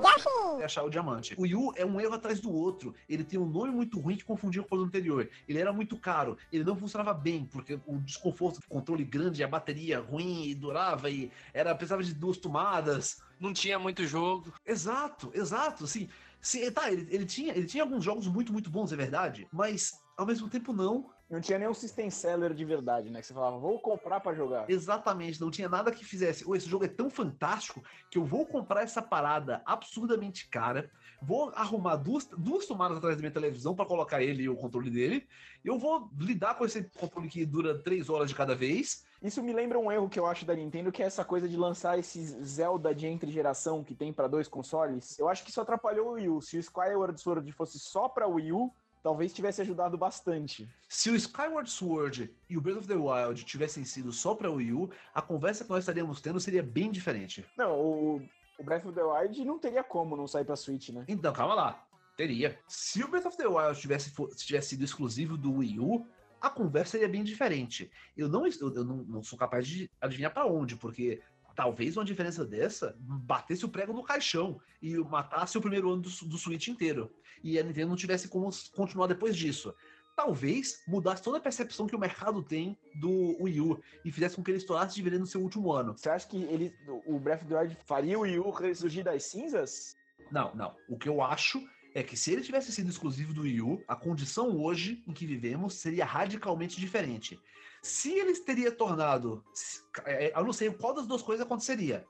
até 0.61 0.65
achar 0.65 0.83
o 0.83 0.91
diamante. 0.91 1.35
O 1.39 1.47
Yu 1.47 1.73
é 1.77 1.87
um 1.87 2.01
erro 2.01 2.15
atrás 2.15 2.41
do 2.41 2.53
outro. 2.53 2.93
Ele 3.09 3.23
tem 3.23 3.39
um 3.39 3.49
nome 3.49 3.71
muito 3.71 4.01
ruim 4.01 4.17
que 4.17 4.25
confundia 4.25 4.63
com 4.63 4.77
o 4.77 4.81
anterior. 4.83 5.29
Ele 5.47 5.59
era 5.59 5.73
muito 5.73 5.97
caro. 5.97 6.37
Ele 6.53 6.65
não 6.65 6.75
funcionava 6.75 7.15
bem, 7.15 7.45
porque 7.45 7.79
o 7.87 7.99
desconforto 7.99 8.61
do 8.61 8.67
controle 8.67 9.05
grande, 9.05 9.45
a 9.45 9.49
bateria 9.49 10.01
ruim 10.01 10.47
e 10.47 10.55
durava 10.55 11.09
e 11.09 11.31
era 11.55 11.73
precisava 11.75 12.03
de 12.03 12.13
duas 12.13 12.39
tomadas. 12.39 13.23
Não 13.39 13.53
tinha 13.53 13.79
muito 13.79 14.05
jogo. 14.05 14.53
Exato, 14.67 15.31
exato. 15.33 15.85
Assim, 15.85 16.09
se, 16.41 16.71
tá, 16.71 16.91
ele, 16.91 17.07
ele 17.11 17.27
tinha, 17.27 17.53
ele 17.53 17.67
tinha 17.67 17.83
alguns 17.83 18.05
jogos 18.05 18.27
muito, 18.27 18.53
muito 18.53 18.71
bons, 18.71 18.93
é 18.93 18.97
verdade, 18.97 19.47
mas 19.53 19.93
ao 20.17 20.27
mesmo 20.27 20.49
tempo 20.49 20.73
não. 20.73 21.11
Não 21.31 21.41
tinha 21.41 21.59
nenhum 21.61 21.73
system 21.73 22.11
seller 22.11 22.53
de 22.53 22.65
verdade, 22.65 23.09
né? 23.09 23.21
Que 23.21 23.27
você 23.29 23.33
falava, 23.33 23.57
vou 23.57 23.79
comprar 23.79 24.19
pra 24.19 24.35
jogar. 24.35 24.69
Exatamente, 24.69 25.41
não 25.41 25.49
tinha 25.49 25.69
nada 25.69 25.93
que 25.93 26.05
fizesse. 26.05 26.45
"Ô, 26.45 26.57
esse 26.57 26.69
jogo 26.69 26.85
é 26.85 26.89
tão 26.89 27.09
fantástico 27.09 27.81
que 28.11 28.19
eu 28.19 28.25
vou 28.25 28.45
comprar 28.45 28.83
essa 28.83 29.01
parada 29.01 29.63
absurdamente 29.65 30.49
cara, 30.49 30.91
vou 31.23 31.51
arrumar 31.55 31.97
duas, 31.97 32.27
duas 32.37 32.67
tomadas 32.67 32.97
atrás 32.99 33.15
da 33.15 33.21
minha 33.21 33.31
televisão 33.33 33.77
para 33.77 33.87
colocar 33.87 34.21
ele 34.21 34.43
e 34.43 34.49
o 34.49 34.57
controle 34.57 34.91
dele, 34.91 35.29
eu 35.65 35.79
vou 35.79 36.11
lidar 36.19 36.57
com 36.57 36.65
esse 36.65 36.83
controle 36.99 37.29
que 37.29 37.47
dura 37.47 37.79
três 37.81 38.11
horas 38.11 38.29
de 38.29 38.35
cada 38.35 38.57
vez. 38.57 39.05
Isso 39.23 39.41
me 39.43 39.53
lembra 39.53 39.79
um 39.79 39.93
erro 39.93 40.09
que 40.09 40.19
eu 40.19 40.27
acho 40.27 40.45
da 40.45 40.55
Nintendo, 40.57 40.91
que 40.91 41.03
é 41.03 41.07
essa 41.07 41.25
coisa 41.25 41.49
de 41.49 41.57
lançar 41.57 41.97
esses 41.99 42.31
Zelda 42.43 42.93
de 42.93 43.07
entre 43.07 43.31
geração 43.31 43.85
que 43.85 43.95
tem 43.95 44.13
pra 44.13 44.27
dois 44.27 44.49
consoles. 44.49 45.17
Eu 45.19 45.29
acho 45.29 45.45
que 45.45 45.51
isso 45.51 45.61
atrapalhou 45.61 46.09
o 46.09 46.13
Wii 46.13 46.29
U. 46.31 46.41
Se 46.41 46.57
o 46.57 46.61
Skyward 46.61 47.21
Sword 47.21 47.53
fosse 47.53 47.79
só 47.79 48.09
pra 48.09 48.27
Wii 48.27 48.53
U, 48.53 48.73
talvez 49.03 49.33
tivesse 49.33 49.61
ajudado 49.63 49.97
bastante. 49.97 50.69
Se 50.89 51.11
o 51.11 51.17
Skyward 51.17 51.71
Sword 51.71 52.35
e 52.49 52.57
o 52.57 52.61
Breath 52.61 52.79
of 52.79 52.89
the 52.89 52.95
Wild 52.95 53.45
tivessem 53.45 53.85
sido 53.85 54.13
só 54.13 54.35
para 54.35 54.51
Wii 54.51 54.73
U, 54.73 54.91
a 55.15 55.23
conversa 55.23 55.65
que 55.65 55.71
nós 55.71 55.81
estaríamos 55.81 56.21
tendo 56.21 56.41
seria 56.41 56.63
bem 56.63 56.91
diferente. 56.91 57.45
Não, 57.57 57.79
o, 57.79 58.23
o 58.59 58.65
Breath 58.65 58.85
of 58.87 58.95
the 58.95 59.03
Wild 59.03 59.45
não 59.45 59.59
teria 59.59 59.83
como 59.83 60.17
não 60.17 60.27
sair 60.27 60.45
pra 60.45 60.57
Switch, 60.57 60.91
né? 60.91 61.05
Então, 61.09 61.33
calma 61.33 61.55
lá. 61.55 61.87
Teria. 62.17 62.59
Se 62.69 63.03
o 63.03 63.09
Breath 63.09 63.27
of 63.27 63.37
the 63.37 63.47
Wild 63.47 63.81
tivesse, 63.81 64.13
tivesse 64.37 64.71
sido 64.71 64.85
exclusivo 64.85 65.37
do 65.37 65.55
Wii 65.55 65.81
U, 65.81 66.07
a 66.41 66.49
conversa 66.49 66.93
seria 66.93 67.09
bem 67.09 67.23
diferente. 67.23 67.91
Eu 68.17 68.29
não, 68.29 68.47
eu, 68.47 68.75
eu 68.75 68.85
não, 68.85 68.97
não 68.97 69.23
sou 69.23 69.39
capaz 69.39 69.67
de 69.67 69.91
adivinhar 70.01 70.33
para 70.33 70.47
onde, 70.47 70.77
porque 70.77 71.23
talvez 71.55 71.97
uma 71.97 72.05
diferença 72.05 72.45
dessa 72.45 72.97
batesse 72.99 73.65
o 73.65 73.69
prego 73.69 73.93
no 73.93 74.03
caixão 74.03 74.61
e 74.83 74.97
matasse 74.97 75.57
o 75.59 75.61
primeiro 75.61 75.91
ano 75.91 76.03
do, 76.03 76.11
do 76.11 76.39
Switch 76.39 76.69
inteiro. 76.69 77.11
E 77.43 77.59
a 77.59 77.63
Nintendo 77.63 77.89
não 77.89 77.97
tivesse 77.97 78.29
como 78.29 78.51
continuar 78.75 79.07
depois 79.07 79.37
disso. 79.37 79.75
Talvez 80.17 80.83
mudasse 80.87 81.23
toda 81.23 81.39
a 81.39 81.41
percepção 81.41 81.87
que 81.87 81.97
o 81.97 81.99
mercado 81.99 82.43
tem 82.43 82.77
do 82.97 83.43
Wii 83.43 83.61
U 83.61 83.81
e 84.05 84.13
fizesse 84.13 84.37
com 84.37 84.43
que 84.43 84.51
ele 84.51 84.59
estourasse 84.59 84.95
de 84.95 85.03
vender 85.03 85.19
no 85.19 85.27
seu 85.27 85.41
último 85.41 85.73
ano. 85.73 85.97
Você 85.97 86.11
acha 86.11 86.29
que 86.29 86.37
ele, 86.45 86.75
o 87.07 87.19
Breath 87.19 87.43
of 87.43 87.49
the 87.49 87.59
Wild 87.59 87.79
faria 87.87 88.19
o 88.19 88.23
Wii 88.23 88.39
U 88.39 88.51
ressurgir 88.51 89.05
das 89.05 89.25
cinzas? 89.25 89.97
Não, 90.31 90.55
não. 90.55 90.77
O 90.89 90.99
que 90.99 91.09
eu 91.09 91.23
acho 91.23 91.63
é 91.95 92.03
que 92.03 92.17
se 92.17 92.33
ele 92.33 92.43
tivesse 92.43 92.73
sido 92.73 92.89
exclusivo 92.91 93.33
do 93.33 93.43
Wii 93.43 93.61
U, 93.63 93.83
a 93.89 93.97
condição 93.97 94.57
hoje 94.61 95.03
em 95.07 95.13
que 95.13 95.27
vivemos 95.27 95.75
seria 95.75 96.05
radicalmente 96.05 96.79
diferente. 96.81 97.39
Se 97.83 98.13
ele 98.13 98.35
teria 98.41 98.71
tornado. 98.71 99.43
se- 99.55 99.83
é, 100.05 100.33
Eu 100.39 100.45
não 100.45 100.53
sei 100.53 100.71
qual 100.71 100.95
das 100.95 101.07
duas 101.07 101.23
coisas 101.23 101.45
aconteceria. 101.45 102.05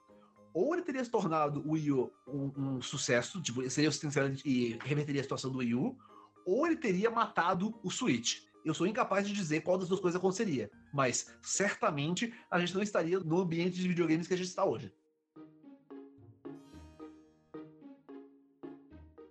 Ou 0.52 0.74
ele 0.74 0.82
teria 0.82 1.04
se 1.04 1.10
tornado 1.10 1.62
o 1.64 1.72
Wii 1.72 1.92
U 1.92 2.12
um, 2.26 2.52
um 2.56 2.82
sucesso, 2.82 3.40
tipo, 3.40 3.68
seria 3.70 3.90
sincero 3.92 4.34
e 4.44 4.76
reverteria 4.84 5.20
a 5.20 5.24
situação 5.24 5.50
do 5.52 5.58
Wii 5.58 5.74
U, 5.76 5.96
ou 6.44 6.66
ele 6.66 6.76
teria 6.76 7.08
matado 7.10 7.78
o 7.84 7.90
Switch. 7.90 8.40
Eu 8.64 8.74
sou 8.74 8.86
incapaz 8.86 9.26
de 9.26 9.32
dizer 9.32 9.60
qual 9.62 9.78
das 9.78 9.88
duas 9.88 10.00
coisas 10.00 10.18
aconteceria, 10.18 10.68
mas 10.92 11.32
certamente 11.40 12.34
a 12.50 12.58
gente 12.58 12.74
não 12.74 12.82
estaria 12.82 13.18
no 13.20 13.38
ambiente 13.40 13.76
de 13.80 13.88
videogames 13.88 14.26
que 14.26 14.34
a 14.34 14.36
gente 14.36 14.48
está 14.48 14.64
hoje. 14.64 14.92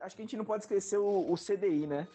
Acho 0.09 0.15
que 0.15 0.23
a 0.23 0.25
gente 0.25 0.37
não 0.37 0.43
pode 0.43 0.63
esquecer 0.63 0.97
o, 0.97 1.31
o 1.31 1.35
CDI, 1.35 1.85
né? 1.85 2.07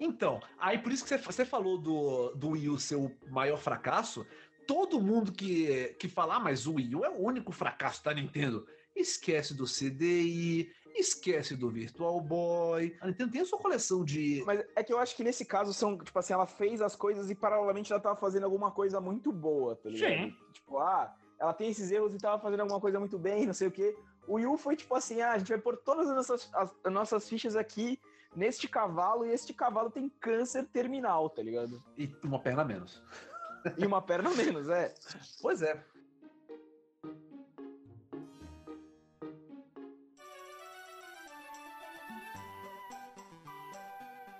Então, 0.00 0.40
aí 0.58 0.78
por 0.78 0.90
isso 0.90 1.04
que 1.04 1.14
você, 1.18 1.44
falou 1.44 1.76
do, 1.76 2.30
do 2.30 2.48
Wii 2.52 2.70
U 2.70 2.78
ser 2.78 2.96
o 2.96 3.12
maior 3.28 3.58
fracasso, 3.58 4.26
todo 4.66 4.98
mundo 4.98 5.30
que, 5.30 5.94
que 5.98 6.08
fala, 6.08 6.36
ah, 6.36 6.40
mas 6.40 6.66
o 6.66 6.76
Wii 6.76 6.96
U 6.96 7.04
é 7.04 7.10
o 7.10 7.20
único 7.20 7.52
fracasso 7.52 8.02
da 8.02 8.14
Nintendo, 8.14 8.66
esquece 8.96 9.52
do 9.52 9.66
CDI, 9.66 10.72
esquece 10.94 11.54
do 11.54 11.68
Virtual 11.68 12.18
Boy. 12.18 12.96
A 12.98 13.08
Nintendo 13.08 13.32
tem 13.32 13.42
a 13.42 13.44
sua 13.44 13.58
coleção 13.58 14.02
de. 14.02 14.42
Mas 14.46 14.64
é 14.74 14.82
que 14.82 14.92
eu 14.92 14.98
acho 14.98 15.14
que 15.14 15.22
nesse 15.22 15.44
caso 15.44 15.74
são, 15.74 15.98
tipo 15.98 16.18
assim, 16.18 16.32
ela 16.32 16.46
fez 16.46 16.80
as 16.80 16.96
coisas 16.96 17.30
e 17.30 17.34
paralelamente 17.34 17.92
ela 17.92 18.00
tava 18.00 18.16
fazendo 18.16 18.44
alguma 18.44 18.70
coisa 18.70 19.02
muito 19.02 19.30
boa, 19.30 19.76
tá 19.76 19.90
ligado? 19.90 20.10
Sim. 20.10 20.36
Tipo, 20.50 20.78
ah, 20.78 21.14
ela 21.38 21.52
tem 21.52 21.68
esses 21.68 21.90
erros 21.90 22.14
e 22.14 22.18
tava 22.18 22.40
fazendo 22.40 22.60
alguma 22.60 22.80
coisa 22.80 22.98
muito 22.98 23.18
bem, 23.18 23.44
não 23.44 23.52
sei 23.52 23.68
o 23.68 23.72
quê. 23.72 23.94
O 24.26 24.38
Yu 24.38 24.56
foi 24.56 24.76
tipo 24.76 24.94
assim, 24.94 25.20
ah, 25.20 25.32
a 25.32 25.38
gente 25.38 25.48
vai 25.48 25.58
pôr 25.58 25.76
todas 25.76 26.08
as 26.08 26.16
nossas, 26.16 26.50
as- 26.54 26.74
as 26.84 26.92
nossas 26.92 27.28
fichas 27.28 27.56
aqui 27.56 28.00
neste 28.34 28.66
cavalo 28.66 29.24
e 29.24 29.30
este 29.30 29.52
cavalo 29.54 29.90
tem 29.90 30.08
câncer 30.08 30.64
terminal, 30.66 31.28
tá 31.30 31.42
ligado? 31.42 31.82
E 31.96 32.10
uma 32.22 32.38
perna 32.38 32.64
menos. 32.64 33.02
E 33.78 33.86
uma 33.86 34.02
perna 34.02 34.28
menos, 34.28 34.68
é. 34.68 34.92
Pois 35.40 35.62
é. 35.62 35.82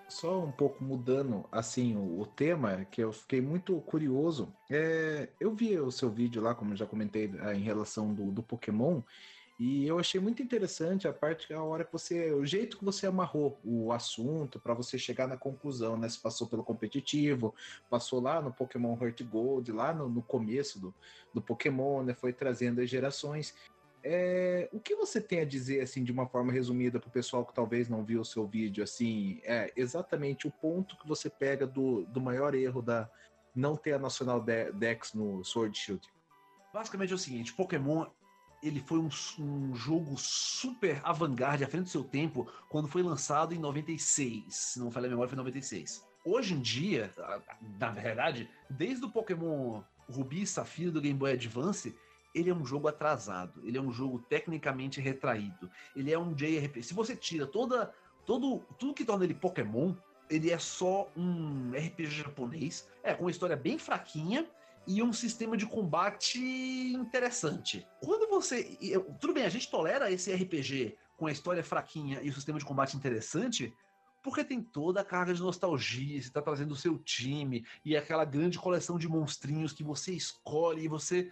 Só 0.09 0.44
um 0.44 0.53
pouco 0.53 0.85
mudando 0.85 1.44
assim 1.51 1.96
o, 1.96 2.21
o 2.21 2.27
tema, 2.27 2.85
que 2.85 3.02
eu 3.02 3.13
fiquei 3.13 3.40
muito 3.40 3.81
curioso. 3.81 4.54
É, 4.71 5.29
eu 5.40 5.52
vi 5.54 5.79
o 5.81 5.90
seu 5.90 6.08
vídeo 6.11 6.40
lá, 6.42 6.54
como 6.54 6.73
eu 6.73 6.77
já 6.77 6.87
comentei, 6.87 7.33
ah, 7.40 7.54
em 7.54 7.63
relação 7.63 8.13
do, 8.15 8.31
do 8.31 8.42
Pokémon, 8.42 9.02
e 9.59 9.87
eu 9.87 10.00
achei 10.00 10.21
muito 10.21 10.42
interessante 10.42 11.07
a 11.07 11.13
parte 11.13 11.52
a 11.55 11.63
hora 11.63 11.85
que 11.85 11.92
você, 11.92 12.33
o 12.33 12.44
jeito 12.44 12.77
que 12.77 12.85
você 12.85 13.07
amarrou 13.07 13.61
o 13.65 13.92
assunto 13.92 14.59
para 14.59 14.75
você 14.75 14.98
chegar 14.98 15.29
na 15.29 15.37
conclusão, 15.37 15.96
né? 15.96 16.09
Você 16.09 16.19
passou 16.21 16.48
pelo 16.48 16.65
competitivo, 16.65 17.55
passou 17.88 18.21
lá 18.21 18.42
no 18.42 18.52
Pokémon 18.52 18.98
Heart 19.00 19.23
Gold, 19.23 19.71
lá 19.71 19.94
no, 19.94 20.09
no 20.09 20.23
começo 20.23 20.81
do, 20.81 20.94
do 21.33 21.40
Pokémon, 21.40 22.02
né? 22.02 22.15
Foi 22.15 22.33
trazendo 22.33 22.81
as 22.81 22.90
gerações. 22.90 23.55
é, 24.02 24.69
o 24.73 24.81
que 24.81 24.94
você 24.96 25.21
tem 25.21 25.40
a 25.40 25.44
dizer, 25.44 25.81
assim, 25.81 26.02
de 26.02 26.13
uma 26.13 26.27
forma 26.27 26.52
resumida 26.52 26.98
para 26.98 27.09
o 27.09 27.13
pessoal 27.13 27.46
que 27.46 27.55
talvez 27.55 27.88
não 27.88 28.05
viu 28.05 28.21
o 28.21 28.25
seu 28.25 28.46
vídeo, 28.46 28.83
assim, 28.83 29.40
é 29.44 29.73
exatamente 29.77 30.46
o 30.48 30.50
ponto 30.50 30.98
que 30.98 31.07
você 31.09 31.31
pega 31.31 31.67
do, 31.67 32.05
do 32.07 32.21
maior 32.21 32.55
erro 32.55 32.83
da 32.83 33.09
não 33.55 33.77
ter 33.77 33.92
a 33.92 33.98
Nacional 34.00 34.40
De- 34.40 34.73
Dex 34.73 35.15
no 35.15 35.44
Sword 35.44 35.79
Shield? 35.79 36.07
Basicamente 36.73 37.13
é 37.13 37.15
o 37.15 37.19
seguinte, 37.19 37.55
Pokémon 37.55 38.05
ele 38.65 38.81
foi 38.81 38.98
um, 38.98 39.10
um 39.38 39.75
jogo 39.75 40.17
super 40.17 40.98
avant-garde 41.04 41.62
à 41.62 41.69
frente 41.69 41.85
do 41.85 41.90
seu 41.90 42.02
tempo 42.02 42.50
quando 42.71 42.88
foi 42.88 43.02
lançado 43.02 43.54
em 43.54 43.58
96, 43.58 44.44
se 44.48 44.81
não 44.81 44.90
falha 44.90 45.06
a 45.06 45.10
memória 45.10 45.29
foi 45.29 45.37
em 45.37 45.44
96. 45.44 46.02
Hoje 46.25 46.54
em 46.54 46.60
dia, 46.60 47.12
na 47.79 47.90
verdade, 47.90 48.48
desde 48.71 49.04
o 49.04 49.10
Pokémon 49.10 49.83
Rubi 50.08 50.42
e 50.42 50.46
Safira 50.46 50.90
do 50.90 51.00
Game 51.00 51.19
Boy 51.19 51.33
Advance, 51.33 51.94
ele 52.35 52.48
é 52.48 52.54
um 52.54 52.65
jogo 52.65 52.88
atrasado, 52.88 53.60
ele 53.62 53.77
é 53.77 53.81
um 53.81 53.92
jogo 53.92 54.19
tecnicamente 54.19 54.98
retraído, 54.98 55.71
ele 55.94 56.10
é 56.10 56.19
um 56.19 56.33
JRPG. 56.33 56.83
Se 56.83 56.94
você 56.94 57.15
tira 57.15 57.46
toda 57.46 57.94
todo 58.25 58.60
tudo 58.79 58.94
que 58.94 59.04
torna 59.04 59.25
ele 59.25 59.35
Pokémon, 59.35 59.94
ele 60.31 60.50
é 60.50 60.58
só 60.58 61.10
um 61.15 61.73
RPG 61.73 62.23
japonês, 62.23 62.88
é 63.02 63.12
com 63.12 63.25
uma 63.25 63.31
história 63.31 63.54
bem 63.54 63.79
fraquinha 63.79 64.48
e 64.87 65.02
um 65.02 65.12
sistema 65.12 65.56
de 65.56 65.66
combate 65.66 66.38
interessante. 66.38 67.87
Quando 68.02 68.28
você. 68.28 68.76
Tudo 69.20 69.32
bem, 69.32 69.44
a 69.44 69.48
gente 69.48 69.70
tolera 69.70 70.10
esse 70.10 70.32
RPG 70.32 70.96
com 71.16 71.26
a 71.26 71.32
história 71.32 71.62
fraquinha 71.62 72.20
e 72.22 72.28
o 72.28 72.35
sistema 72.35 72.58
de 72.58 72.64
combate 72.64 72.96
interessante. 72.96 73.74
Porque 74.22 74.42
tem 74.42 74.62
toda 74.62 75.02
a 75.02 75.04
carga 75.04 75.35
de 75.35 75.42
nostalgia, 75.42 76.20
você 76.20 76.30
tá 76.30 76.40
trazendo 76.40 76.72
o 76.72 76.76
seu 76.76 76.98
time 76.98 77.66
e 77.85 77.94
aquela 77.94 78.24
grande 78.24 78.58
coleção 78.58 78.96
de 78.98 79.06
monstrinhos 79.06 79.72
que 79.72 79.85
você 79.85 80.14
escolhe 80.14 80.85
e 80.85 80.88
você. 80.88 81.30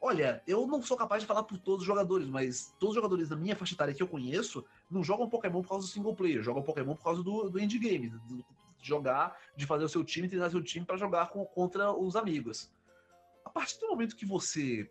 Olha, 0.00 0.42
eu 0.46 0.66
não 0.66 0.80
sou 0.80 0.96
capaz 0.96 1.22
de 1.22 1.26
falar 1.26 1.42
por 1.42 1.58
todos 1.58 1.82
os 1.82 1.86
jogadores, 1.86 2.26
mas 2.26 2.74
todos 2.80 2.94
os 2.96 3.02
jogadores 3.02 3.28
da 3.28 3.36
minha 3.36 3.54
faixa 3.54 3.74
etária 3.74 3.92
que 3.92 4.02
eu 4.02 4.08
conheço 4.08 4.64
não 4.90 5.04
jogam 5.04 5.28
Pokémon 5.28 5.60
por 5.60 5.68
causa 5.68 5.86
do 5.86 5.92
single 5.92 6.16
player, 6.16 6.42
jogam 6.42 6.62
Pokémon 6.62 6.96
por 6.96 7.04
causa 7.04 7.22
do, 7.22 7.50
do 7.50 7.60
endgame, 7.60 8.08
de 8.08 8.42
jogar, 8.80 9.36
de 9.54 9.66
fazer 9.66 9.84
o 9.84 9.88
seu 9.90 10.02
time, 10.02 10.26
treinar 10.26 10.50
seu 10.50 10.62
time 10.62 10.86
para 10.86 10.96
jogar 10.96 11.28
com- 11.28 11.44
contra 11.44 11.92
os 11.92 12.16
amigos 12.16 12.70
a 13.50 13.52
partir 13.52 13.80
do 13.80 13.88
momento 13.88 14.14
que 14.14 14.24
você 14.24 14.88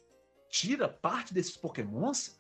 tira 0.50 0.90
parte 0.90 1.34
desses 1.34 1.56
pokémons, 1.56 2.38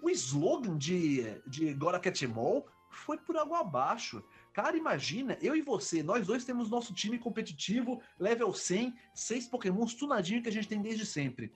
o 0.00 0.08
slogan 0.10 0.78
de, 0.78 1.24
de 1.44 1.74
Gora 1.74 1.98
Catch 1.98 2.22
'em 2.22 2.32
All 2.32 2.68
foi 2.88 3.18
por 3.18 3.36
água 3.36 3.58
abaixo. 3.58 4.22
Cara, 4.52 4.76
imagina, 4.76 5.36
eu 5.42 5.56
e 5.56 5.60
você, 5.60 6.04
nós 6.04 6.24
dois 6.24 6.44
temos 6.44 6.70
nosso 6.70 6.94
time 6.94 7.18
competitivo, 7.18 8.00
level 8.16 8.54
100, 8.54 8.94
seis 9.12 9.48
pokémons 9.48 9.94
tunadinho 9.94 10.40
que 10.40 10.48
a 10.48 10.52
gente 10.52 10.68
tem 10.68 10.80
desde 10.80 11.04
sempre. 11.04 11.52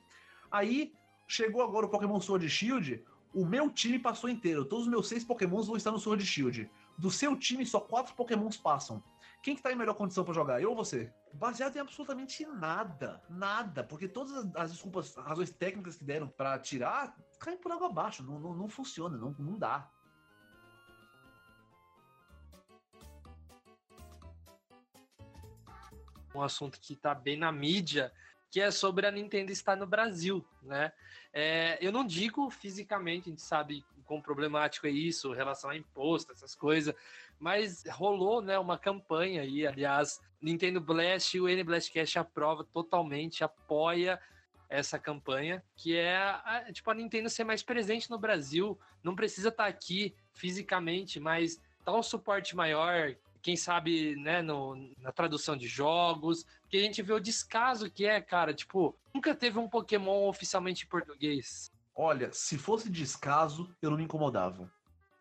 Aí, 0.51 0.93
chegou 1.29 1.63
agora 1.63 1.87
o 1.87 1.89
Pokémon 1.89 2.21
Sword 2.21 2.51
Shield, 2.51 3.05
o 3.33 3.47
meu 3.47 3.71
time 3.71 4.01
passou 4.01 4.29
inteiro, 4.29 4.65
todos 4.65 4.87
os 4.87 4.91
meus 4.91 5.07
seis 5.09 5.23
pokémons 5.23 5.69
vão 5.69 5.77
estar 5.77 5.93
no 5.93 6.01
Sword 6.01 6.27
Shield. 6.27 6.69
Do 6.99 7.13
seu 7.13 7.37
time, 7.37 7.65
só 7.65 7.79
quatro 7.79 8.13
pokémons 8.17 8.57
passam. 8.57 9.01
Quem 9.43 9.57
que 9.57 9.63
tá 9.63 9.73
em 9.73 9.77
melhor 9.77 9.95
condição 9.95 10.25
pra 10.25 10.35
jogar? 10.35 10.61
Eu 10.61 10.71
ou 10.71 10.77
você? 10.77 11.13
Baseado 11.33 11.77
em 11.77 11.81
absolutamente 11.81 12.45
nada. 12.47 13.23
Nada. 13.29 13.83
Porque 13.83 14.07
todas 14.07 14.33
as- 14.33 14.57
as 14.57 14.73
desculpas, 14.73 15.17
as 15.17 15.25
razões 15.25 15.51
técnicas 15.51 15.97
que 15.97 16.05
deram 16.05 16.29
pra 16.29 16.59
tirar, 16.59 17.17
caem 17.39 17.57
por 17.57 17.73
água 17.73 17.89
abaixo. 17.89 18.23
Não, 18.23 18.39
não, 18.39 18.55
não 18.55 18.69
funciona, 18.69 19.17
não, 19.17 19.35
não 19.39 19.59
dá. 19.59 19.91
um 26.35 26.43
assunto 26.43 26.81
que 26.81 26.93
está 26.95 27.15
bem 27.15 27.37
na 27.37 27.51
mídia, 27.51 28.13
que 28.51 28.61
é 28.61 28.71
sobre 28.71 29.07
a 29.07 29.11
Nintendo 29.11 29.53
estar 29.53 29.77
no 29.77 29.87
Brasil, 29.87 30.45
né? 30.63 30.93
É, 31.33 31.79
eu 31.81 31.93
não 31.93 32.05
digo 32.05 32.51
fisicamente, 32.51 33.29
a 33.29 33.31
gente 33.31 33.43
sabe 33.43 33.85
quão 34.05 34.21
problemático 34.21 34.87
é 34.87 34.91
isso, 34.91 35.33
relação 35.33 35.71
a 35.71 35.77
imposto, 35.77 36.33
essas 36.33 36.55
coisas, 36.55 36.95
mas 37.41 37.83
rolou, 37.89 38.43
né, 38.43 38.59
uma 38.59 38.79
campanha 38.79 39.41
aí, 39.43 39.67
aliás, 39.67 40.21
Nintendo 40.41 40.81
Blast 40.81 41.35
e 41.35 41.41
o 41.41 41.49
N 41.49 41.65
Blastcast 41.65 42.19
aprova 42.19 42.63
totalmente, 42.65 43.43
apoia 43.43 44.21
essa 44.69 44.99
campanha, 44.99 45.65
que 45.75 45.97
é 45.97 46.17
a, 46.17 46.67
tipo 46.73 46.89
a 46.91 46.95
Nintendo 46.95 47.29
ser 47.29 47.43
mais 47.43 47.63
presente 47.63 48.09
no 48.11 48.19
Brasil, 48.19 48.79
não 49.03 49.17
precisa 49.17 49.49
estar 49.49 49.67
aqui 49.67 50.15
fisicamente, 50.33 51.19
mas 51.19 51.61
dar 51.85 51.95
um 51.95 52.03
suporte 52.03 52.55
maior, 52.55 53.17
quem 53.43 53.57
sabe, 53.57 54.15
né, 54.17 54.43
no, 54.43 54.77
na 54.99 55.11
tradução 55.11 55.57
de 55.57 55.67
jogos, 55.67 56.45
porque 56.61 56.77
a 56.77 56.83
gente 56.83 57.03
vê 57.03 57.13
o 57.13 57.19
descaso 57.19 57.91
que 57.91 58.07
é, 58.07 58.21
cara, 58.21 58.55
tipo, 58.55 58.97
nunca 59.15 59.35
teve 59.35 59.59
um 59.59 59.69
Pokémon 59.69 60.29
oficialmente 60.29 60.85
em 60.85 60.89
português. 60.89 61.73
Olha, 61.95 62.31
se 62.33 62.57
fosse 62.57 62.89
descaso, 62.89 63.75
eu 63.83 63.91
não 63.91 63.97
me 63.97 64.05
incomodava. 64.05 64.71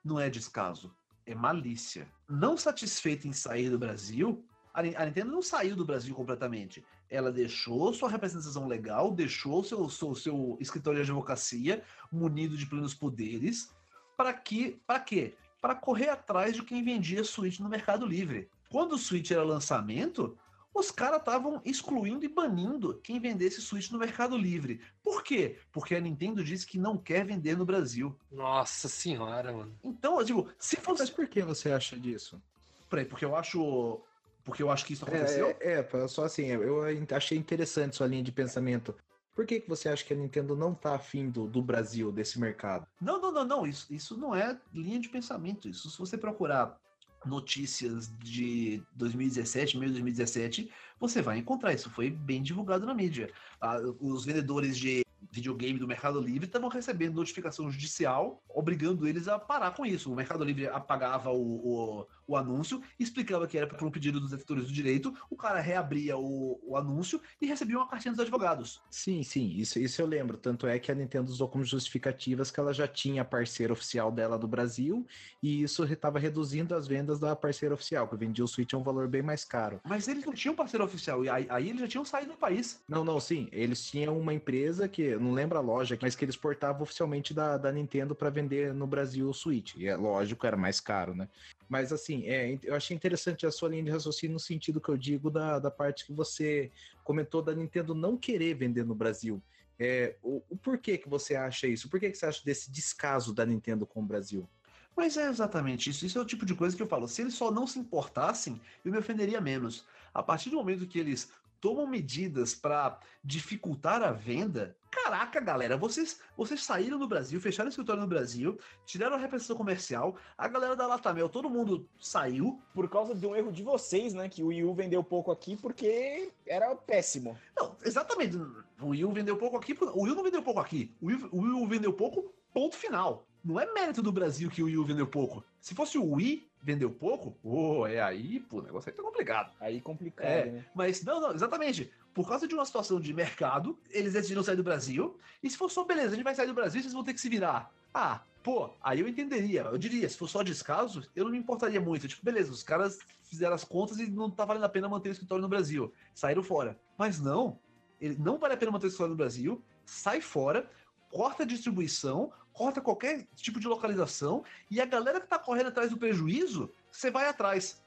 Não 0.03 0.19
é 0.19 0.29
descaso, 0.29 0.95
é 1.29 1.35
malícia. 1.35 2.07
Não 2.27 2.57
satisfeita 2.57 3.27
em 3.27 3.33
sair 3.33 3.69
do 3.69 3.77
Brasil, 3.77 4.43
a 4.73 4.81
Ni- 4.81 4.95
a 4.95 5.05
Nintendo 5.05 5.31
não 5.31 5.41
saiu 5.41 5.75
do 5.75 5.85
Brasil 5.85 6.15
completamente. 6.15 6.83
Ela 7.09 7.31
deixou 7.31 7.93
sua 7.93 8.09
representação 8.09 8.67
legal, 8.67 9.11
deixou 9.11 9.63
seu, 9.63 9.87
seu, 9.89 10.15
seu 10.15 10.57
escritório 10.59 10.97
de 11.03 11.11
advocacia 11.11 11.83
munido 12.11 12.57
de 12.57 12.65
plenos 12.65 12.93
poderes, 12.93 13.71
para 14.17 14.33
que, 14.33 14.79
para 14.85 14.99
quê? 14.99 15.35
Para 15.61 15.75
correr 15.75 16.09
atrás 16.09 16.55
de 16.55 16.63
quem 16.63 16.83
vendia 16.83 17.23
Switch 17.23 17.59
no 17.59 17.69
Mercado 17.69 18.05
Livre. 18.05 18.49
Quando 18.69 18.93
o 18.93 18.97
Switch 18.97 19.31
era 19.31 19.43
lançamento, 19.43 20.37
os 20.79 20.91
caras 20.91 21.19
estavam 21.19 21.61
excluindo 21.65 22.25
e 22.25 22.29
banindo 22.29 22.99
quem 23.03 23.19
vendesse 23.19 23.61
Switch 23.61 23.91
no 23.91 23.99
Mercado 23.99 24.37
Livre. 24.37 24.81
Por 25.03 25.23
quê? 25.23 25.57
Porque 25.71 25.95
a 25.95 25.99
Nintendo 25.99 26.43
disse 26.43 26.65
que 26.65 26.79
não 26.79 26.97
quer 26.97 27.25
vender 27.25 27.57
no 27.57 27.65
Brasil. 27.65 28.17
Nossa 28.31 28.87
senhora, 28.87 29.51
mano. 29.51 29.75
Então, 29.83 30.19
eu 30.19 30.25
digo, 30.25 30.49
se 30.57 30.77
Mas 30.77 30.85
fosse. 30.85 31.11
por 31.11 31.27
que 31.27 31.41
você 31.41 31.71
acha 31.71 31.99
disso? 31.99 32.41
Peraí, 32.89 33.05
porque 33.05 33.25
eu 33.25 33.35
acho. 33.35 34.01
Porque 34.43 34.63
eu 34.63 34.71
acho 34.71 34.85
que 34.85 34.93
isso 34.93 35.05
aconteceu? 35.05 35.55
É, 35.59 35.73
é, 35.73 35.89
é, 35.91 36.07
só 36.07 36.23
assim, 36.23 36.47
eu 36.47 36.81
achei 37.11 37.37
interessante 37.37 37.95
sua 37.95 38.07
linha 38.07 38.23
de 38.23 38.31
pensamento. 38.31 38.95
Por 39.35 39.45
que, 39.45 39.59
que 39.59 39.69
você 39.69 39.87
acha 39.87 40.03
que 40.03 40.13
a 40.13 40.17
Nintendo 40.17 40.55
não 40.55 40.73
tá 40.73 40.95
afim 40.95 41.29
do, 41.29 41.47
do 41.47 41.61
Brasil, 41.61 42.11
desse 42.11 42.39
mercado? 42.39 42.87
Não, 42.99 43.21
não, 43.21 43.31
não, 43.31 43.45
não. 43.45 43.67
Isso, 43.67 43.93
isso 43.93 44.17
não 44.17 44.35
é 44.35 44.59
linha 44.73 44.99
de 44.99 45.07
pensamento. 45.07 45.69
Isso, 45.69 45.89
se 45.89 45.97
você 45.97 46.17
procurar 46.17 46.77
notícias 47.25 48.11
de 48.19 48.81
2017, 48.95 49.77
meio 49.77 49.91
de 49.91 49.99
2017, 49.99 50.71
você 50.99 51.21
vai 51.21 51.37
encontrar. 51.37 51.73
Isso 51.73 51.89
foi 51.89 52.09
bem 52.09 52.41
divulgado 52.41 52.85
na 52.85 52.93
mídia. 52.93 53.31
Ah, 53.59 53.77
os 53.99 54.25
vendedores 54.25 54.77
de 54.77 55.03
videogame 55.31 55.79
do 55.79 55.87
Mercado 55.87 56.19
Livre 56.19 56.45
estavam 56.45 56.69
recebendo 56.69 57.15
notificação 57.15 57.69
judicial 57.69 58.41
obrigando 58.49 59.07
eles 59.07 59.27
a 59.27 59.37
parar 59.37 59.71
com 59.71 59.85
isso. 59.85 60.11
O 60.11 60.15
Mercado 60.15 60.43
Livre 60.43 60.67
apagava 60.67 61.31
o, 61.31 61.37
o, 61.39 62.07
o 62.27 62.35
anúncio, 62.35 62.81
explicava 62.99 63.47
que 63.47 63.57
era 63.57 63.67
por 63.67 63.87
um 63.87 63.91
pedido 63.91 64.19
dos 64.19 64.31
detentores 64.31 64.65
do 64.65 64.73
direito, 64.73 65.15
o 65.29 65.35
cara 65.35 65.59
reabria 65.59 66.17
o, 66.17 66.59
o 66.63 66.77
anúncio 66.77 67.21
e 67.41 67.45
recebia 67.45 67.77
uma 67.77 67.87
cartinha 67.87 68.11
dos 68.11 68.21
advogados. 68.21 68.81
Sim, 68.89 69.23
sim, 69.23 69.53
isso, 69.55 69.79
isso 69.79 70.01
eu 70.01 70.05
lembro. 70.05 70.37
Tanto 70.37 70.67
é 70.67 70.77
que 70.79 70.91
a 70.91 70.95
Nintendo 70.95 71.31
usou 71.31 71.47
como 71.47 71.63
justificativas 71.63 72.51
que 72.51 72.59
ela 72.59 72.73
já 72.73 72.87
tinha 72.87 73.21
a 73.21 73.25
parceira 73.25 73.73
oficial 73.73 74.11
dela 74.11 74.37
do 74.37 74.47
Brasil 74.47 75.05
e 75.41 75.63
isso 75.63 75.83
estava 75.83 76.19
reduzindo 76.19 76.75
as 76.75 76.87
vendas 76.87 77.19
da 77.19 77.35
parceira 77.35 77.73
oficial, 77.73 78.07
que 78.07 78.15
vendia 78.15 78.43
o 78.43 78.47
Switch 78.47 78.73
a 78.73 78.77
um 78.77 78.83
valor 78.83 79.07
bem 79.07 79.21
mais 79.21 79.45
caro. 79.45 79.79
Mas 79.83 80.07
eles 80.07 80.25
não 80.25 80.33
tinham 80.33 80.55
parceiro 80.55 80.83
oficial, 80.83 81.23
e 81.23 81.29
aí, 81.29 81.45
aí 81.49 81.69
eles 81.69 81.81
já 81.81 81.87
tinham 81.87 82.05
saído 82.05 82.33
do 82.33 82.37
país. 82.37 82.81
Não, 82.87 83.03
não, 83.03 83.19
sim. 83.19 83.47
Eles 83.51 83.83
tinham 83.85 84.17
uma 84.17 84.33
empresa 84.33 84.87
que, 84.87 85.08
não 85.17 85.31
lembro 85.31 85.57
a 85.57 85.61
loja, 85.61 85.97
mas 86.01 86.15
que 86.15 86.25
eles 86.25 86.35
portavam 86.35 86.81
oficialmente 86.83 87.33
da, 87.33 87.57
da 87.57 87.71
Nintendo 87.71 88.13
para 88.13 88.29
vender 88.29 88.73
no 88.73 88.85
Brasil 88.85 89.29
o 89.29 89.33
Switch. 89.33 89.75
E 89.75 89.87
é 89.87 89.95
lógico, 89.95 90.45
era 90.45 90.57
mais 90.57 90.79
caro, 90.79 91.15
né? 91.15 91.27
Mas 91.67 91.93
assim, 91.93 92.25
é, 92.25 92.57
eu 92.63 92.75
achei 92.75 92.95
interessante 92.95 93.45
a 93.45 93.51
sua 93.51 93.69
linha 93.69 93.83
de 93.83 93.91
raciocínio 93.91 94.33
no 94.33 94.39
sentido 94.39 94.81
que 94.81 94.89
eu 94.89 94.97
digo 94.97 95.29
da, 95.29 95.59
da 95.59 95.71
parte 95.71 96.05
que 96.05 96.11
você 96.11 96.71
comentou 97.03 97.41
da 97.41 97.53
Nintendo 97.53 97.93
não 97.93 98.17
querer 98.17 98.55
vender 98.55 98.83
no 98.83 98.95
Brasil. 98.95 99.41
É, 99.79 100.15
o, 100.21 100.43
o 100.49 100.57
porquê 100.57 100.97
que 100.97 101.07
você 101.07 101.35
acha 101.35 101.67
isso? 101.67 101.89
Por 101.89 101.99
que, 101.99 102.09
que 102.09 102.17
você 102.17 102.25
acha 102.25 102.43
desse 102.43 102.69
descaso 102.69 103.33
da 103.33 103.45
Nintendo 103.45 103.85
com 103.85 104.01
o 104.01 104.05
Brasil? 104.05 104.47
Mas 104.95 105.15
é 105.15 105.29
exatamente 105.29 105.89
isso. 105.89 106.05
Isso 106.05 106.17
é 106.17 106.21
o 106.21 106.25
tipo 106.25 106.45
de 106.45 106.53
coisa 106.53 106.75
que 106.75 106.83
eu 106.83 106.87
falo. 106.87 107.07
Se 107.07 107.21
eles 107.21 107.33
só 107.33 107.49
não 107.49 107.65
se 107.65 107.79
importassem, 107.79 108.59
eu 108.83 108.91
me 108.91 108.97
ofenderia 108.97 109.39
menos. 109.39 109.85
A 110.13 110.21
partir 110.21 110.49
do 110.49 110.57
momento 110.57 110.85
que 110.85 110.99
eles 110.99 111.31
tomam 111.61 111.87
medidas 111.87 112.55
para 112.55 112.99
dificultar 113.23 114.01
a 114.01 114.11
venda, 114.11 114.75
caraca, 114.89 115.39
galera, 115.39 115.77
vocês, 115.77 116.19
vocês 116.35 116.63
saíram 116.63 116.97
do 116.97 117.07
Brasil, 117.07 117.39
fecharam 117.39 117.67
o 117.67 117.69
escritório 117.69 118.01
no 118.01 118.07
Brasil, 118.07 118.59
tiraram 118.85 119.15
a 119.15 119.19
representação 119.19 119.55
comercial, 119.55 120.15
a 120.37 120.47
galera 120.47 120.75
da 120.75 120.87
Latamel, 120.87 121.29
todo 121.29 121.49
mundo 121.49 121.87
saiu. 121.99 122.61
Por 122.73 122.89
causa 122.89 123.13
de 123.15 123.25
um 123.25 123.35
erro 123.35 123.51
de 123.51 123.63
vocês, 123.63 124.13
né? 124.13 124.29
Que 124.29 124.43
o 124.43 124.47
Wii 124.47 124.63
U 124.63 124.73
vendeu 124.73 125.03
pouco 125.03 125.31
aqui 125.31 125.55
porque 125.55 126.31
era 126.45 126.75
péssimo. 126.75 127.37
Não, 127.57 127.75
exatamente. 127.83 128.37
O 128.81 128.87
Wii 128.87 129.05
U 129.05 129.11
vendeu 129.11 129.37
pouco 129.37 129.57
aqui. 129.57 129.77
O 129.81 130.03
Wii 130.03 130.11
U 130.11 130.15
não 130.15 130.23
vendeu 130.23 130.41
pouco 130.41 130.59
aqui. 130.59 130.95
O 131.01 131.07
Wii, 131.07 131.29
o 131.31 131.41
Wii 131.41 131.63
U 131.63 131.67
vendeu 131.67 131.93
pouco, 131.93 132.33
ponto 132.53 132.75
final. 132.75 133.27
Não 133.43 133.59
é 133.59 133.71
mérito 133.73 134.01
do 134.01 134.11
Brasil 134.11 134.49
que 134.49 134.61
o 134.61 134.65
Wii 134.65 134.77
U 134.77 134.85
vendeu 134.85 135.07
pouco. 135.07 135.43
Se 135.59 135.73
fosse 135.73 135.97
o 135.97 136.13
Wii 136.13 136.48
vendeu 136.61 136.89
pouco, 136.91 137.37
oh, 137.43 137.87
é 137.87 138.01
aí, 138.01 138.39
pô, 138.39 138.59
o 138.59 138.61
negócio 138.61 138.89
aí 138.89 138.95
tá 138.95 139.01
complicado. 139.01 139.55
Aí 139.59 139.79
complicado, 139.81 140.27
É, 140.27 140.45
né? 140.45 140.65
Mas 140.75 141.03
não, 141.03 141.21
não, 141.21 141.31
exatamente. 141.33 141.91
por 142.13 142.27
causa 142.27 142.47
de 142.47 142.53
uma 142.53 142.65
situação 142.65 142.99
de 142.99 143.13
mercado, 143.13 143.77
eles 143.89 144.13
decidiram 144.13 144.43
sair 144.43 144.55
do 144.57 144.63
Brasil. 144.63 145.17
E 145.41 145.49
se 145.49 145.57
for 145.57 145.69
só, 145.71 145.85
beleza, 145.85 146.09
a 146.09 146.15
gente 146.15 146.23
vai 146.23 146.35
sair 146.35 146.47
do 146.47 146.53
Brasil, 146.53 146.81
vocês 146.81 146.93
vão 146.93 147.03
ter 147.03 147.13
que 147.13 147.21
se 147.21 147.29
virar. 147.29 147.71
Ah, 147.93 148.21
pô, 148.43 148.71
aí 148.83 148.99
eu 148.99 149.07
entenderia. 149.07 149.61
Eu 149.61 149.77
diria, 149.77 150.07
se 150.09 150.17
for 150.17 150.27
só 150.27 150.43
descaso, 150.43 151.07
eu 151.15 151.23
não 151.23 151.31
me 151.31 151.37
importaria 151.37 151.79
muito. 151.79 152.07
Tipo, 152.07 152.23
beleza, 152.25 152.51
os 152.51 152.61
caras 152.61 152.99
fizeram 153.23 153.55
as 153.55 153.63
contas 153.63 153.99
e 153.99 154.09
não 154.09 154.29
tá 154.29 154.43
valendo 154.45 154.65
a 154.65 154.69
pena 154.69 154.89
manter 154.89 155.09
o 155.09 155.11
escritório 155.13 155.41
no 155.41 155.47
Brasil. 155.49 155.93
Saíram 156.13 156.43
fora. 156.43 156.77
Mas 156.97 157.19
não, 157.19 157.57
ele 158.01 158.15
não 158.19 158.37
vale 158.37 158.53
a 158.53 158.57
pena 158.57 158.71
manter 158.71 158.87
o 158.87 158.89
escritório 158.89 159.11
no 159.11 159.17
Brasil, 159.17 159.63
sai 159.85 160.19
fora, 160.19 160.69
corta 161.09 161.43
a 161.43 161.45
distribuição, 161.45 162.31
corta 162.53 162.81
qualquer 162.81 163.25
tipo 163.35 163.59
de 163.59 163.67
localização, 163.67 164.43
e 164.69 164.81
a 164.81 164.85
galera 164.85 165.19
que 165.19 165.27
tá 165.27 165.39
correndo 165.39 165.67
atrás 165.67 165.89
do 165.89 165.97
prejuízo, 165.97 166.69
você 166.91 167.09
vai 167.09 167.27
atrás. 167.27 167.81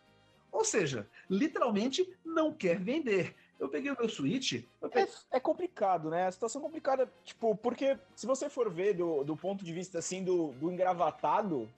Ou 0.51 0.65
seja, 0.65 1.09
literalmente 1.29 2.09
não 2.25 2.53
quer 2.53 2.79
vender. 2.79 3.35
Eu 3.59 3.69
peguei 3.69 3.93
o 3.93 3.97
meu 3.97 4.09
Switch, 4.09 4.65
peguei... 4.81 5.05
É, 5.05 5.37
é 5.37 5.41
complicado, 5.41 6.11
né? 6.11 6.27
A 6.27 6.33
situação 6.33 6.61
é 6.61 6.65
complicada, 6.65 7.13
tipo, 7.25 7.55
porque 7.57 7.97
se 8.17 8.27
você 8.27 8.51
for 8.51 8.69
ver 8.69 8.95
do, 8.95 9.23
do 9.23 9.37
ponto 9.37 9.65
de 9.65 9.73
vista, 9.73 10.01
assim, 10.01 10.25
do, 10.25 10.49
do 10.55 10.71
engravatado, 10.71 11.69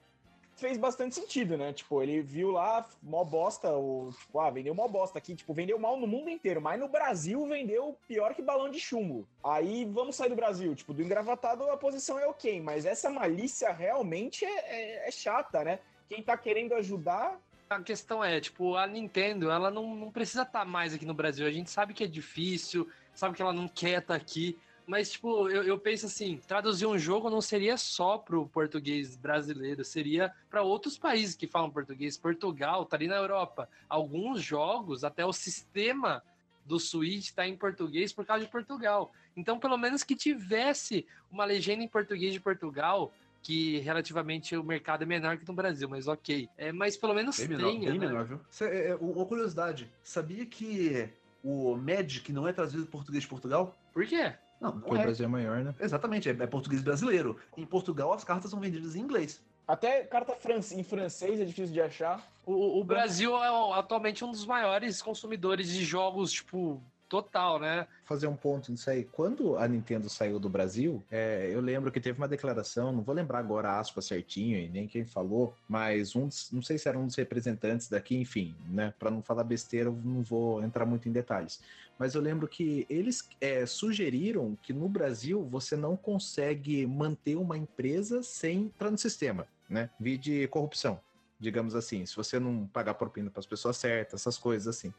fez 0.57 0.79
bastante 0.79 1.15
sentido, 1.15 1.57
né? 1.57 1.73
Tipo, 1.73 2.03
ele 2.03 2.21
viu 2.21 2.51
lá, 2.51 2.89
mó 3.03 3.25
bosta, 3.25 3.71
o, 3.73 4.11
tipo, 4.19 4.39
ah, 4.39 4.51
vendeu 4.51 4.75
mó 4.75 4.87
bosta 4.89 5.19
aqui, 5.19 5.35
tipo, 5.35 5.53
vendeu 5.53 5.79
mal 5.79 5.97
no 5.97 6.07
mundo 6.07 6.31
inteiro, 6.31 6.61
mas 6.61 6.79
no 6.79 6.89
Brasil 6.89 7.47
vendeu 7.47 7.97
pior 8.07 8.35
que 8.35 8.43
balão 8.43 8.71
de 8.71 8.79
chumbo. 8.79 9.27
Aí 9.43 9.85
vamos 9.85 10.17
sair 10.17 10.29
do 10.29 10.37
Brasil, 10.37 10.75
tipo, 10.75 10.93
do 10.93 11.03
engravatado 11.03 11.65
a 11.71 11.77
posição 11.77 12.19
é 12.19 12.27
ok, 12.27 12.61
mas 12.61 12.87
essa 12.87 13.11
malícia 13.11 13.73
realmente 13.73 14.45
é, 14.45 14.49
é, 14.49 15.09
é 15.09 15.11
chata, 15.11 15.65
né? 15.65 15.79
Quem 16.09 16.23
tá 16.23 16.37
querendo 16.37 16.75
ajudar 16.75 17.39
A 17.71 17.81
questão 17.81 18.23
é, 18.23 18.41
tipo, 18.41 18.77
a 18.77 18.87
Nintendo, 18.87 19.51
ela 19.51 19.71
não, 19.71 19.95
não 19.95 20.11
precisa 20.11 20.43
estar 20.43 20.65
mais 20.65 20.95
aqui 20.95 21.07
no 21.07 21.15
Brasil. 21.15 21.47
A 21.47 21.51
gente 21.51 21.71
sabe 21.71 21.95
que 21.95 22.05
é 22.05 22.07
difícil, 22.07 22.89
sabe 23.15 23.35
que 23.35 23.43
ela 23.43 23.53
não 23.53 23.67
quer 23.67 24.01
estar 24.01 24.15
aqui. 24.15 24.59
Mas, 24.87 25.13
tipo, 25.13 25.49
eu, 25.49 25.63
eu 25.63 25.79
penso 25.79 26.07
assim, 26.07 26.41
traduzir 26.47 26.87
um 26.87 26.99
jogo 26.99 27.31
não 27.31 27.41
seria 27.41 27.77
só 27.77 28.19
pro 28.19 28.47
português 28.47 29.17
brasileiro, 29.17 29.85
seria 29.85 30.33
para 30.51 30.63
outros 30.63 30.99
países 30.99 31.35
que 31.35 31.47
falam 31.47 31.71
português. 31.71 32.19
Portugal 32.19 32.85
tá 32.85 32.97
ali 32.97 33.09
na 33.09 33.17
Europa. 33.17 33.69
Alguns 33.89 34.43
jogos, 34.43 35.03
até 35.03 35.25
o 35.25 35.33
sistema 35.33 36.23
do 36.65 36.79
Switch 36.79 37.31
tá 37.31 37.47
em 37.47 37.57
português 37.57 38.13
por 38.13 38.25
causa 38.25 38.45
de 38.45 38.51
Portugal. 38.51 39.13
Então, 39.37 39.59
pelo 39.59 39.77
menos 39.77 40.03
que 40.03 40.15
tivesse 40.15 41.07
uma 41.31 41.45
legenda 41.45 41.83
em 41.83 41.89
português 41.89 42.33
de 42.33 42.41
Portugal, 42.41 43.13
que 43.43 43.79
relativamente 43.81 44.57
o 44.57 44.65
mercado 44.65 45.03
é 45.03 45.07
menor 45.07 45.37
que 45.37 45.47
no 45.47 45.55
Brasil, 45.55 45.89
mas 45.89 46.09
ok. 46.09 46.49
É, 46.57 46.73
mas 46.73 46.97
pelo 46.97 47.15
menos 47.15 47.39
Bem 47.39 47.49
menor, 47.49 47.71
tenha, 47.71 47.91
bem 47.91 47.99
né? 47.99 48.07
menor, 48.07 48.25
viu? 48.25 48.41
Cê, 48.51 48.65
é, 48.65 48.89
é, 48.89 48.95
uma 48.97 49.27
curiosidade, 49.27 49.91
sabia 50.03 50.47
que 50.47 51.09
o 51.43 51.77
Magic 51.77 52.33
não 52.33 52.49
é 52.49 52.53
traduzido 52.53 52.85
em 52.85 52.87
português 52.87 53.23
de 53.23 53.29
Portugal? 53.29 53.77
Por 53.93 54.07
quê? 54.07 54.33
Não, 54.65 54.73
Porque 54.73 54.91
não 54.91 54.97
o 54.97 55.01
é. 55.01 55.05
Brasil 55.05 55.25
é 55.27 55.29
maior, 55.29 55.63
né? 55.63 55.75
Exatamente, 55.79 56.29
é, 56.31 56.33
é 56.33 56.47
português 56.47 56.81
brasileiro. 56.83 57.39
Em 57.57 57.67
Portugal, 57.67 58.13
as 58.15 58.25
cartas 58.25 58.51
são 58.51 58.59
vendidas 58.59 58.97
em 58.97 59.01
inglês. 59.01 59.43
Até 59.69 60.05
carta 60.05 60.35
fran- 60.35 60.61
em 60.73 60.83
francês 60.83 61.41
é 61.41 61.45
difícil 61.45 61.73
de 61.73 61.81
achar. 61.81 62.27
O, 62.47 62.81
o 62.81 62.85
Brasil 62.85 63.35
é 63.37 63.79
atualmente 63.79 64.25
um 64.25 64.31
dos 64.31 64.47
maiores 64.47 65.01
consumidores 65.03 65.69
de 65.69 65.85
jogos, 65.85 66.33
tipo, 66.33 66.83
total, 67.09 67.59
né? 67.59 67.87
fazer 68.05 68.27
um 68.27 68.37
ponto 68.37 68.71
nisso 68.71 68.91
aí. 68.91 69.05
Quando 69.05 69.57
a 69.57 69.67
Nintendo 69.67 70.09
saiu 70.11 70.39
do 70.39 70.49
Brasil, 70.49 71.03
é, 71.11 71.49
eu 71.51 71.61
lembro 71.61 71.91
que 71.91 72.01
teve 72.01 72.19
uma 72.19 72.29
declaração, 72.29 72.93
não 72.93 73.03
vou 73.03 73.15
lembrar 73.15 73.39
agora 73.39 73.71
a 73.71 73.81
aspa 73.81 74.03
certinho 74.03 74.59
e 74.59 74.69
nem 74.69 74.87
quem 74.87 75.05
falou, 75.07 75.55
mas 75.69 76.15
um, 76.15 76.27
dos- 76.29 76.51
não 76.53 76.61
sei 76.63 76.77
se 76.77 76.89
era 76.89 76.99
um 76.99 77.07
dos 77.07 77.17
representantes 77.17 77.89
daqui, 77.89 78.17
enfim, 78.17 78.55
né? 78.69 78.93
Para 78.99 79.11
não 79.11 79.23
falar 79.23 79.45
besteira, 79.45 79.89
eu 79.89 79.99
não 80.05 80.23
vou 80.23 80.63
entrar 80.63 80.85
muito 80.85 81.09
em 81.09 81.13
detalhes. 81.13 81.61
Mas 81.99 82.15
eu 82.15 82.21
lembro 82.21 82.47
que 82.49 82.87
eles 82.91 83.27
é, 83.41 83.65
sugeriram 83.65 84.57
que 84.63 84.73
no 84.73 84.89
Brasil 84.89 85.43
você 85.45 85.77
não 85.77 85.97
consegue 85.97 86.87
manter 86.87 87.37
uma 87.37 87.57
empresa 87.57 88.23
sem 88.23 88.65
entrar 88.65 88.91
no 88.91 88.99
sistema, 88.99 89.47
né? 89.69 89.89
Vide 89.99 90.47
corrupção. 90.49 91.01
Digamos 91.45 91.75
assim, 91.75 92.07
se 92.07 92.17
você 92.17 92.41
não 92.41 92.67
pagar 92.67 92.95
propina 92.95 93.31
para 93.31 93.41
as 93.41 93.47
pessoas 93.47 93.77
certas, 93.77 94.21
essas 94.23 94.39
coisas 94.39 94.67
assim. 94.77 94.95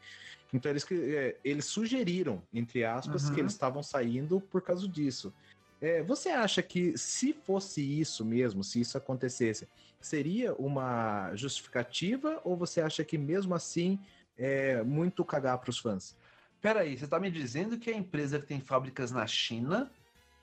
Então 0.52 0.70
eles, 0.70 0.84
que- 0.84 0.94
é, 0.94 1.40
eles 1.44 1.66
sugeriram, 1.66 2.46
entre 2.52 2.84
aspas, 2.84 3.28
Uhum. 3.28 3.34
que 3.34 3.40
eles 3.40 3.52
estavam 3.52 3.82
saindo 3.82 4.40
por 4.40 4.62
causa 4.62 4.88
disso. 4.88 5.34
É, 5.80 6.02
você 6.02 6.30
acha 6.30 6.62
que 6.62 6.96
se 6.96 7.34
fosse 7.34 7.82
isso 7.82 8.24
mesmo, 8.24 8.64
se 8.64 8.80
isso 8.80 8.96
acontecesse, 8.96 9.68
seria 10.00 10.54
uma 10.54 11.34
justificativa 11.34 12.40
ou 12.44 12.56
você 12.56 12.80
acha 12.80 13.04
que 13.04 13.18
mesmo 13.18 13.54
assim 13.54 14.00
é 14.36 14.82
muito 14.82 15.24
cagar 15.24 15.58
para 15.58 15.70
os 15.70 15.78
fãs? 15.78 16.16
Pera 16.60 16.80
aí, 16.80 16.96
você 16.98 17.06
tá 17.06 17.20
me 17.20 17.30
dizendo 17.30 17.78
que 17.78 17.90
a 17.90 17.96
empresa 17.96 18.40
que 18.40 18.46
tem 18.46 18.60
fábricas 18.60 19.10
na 19.10 19.26
China 19.26 19.92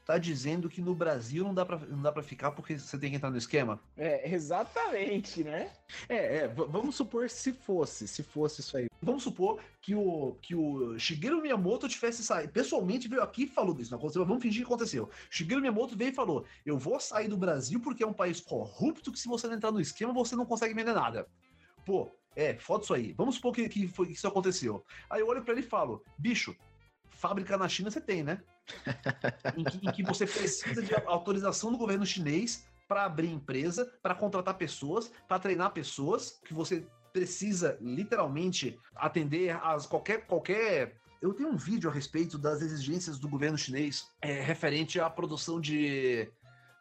tá 0.05 0.17
dizendo 0.17 0.69
que 0.69 0.81
no 0.81 0.93
Brasil 0.93 1.43
não 1.43 1.53
dá 1.53 1.65
pra, 1.65 1.77
não 1.77 2.01
dá 2.01 2.11
pra 2.11 2.21
ficar 2.21 2.51
porque 2.51 2.77
você 2.77 2.97
tem 2.97 3.09
que 3.09 3.15
entrar 3.15 3.31
no 3.31 3.37
esquema? 3.37 3.79
É, 3.95 4.33
exatamente, 4.33 5.43
né? 5.43 5.71
É, 6.09 6.37
é, 6.37 6.47
vamos 6.47 6.95
supor 6.95 7.29
se 7.29 7.53
fosse, 7.53 8.07
se 8.07 8.23
fosse 8.23 8.61
isso 8.61 8.77
aí. 8.77 8.87
Vamos 9.01 9.23
supor 9.23 9.61
que 9.81 9.95
o, 9.95 10.37
que 10.41 10.55
o 10.55 10.97
Shigeru 10.97 11.41
Miyamoto 11.41 11.87
tivesse 11.87 12.23
saído. 12.23 12.51
Pessoalmente 12.51 13.07
veio 13.07 13.21
aqui 13.21 13.43
e 13.43 13.47
falou 13.47 13.73
disso. 13.73 13.91
Não 13.91 13.97
aconteceu, 13.97 14.21
mas 14.21 14.29
vamos 14.29 14.43
fingir 14.43 14.61
que 14.61 14.67
aconteceu. 14.67 15.09
Shigeru 15.29 15.61
Miyamoto 15.61 15.97
veio 15.97 16.09
e 16.09 16.15
falou: 16.15 16.45
Eu 16.65 16.77
vou 16.77 16.99
sair 16.99 17.27
do 17.27 17.37
Brasil 17.37 17.79
porque 17.79 18.03
é 18.03 18.07
um 18.07 18.13
país 18.13 18.39
corrupto 18.39 19.11
que 19.11 19.19
se 19.19 19.27
você 19.27 19.47
não 19.47 19.55
entrar 19.55 19.71
no 19.71 19.81
esquema, 19.81 20.13
você 20.13 20.35
não 20.35 20.45
consegue 20.45 20.73
vender 20.73 20.93
nada. 20.93 21.27
Pô, 21.85 22.15
é, 22.35 22.55
foda 22.55 22.83
isso 22.83 22.93
aí. 22.93 23.13
Vamos 23.13 23.35
supor 23.35 23.53
que, 23.53 23.67
que, 23.69 23.87
foi, 23.87 24.07
que 24.07 24.13
isso 24.13 24.27
aconteceu. 24.27 24.83
Aí 25.09 25.21
eu 25.21 25.27
olho 25.27 25.43
pra 25.43 25.53
ele 25.53 25.61
e 25.61 25.69
falo: 25.69 26.03
Bicho, 26.17 26.55
fábrica 27.09 27.57
na 27.57 27.69
China 27.69 27.91
você 27.91 28.01
tem, 28.01 28.23
né? 28.23 28.41
Em, 29.57 29.63
que, 29.63 29.87
em 29.87 29.91
que 29.91 30.03
você 30.03 30.25
precisa 30.25 30.81
de 30.81 30.93
autorização 31.05 31.71
do 31.71 31.77
governo 31.77 32.05
chinês 32.05 32.65
para 32.87 33.05
abrir 33.05 33.29
empresa, 33.29 33.91
para 34.01 34.15
contratar 34.15 34.55
pessoas, 34.55 35.11
para 35.27 35.39
treinar 35.39 35.71
pessoas, 35.71 36.39
que 36.45 36.53
você 36.53 36.85
precisa 37.11 37.77
literalmente 37.79 38.79
atender 38.95 39.55
as 39.63 39.85
qualquer 39.85 40.25
qualquer 40.25 40.95
eu 41.21 41.33
tenho 41.33 41.49
um 41.49 41.55
vídeo 41.55 41.89
a 41.89 41.93
respeito 41.93 42.37
das 42.37 42.61
exigências 42.61 43.17
do 43.17 43.29
governo 43.29 43.57
chinês 43.57 44.11
é, 44.21 44.41
referente 44.41 44.99
à 44.99 45.09
produção 45.09 45.61
de 45.61 46.29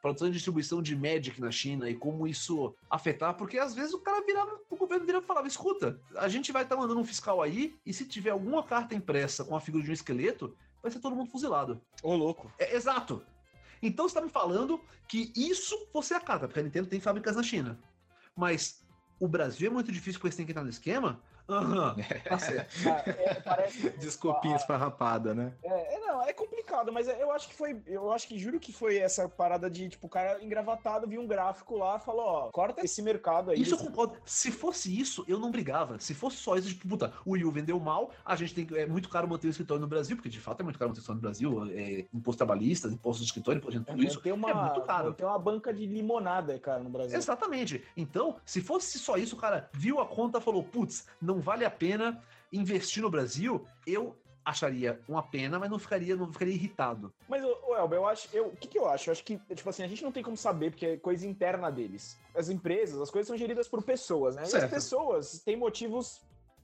produção 0.03 0.27
e 0.27 0.33
distribuição 0.33 0.83
de 0.83 0.97
Magic 0.97 1.41
na 1.41 1.53
China 1.53 1.89
e 1.89 1.95
como 1.95 2.27
isso 2.27 2.75
afetar, 2.91 3.35
porque 3.37 3.57
às 3.57 3.73
vezes 3.73 3.95
o 3.95 4.01
cara 4.01 4.21
virava, 4.27 4.59
o 4.69 4.77
governo 4.77 5.07
virava 5.07 5.25
e 5.25 5.29
falava, 5.29 5.47
escuta, 5.47 6.01
a 6.17 6.27
gente 6.27 6.51
vai 6.51 6.65
estar 6.65 6.77
mandando 6.77 6.99
um 6.99 7.05
fiscal 7.05 7.41
aí 7.41 7.77
e 7.87 7.93
se 7.95 8.05
tiver 8.05 8.31
alguma 8.31 8.65
carta 8.65 8.97
impressa 8.97 9.45
com 9.45 9.55
a 9.55 9.61
figura 9.61 9.85
de 9.85 9.91
um 9.91 9.95
esqueleto, 9.95 10.57
vai 10.83 10.91
ser 10.91 10.99
todo 10.99 11.17
mundo 11.17 11.31
fuzilado. 11.31 11.81
Ô, 12.03 12.15
louco. 12.15 12.53
É, 12.59 12.75
exato. 12.75 13.25
Então 13.83 14.09
você 14.09 14.15
tá 14.15 14.21
me 14.21 14.29
falando 14.29 14.81
que 15.09 15.33
isso 15.37 15.89
você 15.93 16.15
acata, 16.15 16.47
porque 16.47 16.61
a 16.61 16.63
Nintendo 16.63 16.89
tem 16.89 17.01
fábricas 17.01 17.37
na 17.37 17.43
China. 17.43 17.79
Mas 18.37 18.85
o 19.19 19.29
Brasil 19.29 19.69
é 19.69 19.73
muito 19.73 19.93
difícil 19.93 20.21
porque 20.21 20.33
você 20.33 20.39
tem 20.39 20.47
que 20.47 20.53
entrar 20.53 20.65
no 20.65 20.71
esquema? 20.71 21.21
Aham, 21.49 21.97
é, 23.07 23.35
parece. 23.35 23.91
Desculpinha 23.99 24.57
esfarrapada, 24.57 25.35
né? 25.35 25.53
É, 25.63 25.97
é, 25.97 26.01
não, 26.01 26.23
é 26.23 26.33
complicado, 26.33 26.93
mas 26.93 27.09
eu 27.09 27.31
acho 27.33 27.49
que 27.49 27.55
foi. 27.55 27.83
Eu 27.87 28.13
acho 28.13 28.29
que 28.29 28.39
juro 28.39 28.61
que 28.61 28.73
foi 28.73 28.99
essa 28.99 29.29
parada 29.29 29.69
de, 29.71 29.89
tipo, 29.89 30.07
o 30.07 30.11
cara 30.11 30.43
engravatado 30.43 31.07
viu 31.07 31.21
um 31.21 31.27
gráfico 31.27 31.77
lá 31.77 31.97
e 31.97 32.05
falou, 32.05 32.25
ó, 32.25 32.51
corta 32.51 32.85
esse 32.85 33.03
mercado 33.03 33.51
aí. 33.51 33.61
Isso 33.61 33.75
eu 33.75 33.79
concordo. 33.79 34.17
Se 34.25 34.51
fosse 34.51 34.99
isso, 34.99 35.25
eu 35.29 35.39
não 35.39 35.51
brigava. 35.51 35.99
Se 35.99 36.15
fosse 36.15 36.37
só 36.37 36.57
isso, 36.57 36.69
tipo, 36.69 36.89
puta, 36.89 37.13
o 37.25 37.33
Wii 37.33 37.45
U 37.45 37.51
vendeu 37.51 37.79
mal, 37.81 38.11
a 38.25 38.37
gente 38.37 38.55
tem 38.55 38.67
que. 38.67 38.77
É 38.77 38.87
muito 38.87 39.09
caro 39.09 39.29
manter 39.29 39.49
o 39.49 39.51
escritório 39.51 39.81
no 39.81 39.89
Brasil, 39.89 40.17
porque 40.17 40.29
de 40.29 40.41
fato 40.41 40.61
é 40.61 40.65
muito 40.65 40.79
caro 40.79 40.91
manter 40.91 41.01
o 41.01 41.03
escritório 41.03 41.17
no 41.17 41.23
Brasil. 41.23 41.77
É, 41.77 42.07
imposto 42.15 42.39
trabalhista, 42.39 42.89
imposto 42.89 43.23
de 43.23 43.29
escritório, 43.29 43.59
imposto 43.59 43.79
de 43.79 43.85
tudo 43.85 44.03
isso. 44.03 44.21
Tem 44.21 44.33
uma, 44.33 44.51
é 44.51 44.55
muito 44.55 44.83
caro. 44.83 45.13
Tem 45.15 45.27
uma 45.27 45.39
banca 45.39 45.73
de 45.73 45.87
limonada, 45.87 46.59
cara, 46.59 46.81
no 46.81 46.91
Brasil. 46.91 47.17
Exatamente. 47.17 47.85
Então, 47.97 48.37
se 48.45 48.61
fosse 48.61 48.99
só 48.99 49.17
isso, 49.17 49.37
o 49.37 49.39
cara 49.39 49.69
viu 49.73 50.01
a 50.01 50.07
conta 50.07 50.39
e 50.39 50.41
falou: 50.41 50.63
putz, 50.63 51.07
não 51.21 51.32
vale 51.41 51.65
a 51.65 51.71
pena 51.71 52.23
investir 52.53 53.03
no 53.03 53.11
Brasil, 53.11 53.67
eu 53.87 54.17
acharia 54.45 55.01
uma 55.09 55.23
pena, 55.23 55.59
mas 55.59 55.71
não 55.71 55.79
ficaria, 55.79 56.17
não 56.17 56.33
ficaria 56.33 56.55
irritado. 56.55 57.13
Mas, 57.29 57.45
ô, 57.45 57.77
Elber, 57.77 57.99
eu 57.99 58.07
acho. 58.07 58.29
Eu, 58.33 58.49
o 58.49 58.57
que, 58.57 58.69
que 58.69 58.79
eu 58.79 58.89
acho? 58.89 59.09
Eu 59.09 59.13
acho 59.13 59.25
que, 59.25 59.39
tipo 59.55 59.69
assim, 59.69 59.83
a 59.83 59.87
gente 59.87 60.03
não 60.03 60.13
tem 60.13 60.23
como 60.23 60.37
saber, 60.37 60.71
porque 60.71 60.87
é 60.87 60.97
coisa 60.97 61.27
interna 61.27 61.71
deles. 61.71 62.19
As 62.35 62.49
empresas, 62.49 63.01
as 63.01 63.11
coisas 63.11 63.29
são 63.29 63.37
geridas 63.37 63.69
por 63.69 63.83
pessoas, 63.83 64.37
né? 64.37 64.43
E 64.43 64.47
Certo. 64.47 64.65
as 64.65 64.71
pessoas 64.71 65.39
têm 65.41 65.57
motivos 65.57 66.21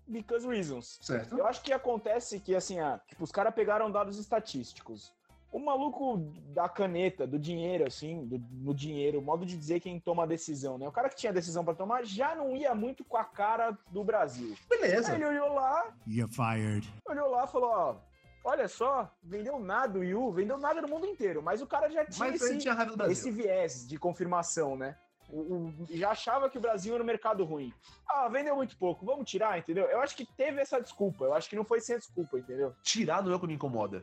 because 0.06 0.46
reasons. 0.46 0.98
Certo? 1.00 1.38
Eu 1.38 1.46
acho 1.46 1.62
que 1.62 1.72
acontece 1.72 2.40
que, 2.40 2.54
assim, 2.54 2.80
ah, 2.80 3.00
tipo, 3.06 3.22
os 3.22 3.30
caras 3.30 3.54
pegaram 3.54 3.90
dados 3.90 4.18
estatísticos. 4.18 5.12
O 5.50 5.58
maluco 5.58 6.18
da 6.54 6.68
caneta, 6.68 7.26
do 7.26 7.38
dinheiro, 7.38 7.86
assim, 7.86 8.26
do, 8.26 8.38
no 8.52 8.74
dinheiro, 8.74 9.18
o 9.18 9.22
modo 9.22 9.46
de 9.46 9.56
dizer 9.56 9.80
quem 9.80 9.98
toma 9.98 10.24
a 10.24 10.26
decisão, 10.26 10.76
né? 10.76 10.86
O 10.86 10.92
cara 10.92 11.08
que 11.08 11.16
tinha 11.16 11.30
a 11.30 11.34
decisão 11.34 11.64
pra 11.64 11.74
tomar 11.74 12.04
já 12.04 12.34
não 12.34 12.54
ia 12.54 12.74
muito 12.74 13.02
com 13.04 13.16
a 13.16 13.24
cara 13.24 13.76
do 13.90 14.04
Brasil. 14.04 14.54
Beleza. 14.68 15.10
Aí 15.12 15.16
ele 15.16 15.24
olhou 15.26 15.54
lá, 15.54 15.90
You're 16.06 16.30
fired. 16.32 16.86
olhou 17.08 17.30
lá 17.30 17.44
e 17.44 17.48
falou, 17.48 17.70
ó, 17.70 17.96
olha 18.44 18.68
só, 18.68 19.10
vendeu 19.22 19.58
nada 19.58 19.98
o 19.98 20.04
Yu, 20.04 20.30
vendeu 20.32 20.58
nada 20.58 20.82
no 20.82 20.88
mundo 20.88 21.06
inteiro, 21.06 21.42
mas 21.42 21.62
o 21.62 21.66
cara 21.66 21.88
já 21.90 22.04
tinha 22.04 22.28
Mas 22.28 22.42
esse, 22.42 22.58
tinha 22.58 22.74
esse 23.10 23.30
viés 23.30 23.88
de 23.88 23.98
confirmação, 23.98 24.76
né? 24.76 24.96
O- 25.30 25.40
o- 25.40 25.74
já 25.90 26.10
achava 26.10 26.48
que 26.48 26.56
o 26.56 26.60
Brasil 26.60 26.94
era 26.94 27.02
um 27.02 27.06
mercado 27.06 27.44
ruim. 27.44 27.72
Ah, 28.08 28.28
vendeu 28.28 28.56
muito 28.56 28.76
pouco, 28.78 29.04
vamos 29.04 29.28
tirar, 29.30 29.58
entendeu? 29.58 29.84
Eu 29.86 30.00
acho 30.00 30.16
que 30.16 30.24
teve 30.24 30.60
essa 30.60 30.80
desculpa, 30.80 31.24
eu 31.26 31.34
acho 31.34 31.48
que 31.50 31.56
não 31.56 31.64
foi 31.64 31.80
sem 31.82 31.98
desculpa, 31.98 32.38
entendeu? 32.38 32.74
Tirar 32.82 33.22
não 33.22 33.32
é 33.32 33.34
o 33.36 33.40
que 33.40 33.46
me 33.46 33.52
incomoda. 33.54 34.02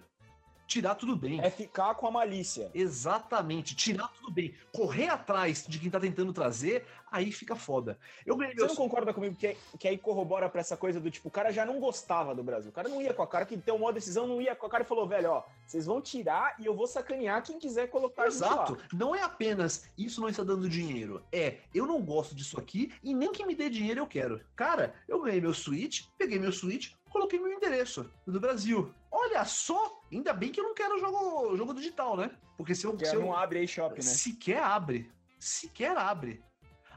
Tirar 0.67 0.95
tudo 0.95 1.15
bem. 1.15 1.39
É 1.41 1.49
ficar 1.49 1.93
com 1.95 2.07
a 2.07 2.11
malícia. 2.11 2.71
Exatamente, 2.73 3.75
tirar 3.75 4.07
tudo 4.09 4.31
bem. 4.31 4.53
Correr 4.73 5.09
atrás 5.09 5.65
de 5.67 5.77
quem 5.79 5.89
tá 5.89 5.99
tentando 5.99 6.33
trazer, 6.33 6.85
aí 7.11 7.31
fica 7.31 7.55
foda. 7.55 7.97
Eu 8.25 8.35
Você 8.35 8.53
meu 8.53 8.67
não 8.67 8.75
concorda 8.75 9.13
comigo 9.13 9.35
que, 9.35 9.55
que 9.79 9.87
aí 9.87 9.97
corrobora 9.97 10.49
pra 10.49 10.61
essa 10.61 10.75
coisa 10.75 10.99
do 10.99 11.11
tipo, 11.11 11.27
o 11.27 11.31
cara 11.31 11.51
já 11.51 11.65
não 11.65 11.79
gostava 11.79 12.33
do 12.33 12.43
Brasil. 12.43 12.71
O 12.71 12.73
cara 12.73 12.89
não 12.89 13.01
ia 13.01 13.13
com 13.13 13.21
a 13.21 13.27
cara, 13.27 13.45
que 13.45 13.57
tomou 13.57 13.89
a 13.89 13.91
decisão, 13.91 14.27
não 14.27 14.41
ia 14.41 14.55
com 14.55 14.65
a 14.65 14.69
cara 14.69 14.83
e 14.83 14.87
falou, 14.87 15.07
velho, 15.07 15.31
ó, 15.31 15.43
vocês 15.65 15.85
vão 15.85 16.01
tirar 16.01 16.55
e 16.59 16.65
eu 16.65 16.75
vou 16.75 16.87
sacanear 16.87 17.43
quem 17.43 17.59
quiser 17.59 17.87
colocar 17.87 18.23
a 18.23 18.29
gente 18.29 18.41
lá." 18.41 18.47
Exato. 18.47 18.77
Não 18.93 19.15
é 19.15 19.21
apenas 19.21 19.89
isso 19.97 20.19
não 20.19 20.29
está 20.29 20.43
dando 20.43 20.67
dinheiro. 20.67 21.23
É, 21.31 21.59
eu 21.73 21.85
não 21.85 22.01
gosto 22.01 22.35
disso 22.35 22.59
aqui 22.59 22.91
e 23.03 23.13
nem 23.13 23.31
que 23.31 23.45
me 23.45 23.55
dê 23.55 23.69
dinheiro 23.69 24.01
eu 24.01 24.07
quero. 24.07 24.41
Cara, 24.55 24.93
eu 25.07 25.21
ganhei 25.21 25.39
meu 25.39 25.53
Switch, 25.53 26.05
peguei 26.17 26.39
meu 26.39 26.51
Switch, 26.51 26.93
coloquei 27.09 27.39
meu 27.39 27.53
endereço 27.53 28.09
do 28.27 28.39
Brasil. 28.39 28.93
Olha 29.17 29.45
só, 29.45 30.01
ainda 30.11 30.33
bem 30.33 30.51
que 30.51 30.59
eu 30.59 30.65
não 30.65 30.73
quero 30.73 30.99
jogo, 30.99 31.55
jogo 31.55 31.73
digital, 31.73 32.17
né? 32.17 32.29
Porque 32.57 32.75
se 32.75 32.85
eu, 32.85 32.99
se 32.99 33.15
eu 33.15 33.21
não 33.21 33.33
abre 33.33 33.59
aí 33.59 33.67
shop, 33.67 33.95
né? 33.95 34.01
sequer 34.01 34.61
abre, 34.61 35.09
sequer 35.39 35.95
abre. 35.95 36.43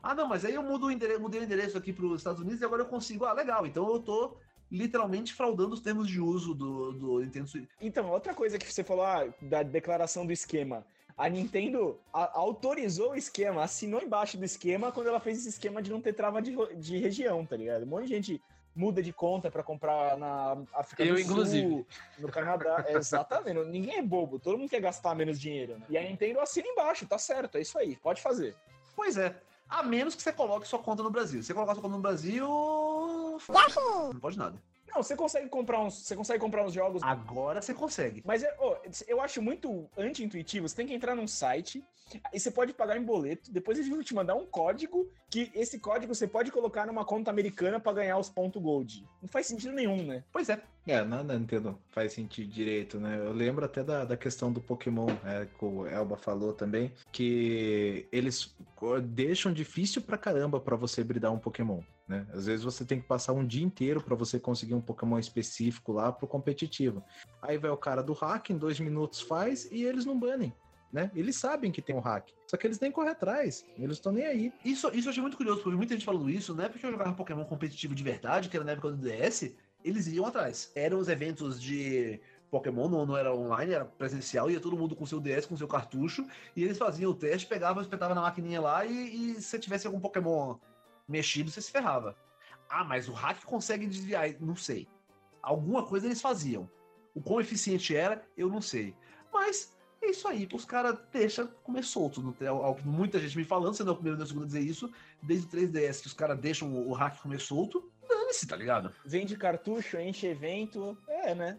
Ah, 0.02 0.14
não, 0.16 0.26
mas 0.26 0.44
aí 0.44 0.54
eu 0.54 0.62
mudo 0.62 0.86
o 0.86 0.90
endereço, 0.90 1.20
mudei 1.20 1.40
o 1.40 1.44
endereço 1.44 1.78
aqui 1.78 1.92
para 1.92 2.06
os 2.06 2.20
Estados 2.20 2.40
Unidos 2.40 2.60
e 2.60 2.64
agora 2.64 2.82
eu 2.82 2.86
consigo. 2.86 3.24
Ah, 3.24 3.32
legal. 3.32 3.64
Então 3.66 3.88
eu 3.88 4.00
tô 4.00 4.36
literalmente 4.70 5.32
fraudando 5.32 5.74
os 5.74 5.80
termos 5.80 6.08
de 6.08 6.20
uso 6.20 6.54
do, 6.54 6.92
do 6.92 7.20
Nintendo 7.20 7.48
Switch. 7.48 7.70
Então, 7.80 8.10
outra 8.10 8.34
coisa 8.34 8.58
que 8.58 8.70
você 8.70 8.82
falou 8.82 9.04
ah, 9.04 9.32
da 9.40 9.62
declaração 9.62 10.26
do 10.26 10.32
esquema. 10.32 10.84
A 11.16 11.28
Nintendo 11.28 11.98
a- 12.12 12.32
autorizou 12.38 13.10
o 13.12 13.16
esquema, 13.16 13.62
assinou 13.62 14.02
embaixo 14.02 14.36
do 14.36 14.44
esquema 14.44 14.92
quando 14.92 15.08
ela 15.08 15.20
fez 15.20 15.38
esse 15.38 15.48
esquema 15.50 15.80
de 15.82 15.90
não 15.90 16.00
ter 16.00 16.12
trava 16.12 16.40
de, 16.42 16.54
de 16.76 16.96
região, 16.98 17.44
tá 17.46 17.56
ligado? 17.56 17.82
Um 17.84 17.86
monte 17.86 18.04
de 18.06 18.14
gente 18.14 18.42
muda 18.78 19.02
de 19.02 19.12
conta 19.12 19.50
pra 19.50 19.62
comprar 19.62 20.16
na 20.16 20.56
África 20.72 21.02
Eu, 21.02 21.16
do 21.16 21.20
Sul, 21.20 21.30
inclusive. 21.30 21.86
no 22.18 22.28
Canadá. 22.28 22.84
É, 22.86 22.94
exatamente. 22.96 23.64
Ninguém 23.64 23.98
é 23.98 24.02
bobo, 24.02 24.38
todo 24.38 24.56
mundo 24.56 24.70
quer 24.70 24.80
gastar 24.80 25.16
menos 25.16 25.40
dinheiro. 25.40 25.76
Né? 25.78 25.86
E 25.90 25.98
a 25.98 26.02
Nintendo 26.02 26.40
assina 26.40 26.68
embaixo, 26.68 27.04
tá 27.06 27.18
certo, 27.18 27.58
é 27.58 27.60
isso 27.60 27.76
aí, 27.76 27.96
pode 27.96 28.22
fazer. 28.22 28.54
Pois 28.94 29.16
é. 29.16 29.34
A 29.68 29.82
menos 29.82 30.14
que 30.14 30.22
você 30.22 30.32
coloque 30.32 30.66
sua 30.66 30.78
conta 30.78 31.02
no 31.02 31.10
Brasil. 31.10 31.42
Se 31.42 31.48
você 31.48 31.54
colocar 31.54 31.74
sua 31.74 31.82
conta 31.82 31.96
no 31.96 32.00
Brasil. 32.00 32.46
Não 32.46 34.20
pode 34.20 34.38
nada. 34.38 34.58
Não, 34.88 35.02
você 35.02 35.14
consegue 35.14 35.48
comprar 35.48 35.80
uns, 35.80 35.94
você 36.02 36.16
consegue 36.16 36.40
comprar 36.40 36.64
uns 36.64 36.72
jogos 36.72 37.02
Agora 37.02 37.60
você 37.60 37.74
consegue. 37.74 38.22
Mas 38.24 38.42
é, 38.42 38.56
ó, 38.58 38.76
eu 39.06 39.20
acho 39.20 39.42
muito 39.42 39.88
anti-intuitivo. 39.96 40.66
Você 40.68 40.76
tem 40.76 40.86
que 40.86 40.94
entrar 40.94 41.14
num 41.14 41.28
site 41.28 41.84
e 42.32 42.40
você 42.40 42.50
pode 42.50 42.72
pagar 42.72 42.96
em 42.96 43.04
boleto. 43.04 43.52
Depois 43.52 43.78
eles 43.78 43.90
vão 43.90 44.02
te 44.02 44.14
mandar 44.14 44.34
um 44.34 44.46
código 44.46 45.06
que 45.30 45.50
esse 45.54 45.78
código 45.78 46.14
você 46.14 46.26
pode 46.26 46.50
colocar 46.50 46.86
numa 46.86 47.04
conta 47.04 47.30
americana 47.30 47.78
pra 47.78 47.92
ganhar 47.92 48.18
os 48.18 48.30
pontos 48.30 48.60
gold. 48.62 49.06
Não 49.20 49.28
faz 49.28 49.46
sentido 49.46 49.74
nenhum, 49.74 50.02
né? 50.02 50.24
Pois 50.32 50.48
é. 50.48 50.62
É, 50.86 51.04
nada 51.04 51.38
Nintendo 51.38 51.78
faz 51.90 52.14
sentido 52.14 52.50
direito, 52.50 52.98
né? 52.98 53.18
Eu 53.18 53.32
lembro 53.32 53.62
até 53.62 53.84
da, 53.84 54.06
da 54.06 54.16
questão 54.16 54.50
do 54.50 54.58
Pokémon, 54.58 55.08
é, 55.22 55.44
que 55.46 55.64
o 55.64 55.86
Elba 55.86 56.16
falou 56.16 56.54
também, 56.54 56.92
que 57.12 58.08
eles 58.10 58.56
deixam 59.04 59.52
difícil 59.52 60.00
pra 60.00 60.16
caramba 60.16 60.58
pra 60.58 60.76
você 60.76 61.04
bridar 61.04 61.30
um 61.30 61.38
Pokémon, 61.38 61.82
né? 62.08 62.26
Às 62.32 62.46
vezes 62.46 62.64
você 62.64 62.86
tem 62.86 62.98
que 62.98 63.06
passar 63.06 63.34
um 63.34 63.46
dia 63.46 63.62
inteiro 63.62 64.02
pra 64.02 64.14
você 64.14 64.40
conseguir 64.40 64.74
um 64.74 64.80
Pokémon 64.80 65.18
específico 65.18 65.92
lá 65.92 66.10
pro 66.10 66.26
competitivo. 66.26 67.04
Aí 67.42 67.58
vai 67.58 67.70
o 67.70 67.76
cara 67.76 68.02
do 68.02 68.14
hack, 68.14 68.48
em 68.48 68.56
dois 68.56 68.80
minutos 68.80 69.20
faz 69.20 69.70
e 69.70 69.84
eles 69.84 70.06
não 70.06 70.18
banem. 70.18 70.54
Né? 70.92 71.10
Eles 71.14 71.36
sabem 71.36 71.70
que 71.70 71.82
tem 71.82 71.94
um 71.94 72.00
hack, 72.00 72.30
só 72.46 72.56
que 72.56 72.66
eles 72.66 72.80
nem 72.80 72.90
correm 72.90 73.10
atrás, 73.10 73.64
eles 73.76 73.98
estão 73.98 74.10
nem 74.10 74.24
aí. 74.24 74.52
Isso, 74.64 74.90
isso 74.94 75.08
eu 75.08 75.10
achei 75.10 75.20
muito 75.20 75.36
curioso, 75.36 75.60
porque 75.62 75.76
muita 75.76 75.92
gente 75.92 76.04
falando 76.04 76.30
isso, 76.30 76.54
na 76.54 76.64
época 76.64 76.78
que 76.78 76.86
eu 76.86 76.90
jogava 76.90 77.12
Pokémon 77.12 77.44
competitivo 77.44 77.94
de 77.94 78.02
verdade, 78.02 78.48
que 78.48 78.56
era 78.56 78.64
na 78.64 78.72
época 78.72 78.92
do 78.92 78.96
DS, 78.96 79.54
eles 79.84 80.06
iam 80.06 80.24
atrás. 80.24 80.72
Eram 80.74 80.98
os 80.98 81.08
eventos 81.08 81.60
de 81.60 82.18
Pokémon, 82.50 82.88
não, 82.88 83.04
não 83.04 83.16
era 83.16 83.34
online, 83.34 83.74
era 83.74 83.84
presencial, 83.84 84.50
ia 84.50 84.60
todo 84.60 84.78
mundo 84.78 84.96
com 84.96 85.04
seu 85.04 85.20
DS, 85.20 85.44
com 85.44 85.56
seu 85.56 85.68
cartucho, 85.68 86.26
e 86.56 86.64
eles 86.64 86.78
faziam 86.78 87.10
o 87.10 87.14
teste, 87.14 87.46
pegavam, 87.46 87.82
espetavam 87.82 88.14
na 88.14 88.22
maquininha 88.22 88.60
lá, 88.60 88.86
e, 88.86 89.32
e 89.32 89.42
se 89.42 89.58
tivesse 89.58 89.86
algum 89.86 90.00
Pokémon 90.00 90.56
mexido, 91.06 91.50
você 91.50 91.60
se 91.60 91.70
ferrava. 91.70 92.16
Ah, 92.68 92.84
mas 92.84 93.08
o 93.08 93.12
hack 93.12 93.44
consegue 93.44 93.86
desviar, 93.86 94.28
não 94.40 94.56
sei. 94.56 94.88
Alguma 95.42 95.84
coisa 95.86 96.06
eles 96.06 96.20
faziam. 96.20 96.68
O 97.14 97.20
quão 97.20 97.40
eficiente 97.40 97.96
era, 97.96 98.24
eu 98.36 98.48
não 98.48 98.60
sei. 98.60 98.94
Mas 99.32 99.76
é 100.08 100.10
isso 100.10 100.26
aí, 100.26 100.48
os 100.52 100.64
caras 100.64 100.98
deixam 101.12 101.46
comer 101.62 101.84
solto. 101.84 102.22
Não 102.22 102.32
tem 102.32 102.48
algo- 102.48 102.80
muita 102.84 103.18
gente 103.18 103.36
me 103.36 103.44
falando, 103.44 103.74
sendo 103.74 103.92
o 103.92 103.94
primeiro 103.94 104.18
e 104.20 104.22
o 104.22 104.26
segundo 104.26 104.44
a 104.44 104.46
dizer 104.46 104.60
isso, 104.60 104.90
desde 105.22 105.46
o 105.46 105.50
3DS, 105.50 106.00
que 106.00 106.06
os 106.08 106.14
caras 106.14 106.38
deixam 106.38 106.72
o, 106.72 106.88
o 106.88 106.92
hack 106.92 107.20
comer 107.20 107.40
solto. 107.40 107.90
Dane-se, 108.08 108.46
tá 108.46 108.56
ligado? 108.56 108.92
Vende 109.04 109.36
cartucho, 109.36 109.98
enche 109.98 110.26
evento. 110.26 110.96
É, 111.06 111.34
né? 111.34 111.58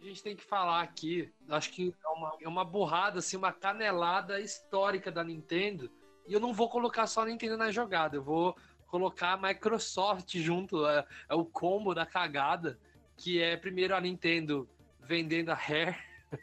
A 0.00 0.04
gente 0.04 0.22
tem 0.22 0.36
que 0.36 0.44
falar 0.44 0.80
aqui, 0.82 1.30
acho 1.48 1.70
que 1.70 1.94
é 2.02 2.08
uma, 2.08 2.36
é 2.42 2.48
uma 2.48 2.64
borrada, 2.64 3.18
assim, 3.18 3.36
uma 3.36 3.52
canelada 3.52 4.40
histórica 4.40 5.10
da 5.10 5.22
Nintendo. 5.24 5.90
E 6.28 6.32
eu 6.34 6.38
não 6.40 6.52
vou 6.52 6.68
colocar 6.68 7.06
só 7.06 7.22
a 7.22 7.26
Nintendo 7.26 7.56
na 7.56 7.70
jogada, 7.72 8.16
eu 8.16 8.22
vou 8.22 8.54
colocar 8.86 9.32
a 9.32 9.36
Microsoft 9.36 10.36
junto. 10.36 10.86
É, 10.86 11.04
é 11.30 11.34
o 11.34 11.44
combo 11.44 11.94
da 11.94 12.04
cagada, 12.04 12.78
que 13.16 13.40
é 13.42 13.56
primeiro 13.56 13.96
a 13.96 14.00
Nintendo 14.00 14.68
vendendo 15.00 15.48
a 15.50 15.54
Rare 15.54 15.96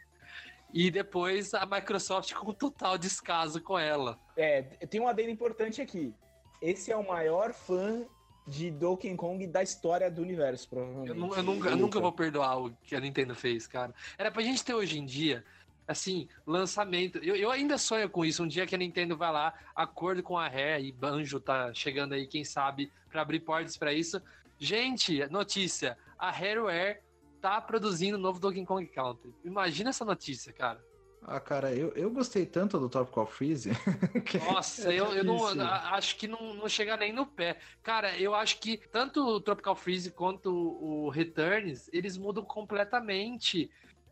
e 0.74 0.90
depois 0.90 1.54
a 1.54 1.64
Microsoft 1.64 2.32
com 2.34 2.52
total 2.52 2.98
descaso 2.98 3.62
com 3.62 3.78
ela. 3.78 4.18
É, 4.36 4.62
tem 4.62 5.00
um 5.00 5.06
adendo 5.06 5.30
importante 5.30 5.80
aqui. 5.80 6.12
Esse 6.60 6.90
é 6.90 6.96
o 6.96 7.06
maior 7.06 7.52
fã 7.52 8.04
de 8.46 8.70
Donkey 8.70 9.14
Kong 9.16 9.46
da 9.46 9.62
história 9.62 10.10
do 10.10 10.22
universo, 10.22 10.68
provavelmente. 10.68 11.08
Eu, 11.10 11.14
nu- 11.14 11.34
eu 11.34 11.42
nunca, 11.42 11.68
eu 11.68 11.76
nunca 11.76 12.00
vou 12.00 12.12
perdoar 12.12 12.58
o 12.60 12.70
que 12.82 12.94
a 12.96 13.00
Nintendo 13.00 13.34
fez, 13.34 13.66
cara. 13.66 13.94
Era 14.18 14.30
pra 14.30 14.42
gente 14.42 14.64
ter 14.64 14.74
hoje 14.74 14.98
em 14.98 15.04
dia, 15.06 15.44
assim, 15.86 16.28
lançamento. 16.46 17.18
Eu, 17.18 17.36
eu 17.36 17.50
ainda 17.50 17.78
sonho 17.78 18.08
com 18.08 18.24
isso. 18.24 18.42
Um 18.42 18.48
dia 18.48 18.66
que 18.66 18.74
a 18.74 18.78
Nintendo 18.78 19.16
vai 19.16 19.32
lá, 19.32 19.54
acordo 19.74 20.22
com 20.22 20.38
a 20.38 20.48
Rare 20.48 20.86
e 20.86 20.92
Banjo 20.92 21.40
tá 21.40 21.72
chegando 21.72 22.14
aí, 22.14 22.26
quem 22.26 22.44
sabe, 22.44 22.92
pra 23.10 23.22
abrir 23.22 23.40
portas 23.40 23.76
pra 23.76 23.92
isso. 23.92 24.20
Gente, 24.58 25.26
notícia: 25.30 25.96
a 26.18 26.30
Rareware 26.30 27.00
tá 27.40 27.60
produzindo 27.60 28.16
o 28.16 28.20
novo 28.20 28.40
Donkey 28.40 28.64
Kong 28.64 28.86
Country. 28.86 29.34
Imagina 29.44 29.90
essa 29.90 30.04
notícia, 30.04 30.52
cara. 30.52 30.82
Ah, 31.28 31.40
cara, 31.40 31.74
eu, 31.74 31.88
eu 31.96 32.08
gostei 32.08 32.46
tanto 32.46 32.78
do 32.78 32.88
Tropical 32.88 33.26
Freeze. 33.26 33.70
Nossa, 34.48 34.92
eu, 34.92 35.06
eu 35.06 35.24
não 35.24 35.44
acho 35.44 36.16
que 36.16 36.28
não, 36.28 36.54
não 36.54 36.68
chega 36.68 36.96
nem 36.96 37.12
no 37.12 37.26
pé. 37.26 37.58
Cara, 37.82 38.16
eu 38.16 38.32
acho 38.32 38.60
que 38.60 38.76
tanto 38.92 39.26
o 39.26 39.40
Tropical 39.40 39.74
Freeze 39.74 40.12
quanto 40.12 40.52
o 40.52 41.08
Returns, 41.08 41.90
eles 41.92 42.16
mudam 42.16 42.44
completamente 42.44 43.68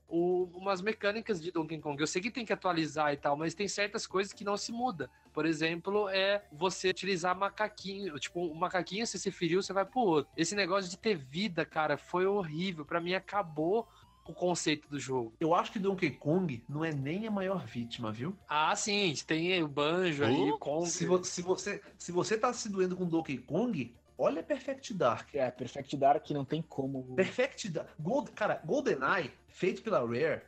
o- 0.08 0.44
umas 0.54 0.80
mecânicas 0.80 1.40
de 1.40 1.50
Donkey 1.50 1.78
Kong. 1.78 2.00
Eu 2.00 2.06
sei 2.06 2.20
que 2.20 2.30
tem 2.30 2.44
que 2.44 2.52
atualizar 2.52 3.12
e 3.12 3.16
tal, 3.16 3.36
mas 3.36 3.54
tem 3.54 3.66
certas 3.68 4.06
coisas 4.06 4.32
que 4.32 4.44
não 4.44 4.56
se 4.56 4.70
muda. 4.72 5.10
Por 5.32 5.46
exemplo, 5.46 6.08
é 6.08 6.44
você 6.52 6.90
utilizar 6.90 7.36
macaquinho. 7.36 8.18
Tipo, 8.18 8.40
um 8.40 8.54
macaquinho, 8.54 9.06
você 9.06 9.18
se 9.18 9.30
feriu, 9.30 9.62
você 9.62 9.72
vai 9.72 9.84
pro 9.84 10.00
outro. 10.00 10.32
Esse 10.36 10.54
negócio 10.54 10.90
de 10.90 10.98
ter 10.98 11.16
vida, 11.16 11.64
cara, 11.64 11.96
foi 11.96 12.26
horrível. 12.26 12.84
Pra 12.84 13.00
mim, 13.00 13.14
acabou 13.14 13.88
o 14.26 14.32
conceito 14.32 14.88
do 14.88 14.98
jogo. 14.98 15.34
Eu 15.38 15.54
acho 15.54 15.70
que 15.72 15.78
Donkey 15.78 16.10
Kong 16.12 16.62
não 16.68 16.82
é 16.84 16.92
nem 16.94 17.26
a 17.26 17.30
maior 17.30 17.66
vítima, 17.66 18.10
viu? 18.10 18.34
Ah, 18.48 18.74
sim, 18.74 19.12
tem 19.26 19.62
o 19.62 19.68
Banjo 19.68 20.24
aí, 20.24 20.50
o 20.50 20.58
Kong. 20.58 20.88
Se, 20.88 21.04
vo- 21.04 21.22
se 21.22 21.42
você, 21.42 21.82
se 21.98 22.10
você 22.10 22.38
tá 22.38 22.50
se 22.52 22.70
doendo 22.70 22.96
com 22.96 23.04
Donkey 23.06 23.36
Kong, 23.36 23.94
olha 24.18 24.42
Perfect 24.42 24.94
Dark. 24.94 25.34
É, 25.34 25.50
Perfect 25.50 25.96
Dark 25.96 26.30
não 26.30 26.44
tem 26.44 26.62
como. 26.62 27.14
Perfect 27.14 27.68
Dark. 27.68 27.90
Gold, 27.98 28.30
cara, 28.32 28.60
GoldenEye, 28.64 29.32
feito 29.48 29.82
pela 29.82 30.00
Rare, 30.00 30.42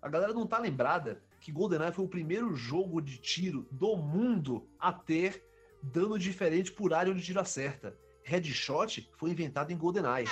a 0.00 0.08
galera 0.08 0.32
não 0.32 0.46
tá 0.46 0.58
lembrada 0.58 1.20
que 1.40 1.52
GoldenEye 1.52 1.92
foi 1.92 2.04
o 2.04 2.08
primeiro 2.08 2.54
jogo 2.54 3.00
de 3.00 3.18
tiro 3.18 3.66
do 3.70 3.96
mundo 3.96 4.68
a 4.78 4.92
ter 4.92 5.42
dano 5.82 6.18
diferente 6.18 6.70
por 6.70 6.92
área 6.92 7.12
onde 7.12 7.22
o 7.22 7.24
tiro 7.24 7.40
acerta. 7.40 7.96
Headshot 8.22 9.10
foi 9.16 9.30
inventado 9.30 9.70
em 9.72 9.76
GoldenEye. 9.76 10.26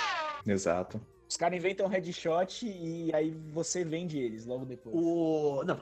Exato. 0.45 1.01
Os 1.29 1.37
caras 1.37 1.59
inventam 1.59 1.87
headshot 1.87 2.65
e 2.65 3.13
aí 3.13 3.29
você 3.53 3.83
vende 3.83 4.17
eles 4.17 4.47
logo 4.47 4.65
depois. 4.65 4.95
O. 4.95 5.63
Não, 5.63 5.77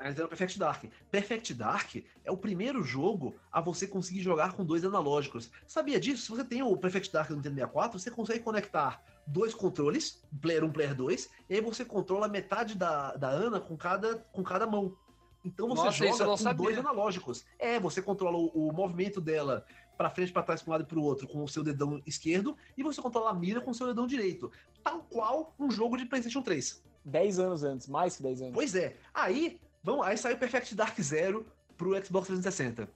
mas 0.00 0.16
era 0.16 0.24
o 0.24 0.28
Perfect 0.28 0.56
Dark. 0.56 0.84
Perfect 1.10 1.52
Dark 1.52 1.96
é 2.24 2.30
o 2.30 2.36
primeiro 2.36 2.80
jogo 2.84 3.34
a 3.50 3.60
você 3.60 3.88
conseguir 3.88 4.22
jogar 4.22 4.52
com 4.52 4.64
dois 4.64 4.84
analógicos. 4.84 5.50
Sabia 5.66 5.98
disso? 5.98 6.22
Se 6.22 6.30
você 6.30 6.44
tem 6.44 6.62
o 6.62 6.76
Perfect 6.76 7.12
Dark 7.12 7.30
no 7.30 7.36
Nintendo 7.36 7.56
64, 7.56 7.98
você 7.98 8.08
consegue 8.08 8.44
conectar 8.44 9.02
dois 9.26 9.52
controles, 9.52 10.22
player 10.40 10.62
1, 10.62 10.70
player 10.70 10.94
2, 10.94 11.28
e 11.50 11.54
aí 11.56 11.60
você 11.60 11.84
controla 11.84 12.28
metade 12.28 12.76
da, 12.76 13.16
da 13.16 13.28
Ana 13.28 13.58
com 13.58 13.76
cada, 13.76 14.18
com 14.30 14.44
cada 14.44 14.64
mão. 14.64 14.96
Então 15.44 15.68
você 15.68 15.84
Nossa, 15.84 16.06
joga 16.06 16.24
com 16.24 16.36
sabia. 16.36 16.64
dois 16.64 16.78
analógicos. 16.78 17.44
É, 17.58 17.80
você 17.80 18.00
controla 18.00 18.38
o, 18.38 18.68
o 18.68 18.72
movimento 18.72 19.20
dela 19.20 19.66
pra 19.96 20.10
frente, 20.10 20.32
pra 20.32 20.42
trás, 20.42 20.62
pra 20.62 20.70
um 20.70 20.72
lado 20.72 20.84
e 20.84 20.86
pro 20.86 21.02
outro 21.02 21.26
com 21.26 21.42
o 21.42 21.48
seu 21.48 21.62
dedão 21.62 22.00
esquerdo 22.06 22.56
e 22.76 22.82
você 22.82 23.00
controla 23.00 23.30
a 23.30 23.34
mira 23.34 23.60
com 23.60 23.70
o 23.70 23.74
seu 23.74 23.86
dedão 23.86 24.06
direito. 24.06 24.50
Tal 24.82 25.02
qual 25.04 25.54
um 25.58 25.70
jogo 25.70 25.96
de 25.96 26.06
PlayStation 26.06 26.42
3. 26.42 26.82
10 27.04 27.38
anos 27.38 27.62
antes, 27.64 27.88
mais 27.88 28.16
que 28.16 28.22
10 28.22 28.42
anos. 28.42 28.54
Pois 28.54 28.74
é. 28.74 28.96
Aí, 29.12 29.60
vamos, 29.82 30.06
aí 30.06 30.16
saiu 30.16 30.38
Perfect 30.38 30.74
Dark 30.74 30.98
Zero 31.00 31.46
pro 31.76 31.90
Xbox 32.04 32.28
360. 32.28 32.88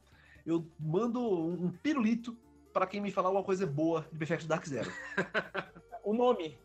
Eu 0.46 0.66
mando 0.78 1.20
um, 1.20 1.66
um 1.66 1.70
pirulito 1.70 2.36
pra 2.72 2.86
quem 2.86 3.00
me 3.00 3.10
falar 3.10 3.28
alguma 3.28 3.44
coisa 3.44 3.66
boa 3.66 4.06
de 4.10 4.18
Perfect 4.18 4.46
Dark 4.46 4.66
Zero. 4.66 4.90
O 6.04 6.14
nome. 6.14 6.58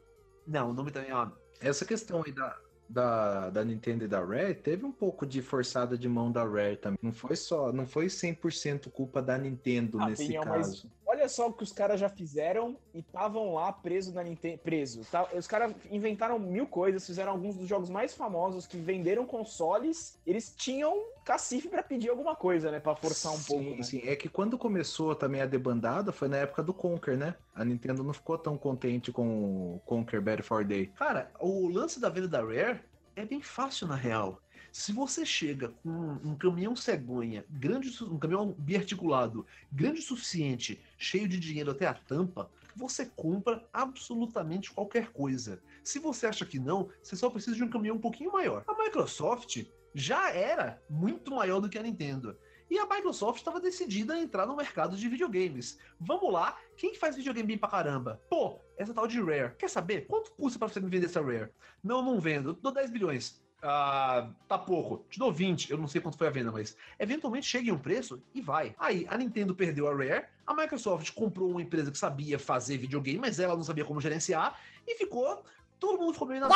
Não, 0.47 0.69
o 0.69 0.73
nome 0.73 0.89
também 0.89 1.09
é 1.09 1.13
uma... 1.13 1.37
Essa 1.59 1.83
questão 1.83 2.23
aí 2.25 2.31
da, 2.31 2.57
da, 2.93 3.49
da 3.49 3.65
Nintendo 3.65 4.05
e 4.05 4.07
da 4.07 4.23
Rare 4.23 4.53
teve 4.53 4.85
um 4.85 4.91
pouco 4.91 5.25
de 5.25 5.41
forçada 5.41 5.97
de 5.97 6.07
mão 6.07 6.31
da 6.31 6.43
Rare 6.43 6.77
também. 6.77 6.99
Não 7.01 7.11
foi 7.11 7.35
só, 7.35 7.73
não 7.73 7.87
foi 7.87 8.05
100% 8.05 8.89
culpa 8.91 9.21
da 9.21 9.35
Nintendo 9.37 9.99
Ah, 9.99 10.09
nesse 10.09 10.31
mas- 10.37 10.45
caso. 10.45 10.91
Olha 11.13 11.29
só 11.29 11.47
o 11.47 11.53
que 11.53 11.61
os 11.61 11.71
caras 11.71 11.99
já 11.99 12.09
fizeram 12.09 12.75
e 12.91 12.99
estavam 12.99 13.53
lá 13.53 13.71
presos 13.71 14.15
na 14.15 14.23
Nintendo. 14.23 14.57
Preso. 14.57 15.05
Tá? 15.11 15.29
Os 15.31 15.45
caras 15.45 15.71
inventaram 15.91 16.39
mil 16.39 16.65
coisas, 16.65 17.05
fizeram 17.05 17.31
alguns 17.31 17.55
dos 17.55 17.67
jogos 17.67 17.87
mais 17.87 18.15
famosos 18.15 18.65
que 18.65 18.77
venderam 18.77 19.23
consoles. 19.23 20.17
Eles 20.25 20.51
tinham 20.57 21.05
cacife 21.23 21.69
pra 21.69 21.83
pedir 21.83 22.09
alguma 22.09 22.35
coisa, 22.35 22.71
né? 22.71 22.79
Pra 22.79 22.95
forçar 22.95 23.31
um 23.31 23.37
sim, 23.37 23.45
pouco. 23.45 23.77
né? 23.77 23.83
Sim, 23.83 24.01
é 24.05 24.15
que 24.15 24.27
quando 24.27 24.57
começou 24.57 25.13
também 25.13 25.39
a 25.39 25.45
debandada 25.45 26.11
foi 26.11 26.27
na 26.27 26.37
época 26.37 26.63
do 26.63 26.73
Conker, 26.73 27.15
né? 27.15 27.35
A 27.53 27.63
Nintendo 27.63 28.03
não 28.03 28.11
ficou 28.11 28.35
tão 28.35 28.57
contente 28.57 29.11
com 29.11 29.75
o 29.75 29.79
Conker 29.85 30.19
Bad 30.19 30.41
for 30.41 30.65
Day. 30.65 30.87
Cara, 30.95 31.29
o 31.39 31.69
lance 31.69 31.99
da 31.99 32.09
venda 32.09 32.27
da 32.27 32.41
Rare 32.41 32.81
é 33.15 33.23
bem 33.23 33.39
fácil 33.39 33.85
na 33.87 33.95
real. 33.95 34.41
Se 34.73 34.91
você 34.91 35.23
chega 35.23 35.69
com 35.83 36.17
um 36.23 36.35
caminhão 36.35 36.75
cegonha, 36.75 37.45
grande, 37.47 37.95
um 38.05 38.17
caminhão 38.17 38.55
biarticulado, 38.57 39.45
grande 39.71 39.99
o 39.99 40.03
suficiente, 40.03 40.83
cheio 40.97 41.27
de 41.27 41.39
dinheiro 41.39 41.69
até 41.69 41.85
a 41.85 41.93
tampa, 41.93 42.49
você 42.75 43.05
compra 43.05 43.63
absolutamente 43.71 44.71
qualquer 44.71 45.11
coisa. 45.11 45.61
Se 45.83 45.99
você 45.99 46.25
acha 46.25 46.43
que 46.43 46.57
não, 46.57 46.89
você 47.03 47.15
só 47.15 47.29
precisa 47.29 47.55
de 47.55 47.63
um 47.63 47.69
caminhão 47.69 47.97
um 47.97 48.01
pouquinho 48.01 48.31
maior. 48.31 48.63
A 48.67 48.73
Microsoft 48.83 49.63
já 49.93 50.31
era 50.31 50.81
muito 50.89 51.29
maior 51.29 51.59
do 51.59 51.69
que 51.69 51.77
a 51.77 51.83
Nintendo. 51.83 52.35
E 52.67 52.79
a 52.79 52.87
Microsoft 52.87 53.37
estava 53.37 53.61
decidida 53.61 54.15
a 54.15 54.19
entrar 54.19 54.47
no 54.47 54.55
mercado 54.55 54.97
de 54.97 55.07
videogames. 55.07 55.77
Vamos 55.99 56.33
lá, 56.33 56.57
quem 56.75 56.93
que 56.93 56.99
faz 56.99 57.15
videogame 57.15 57.49
bem 57.49 57.57
pra 57.59 57.69
caramba? 57.69 58.19
Pô, 58.27 58.59
essa 58.75 58.91
tal 58.91 59.05
de 59.05 59.21
Rare. 59.21 59.55
Quer 59.55 59.69
saber? 59.69 60.07
Quanto 60.07 60.31
custa 60.31 60.57
pra 60.57 60.67
você 60.67 60.79
me 60.79 60.89
vender 60.89 61.05
essa 61.05 61.21
Rare? 61.21 61.51
Não, 61.83 62.01
não 62.01 62.19
vendo. 62.19 62.53
Dou 62.53 62.71
10 62.71 62.89
bilhões. 62.89 63.43
Ah, 63.63 64.29
tá 64.47 64.57
pouco. 64.57 65.05
Te 65.09 65.17
dou 65.17 65.31
20. 65.31 65.71
Eu 65.71 65.77
não 65.77 65.87
sei 65.87 66.01
quanto 66.01 66.17
foi 66.17 66.27
a 66.27 66.31
venda, 66.31 66.51
mas 66.51 66.75
eventualmente 66.99 67.47
chega 67.47 67.69
em 67.69 67.71
um 67.71 67.79
preço 67.79 68.21
e 68.35 68.41
vai. 68.41 68.75
Aí, 68.77 69.07
a 69.09 69.17
Nintendo 69.17 69.55
perdeu 69.55 69.87
a 69.87 69.95
Rare, 69.95 70.25
a 70.45 70.53
Microsoft 70.53 71.13
comprou 71.13 71.49
uma 71.49 71.61
empresa 71.61 71.89
que 71.89 71.97
sabia 71.97 72.37
fazer 72.37 72.77
videogame, 72.77 73.19
mas 73.19 73.39
ela 73.39 73.55
não 73.55 73.63
sabia 73.63 73.85
como 73.85 74.01
gerenciar, 74.01 74.59
e 74.85 74.95
ficou. 74.97 75.43
Todo 75.79 75.99
mundo 75.99 76.13
ficou 76.13 76.29
meio 76.29 76.39
na. 76.39 76.47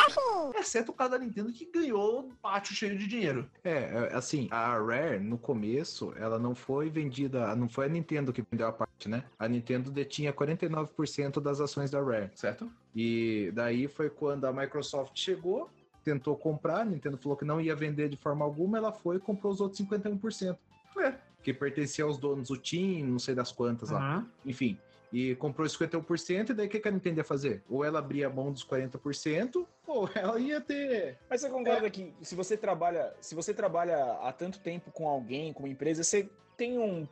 Exceto 0.58 0.90
o 0.90 0.94
cara 0.94 1.10
da 1.10 1.18
Nintendo 1.18 1.52
que 1.52 1.66
ganhou 1.66 2.20
um 2.20 2.30
pátio 2.36 2.74
cheio 2.74 2.96
de 2.96 3.06
dinheiro. 3.06 3.46
É, 3.62 3.72
é, 3.72 4.14
assim, 4.14 4.48
a 4.50 4.78
Rare, 4.78 5.18
no 5.18 5.36
começo, 5.36 6.14
ela 6.16 6.38
não 6.38 6.54
foi 6.54 6.88
vendida, 6.88 7.54
não 7.54 7.68
foi 7.68 7.86
a 7.86 7.88
Nintendo 7.90 8.32
que 8.32 8.42
vendeu 8.50 8.66
a 8.66 8.72
parte, 8.72 9.06
né? 9.06 9.24
A 9.38 9.46
Nintendo 9.46 9.90
detinha 9.90 10.32
49% 10.32 11.40
das 11.42 11.60
ações 11.60 11.90
da 11.90 12.02
Rare. 12.02 12.30
Certo? 12.34 12.70
E 12.94 13.50
daí 13.54 13.86
foi 13.86 14.08
quando 14.08 14.46
a 14.46 14.52
Microsoft 14.52 15.12
chegou, 15.14 15.68
tentou 16.04 16.36
comprar, 16.36 16.80
a 16.80 16.84
Nintendo 16.84 17.16
falou 17.16 17.36
que 17.36 17.44
não 17.44 17.60
ia 17.60 17.74
vender 17.74 18.08
de 18.08 18.16
forma 18.16 18.44
alguma, 18.44 18.78
ela 18.78 18.92
foi 18.92 19.16
e 19.16 19.20
comprou 19.20 19.52
os 19.52 19.60
outros 19.60 19.80
51%. 19.80 20.56
É. 20.98 21.14
Que 21.42 21.52
pertencia 21.52 22.04
aos 22.04 22.18
donos, 22.18 22.50
o 22.50 22.56
Tim, 22.56 23.02
não 23.04 23.18
sei 23.18 23.34
das 23.34 23.52
quantas 23.52 23.90
lá. 23.90 24.26
Enfim. 24.44 24.78
E 25.12 25.34
comprou 25.36 25.66
51%, 25.66 26.50
e 26.50 26.54
daí 26.54 26.66
o 26.66 26.68
que, 26.70 26.80
que 26.80 26.88
a 26.88 26.90
Nintendo 26.90 27.20
ia 27.20 27.24
fazer? 27.24 27.62
Ou 27.68 27.82
ela 27.82 27.98
abria 27.98 28.28
mão 28.28 28.52
dos 28.52 28.64
40%, 28.64 29.66
ou 29.86 30.08
ela 30.14 30.38
ia 30.38 30.60
ter. 30.60 31.16
Mas 31.30 31.40
você 31.40 31.48
concorda 31.48 31.88
que 31.88 32.12
se 32.20 32.34
você 32.34 32.56
trabalha, 32.56 33.14
se 33.20 33.34
você 33.34 33.54
trabalha 33.54 34.18
há 34.20 34.32
tanto 34.32 34.60
tempo 34.60 34.90
com 34.90 35.08
alguém, 35.08 35.52
com 35.52 35.62
uma 35.62 35.68
empresa, 35.68 36.02
você 36.02 36.28
tem 36.58 36.76
um, 36.76 37.06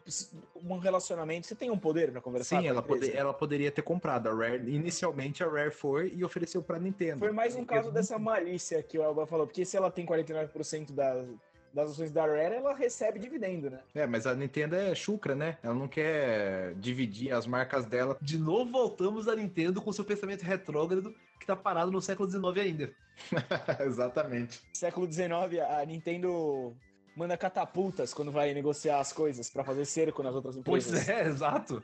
um 0.57 0.77
relacionamento, 0.77 1.47
você 1.47 1.55
tem 1.55 1.71
um 1.71 1.79
poder 1.79 2.11
pra 2.11 2.21
conversar 2.21 2.61
Sim, 2.61 2.67
ela, 2.67 2.83
pode- 2.83 3.11
ela 3.17 3.33
poderia 3.33 3.71
ter 3.71 3.81
comprado. 3.81 4.29
A 4.29 4.35
Rare, 4.35 4.69
inicialmente 4.69 5.43
a 5.45 5.49
Rare 5.49 5.71
foi 5.71 6.13
e 6.15 6.25
ofereceu 6.25 6.61
pra 6.61 6.81
Nintendo. 6.81 7.21
Foi 7.21 7.31
mais 7.31 7.55
um 7.55 7.65
caso 7.65 7.93
dessa 7.93 8.19
malícia 8.19 8.83
que 8.83 8.99
o 8.99 9.03
Elba 9.03 9.25
falou, 9.25 9.47
porque 9.47 9.65
se 9.65 9.77
ela 9.77 9.89
tem 9.89 10.05
49% 10.05 10.91
das, 10.93 11.29
das 11.73 11.93
ações 11.93 12.11
da 12.11 12.27
Rare, 12.27 12.57
ela 12.57 12.75
recebe 12.75 13.21
dividendo, 13.21 13.71
né? 13.71 13.81
É, 13.95 14.05
mas 14.05 14.27
a 14.27 14.35
Nintendo 14.35 14.75
é 14.75 14.93
chucra, 14.97 15.37
né? 15.37 15.59
Ela 15.63 15.75
não 15.75 15.87
quer 15.87 16.75
dividir 16.75 17.33
as 17.33 17.47
marcas 17.47 17.87
dela. 17.87 18.19
De 18.21 18.37
novo 18.37 18.73
voltamos 18.73 19.29
à 19.29 19.37
Nintendo 19.37 19.81
com 19.81 19.93
seu 19.93 20.05
pensamento 20.05 20.43
retrógrado 20.43 21.15
que 21.39 21.47
tá 21.47 21.55
parado 21.55 21.93
no 21.93 22.03
século 22.03 22.29
XIX 22.29 22.45
ainda. 22.59 22.93
Exatamente. 23.87 24.61
Século 24.75 25.11
XIX, 25.11 25.31
a 25.71 25.85
Nintendo 25.87 26.77
manda 27.17 27.37
catapultas 27.37 28.13
quando 28.13 28.31
vai 28.31 28.53
negociar 28.53 29.01
as 29.01 29.13
coisas 29.13 29.49
pra 29.49 29.65
fazer 29.65 29.87
cerco 29.87 30.23
nas 30.23 30.35
outras 30.35 30.57
empresas. 30.57 30.93
Pois 30.93 31.09
é, 31.09 31.25
exato. 31.27 31.83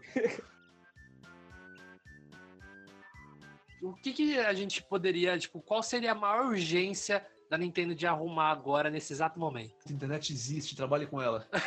O 3.83 3.95
que, 3.95 4.13
que 4.13 4.39
a 4.39 4.53
gente 4.53 4.83
poderia, 4.83 5.37
tipo, 5.39 5.61
qual 5.61 5.83
seria 5.83 6.13
a 6.13 6.15
maior 6.15 6.47
urgência 6.47 7.27
da 7.53 7.59
Nintendo 7.59 7.95
de 7.95 8.07
arrumar 8.07 8.51
agora, 8.51 8.89
nesse 8.89 9.13
exato 9.13 9.39
momento? 9.39 9.75
A 9.87 9.93
internet 9.93 10.33
existe, 10.33 10.75
trabalhe 10.75 11.07
com 11.07 11.21
ela. 11.21 11.47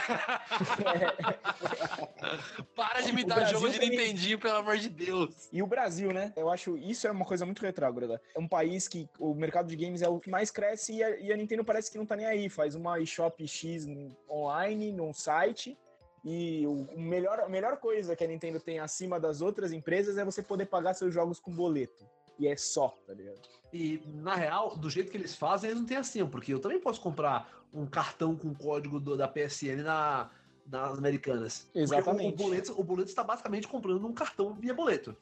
Para 2.76 3.02
de 3.02 3.14
me 3.14 3.22
O 3.22 3.28
dar 3.28 3.36
Brasil 3.36 3.60
jogo 3.60 3.70
de 3.72 3.80
também- 3.80 3.92
Nintendinho, 3.92 4.40
pelo 4.40 4.56
amor 4.58 4.78
de 4.78 4.90
Deus. 4.90 5.48
E 5.54 5.62
o 5.62 5.68
Brasil, 5.68 6.12
né? 6.12 6.34
Eu 6.36 6.50
acho 6.50 6.76
isso 6.76 7.06
é 7.08 7.12
uma 7.12 7.24
coisa 7.24 7.46
muito 7.46 7.62
retrógrada. 7.62 8.20
É 8.36 8.40
um 8.40 8.48
país 8.48 8.88
que 8.88 9.08
o 9.20 9.36
mercado 9.36 9.68
de 9.68 9.76
games 9.76 10.02
é 10.02 10.10
o 10.10 10.20
que 10.20 10.28
mais 10.30 10.50
cresce 10.50 10.96
e 10.96 11.04
a, 11.04 11.20
e 11.20 11.32
a 11.32 11.38
Nintendo 11.38 11.64
parece 11.64 11.92
que 11.92 12.00
não 12.00 12.06
tá 12.08 12.16
nem 12.16 12.26
aí. 12.26 12.50
Faz 12.50 12.74
uma 12.74 13.00
eShop 13.00 13.48
X 13.48 13.86
online, 14.28 14.92
num 14.92 15.14
site. 15.14 15.78
E 16.24 16.66
o 16.66 16.88
o 16.96 17.00
melhor, 17.00 17.42
a 17.42 17.48
melhor 17.48 17.78
coisa 17.78 18.16
que 18.16 18.24
a 18.24 18.28
Nintendo 18.28 18.60
tem 18.60 18.80
acima 18.80 19.20
das 19.20 19.40
outras 19.40 19.72
empresas 19.72 20.18
é 20.18 20.26
você 20.26 20.42
poder 20.42 20.66
pagar 20.66 20.96
seus 20.96 21.14
jogos 21.14 21.40
com 21.40 21.52
boleto. 21.52 22.04
E 22.40 22.48
é 22.48 22.58
só, 22.58 22.90
tá 23.06 23.14
ligado? 23.14 23.40
E, 23.76 24.02
na 24.08 24.36
real, 24.36 24.78
do 24.78 24.90
jeito 24.90 25.12
que 25.12 25.18
eles 25.18 25.36
fazem, 25.36 25.70
eles 25.70 25.82
não 25.82 25.86
têm 25.86 25.98
assim, 25.98 26.26
porque 26.26 26.54
eu 26.54 26.62
também 26.62 26.80
posso 26.80 27.02
comprar 27.02 27.62
um 27.74 27.86
cartão 27.86 28.34
com 28.34 28.56
código 28.56 29.02
do- 29.02 29.18
da 29.18 29.28
PSN 29.28 29.84
na, 29.84 30.30
nas 30.66 30.98
americanas. 30.98 31.64
Porque 31.66 31.80
Exatamente. 31.80 32.28
O, 32.28 32.30
o, 32.30 32.38
boleto, 32.38 32.80
o 32.80 32.84
boleto 32.86 33.10
está 33.10 33.22
basicamente 33.22 33.68
comprando 33.68 34.08
um 34.08 34.14
cartão 34.14 34.54
via 34.54 34.74
boleto. 34.74 35.14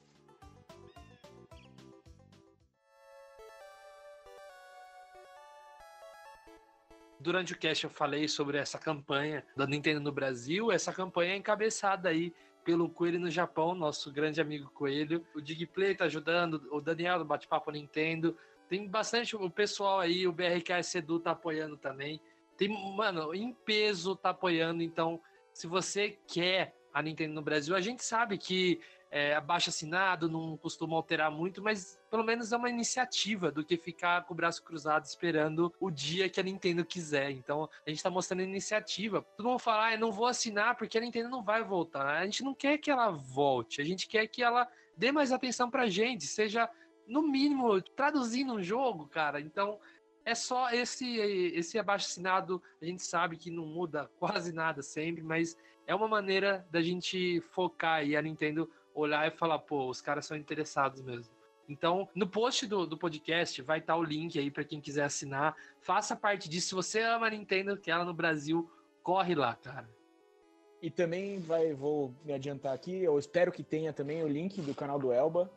Durante 7.20 7.54
o 7.54 7.58
cast 7.58 7.86
eu 7.86 7.90
falei 7.90 8.28
sobre 8.28 8.60
essa 8.60 8.78
campanha 8.78 9.44
da 9.58 9.66
Nintendo 9.66 10.00
no 10.00 10.12
Brasil. 10.12 10.72
Essa 10.72 10.94
campanha 10.94 11.34
é 11.34 11.38
encabeçada 11.38 12.10
aí 12.10 12.32
pelo 12.64 12.90
Coelho 12.90 13.20
no 13.20 13.30
Japão, 13.30 13.76
nosso 13.76 14.12
grande 14.12 14.40
amigo 14.42 14.70
Coelho. 14.72 15.26
O 15.36 15.42
Digplay 15.42 15.96
tá 15.96 16.06
ajudando, 16.06 16.68
o 16.72 16.80
Daniel 16.82 17.20
do 17.20 17.26
Bate-Papo 17.26 17.72
Nintendo. 17.72 18.38
Tem 18.70 18.88
bastante 18.88 19.36
o 19.36 19.50
pessoal 19.50 20.00
aí, 20.00 20.26
o 20.28 20.32
BRKS 20.32 20.96
Edu 20.96 21.20
tá 21.20 21.32
apoiando 21.32 21.78
também. 21.78 22.22
Tem, 22.58 22.70
mano, 22.96 23.34
em 23.34 23.54
peso 23.54 24.16
tá 24.16 24.30
apoiando. 24.30 24.82
Então, 24.82 25.20
se 25.54 25.68
você 25.68 26.18
quer 26.28 26.76
a 26.94 27.02
Nintendo 27.02 27.34
no 27.34 27.42
Brasil, 27.42 27.76
a 27.76 27.82
gente 27.82 28.04
sabe 28.04 28.38
que 28.38 28.80
é, 29.12 29.36
abaixo 29.36 29.70
assinado 29.70 30.30
não 30.30 30.58
costuma 30.58 30.96
alterar 30.96 31.32
muito, 31.32 31.62
mas 31.62 32.00
pelo 32.14 32.24
menos 32.24 32.54
é 32.54 32.58
uma 32.58 32.70
iniciativa 32.70 33.52
do 33.52 33.66
que 33.66 33.76
ficar 33.76 34.24
com 34.26 34.36
o 34.36 34.38
braço 34.38 34.62
cruzado 34.62 35.04
esperando 35.04 35.74
o 35.80 35.90
dia 35.90 36.30
que 36.30 36.40
a 36.40 36.44
Nintendo 36.44 36.86
quiser. 36.86 37.32
Então 37.32 37.68
a 37.84 37.90
gente 37.90 38.04
tá 38.04 38.10
mostrando 38.12 38.44
iniciativa. 38.44 39.26
Todo 39.36 39.48
mundo 39.48 39.58
fala, 39.58 39.88
ah, 39.88 39.94
eu 39.94 40.00
não 40.00 40.12
vou 40.12 40.28
assinar 40.28 40.78
porque 40.78 40.96
a 40.96 41.02
Nintendo 41.02 41.28
não 41.28 41.42
vai 41.42 41.64
voltar. 41.64 42.06
A 42.06 42.24
gente 42.24 42.44
não 42.44 42.54
quer 42.54 42.78
que 42.78 42.92
ela 42.92 43.10
volte, 43.10 43.82
a 43.82 43.84
gente 43.84 44.08
quer 44.08 44.28
que 44.28 44.44
ela 44.44 44.68
dê 44.96 45.12
mais 45.12 45.32
atenção 45.32 45.72
pra 45.72 45.90
gente, 45.90 46.28
seja 46.28 46.70
no 47.08 47.24
mínimo 47.24 47.82
traduzindo 47.82 48.54
um 48.54 48.62
jogo, 48.62 49.08
cara. 49.08 49.42
Então 49.42 49.80
é 50.24 50.36
só 50.36 50.70
esse 50.70 51.18
esse 51.18 51.80
abaixo 51.80 52.06
assinado, 52.06 52.62
a 52.80 52.86
gente 52.86 53.02
sabe 53.02 53.38
que 53.38 53.50
não 53.50 53.66
muda 53.66 54.08
quase 54.20 54.54
nada 54.54 54.84
sempre, 54.84 55.24
mas 55.24 55.58
é 55.88 55.96
uma 55.96 56.08
maneira 56.08 56.64
da 56.70 56.80
gente 56.80 57.42
focar 57.50 58.02
aí 58.02 58.16
a 58.16 58.22
Nintendo 58.22 58.70
olhar 58.94 59.28
e 59.28 59.32
falar, 59.32 59.58
pô, 59.58 59.90
os 59.90 60.00
caras 60.00 60.28
são 60.28 60.38
interessados 60.38 61.02
mesmo. 61.02 61.34
Então, 61.74 62.08
no 62.14 62.28
post 62.28 62.68
do, 62.68 62.86
do 62.86 62.96
podcast 62.96 63.60
vai 63.64 63.80
estar 63.80 63.96
o 63.96 64.04
link 64.04 64.38
aí 64.38 64.52
para 64.52 64.64
quem 64.64 64.80
quiser 64.80 65.06
assinar. 65.06 65.56
Faça 65.82 66.16
parte 66.16 66.48
disso. 66.48 66.70
Se 66.70 66.76
você 66.76 67.02
ama 67.02 67.26
a 67.26 67.30
Nintendo, 67.32 67.76
que 67.76 67.90
ela 67.90 68.06
no 68.06 68.14
Brasil, 68.14 68.70
corre 69.02 69.34
lá, 69.34 69.56
cara. 69.56 69.90
E 70.82 70.92
também 70.92 71.40
vai, 71.40 71.74
vou 71.74 72.14
me 72.24 72.32
adiantar 72.32 72.74
aqui, 72.74 73.04
eu 73.04 73.18
espero 73.18 73.52
que 73.52 73.64
tenha 73.64 73.92
também 73.92 74.22
o 74.22 74.28
link 74.28 74.62
do 74.62 74.76
canal 74.76 75.00
do 75.00 75.12
Elba, 75.12 75.50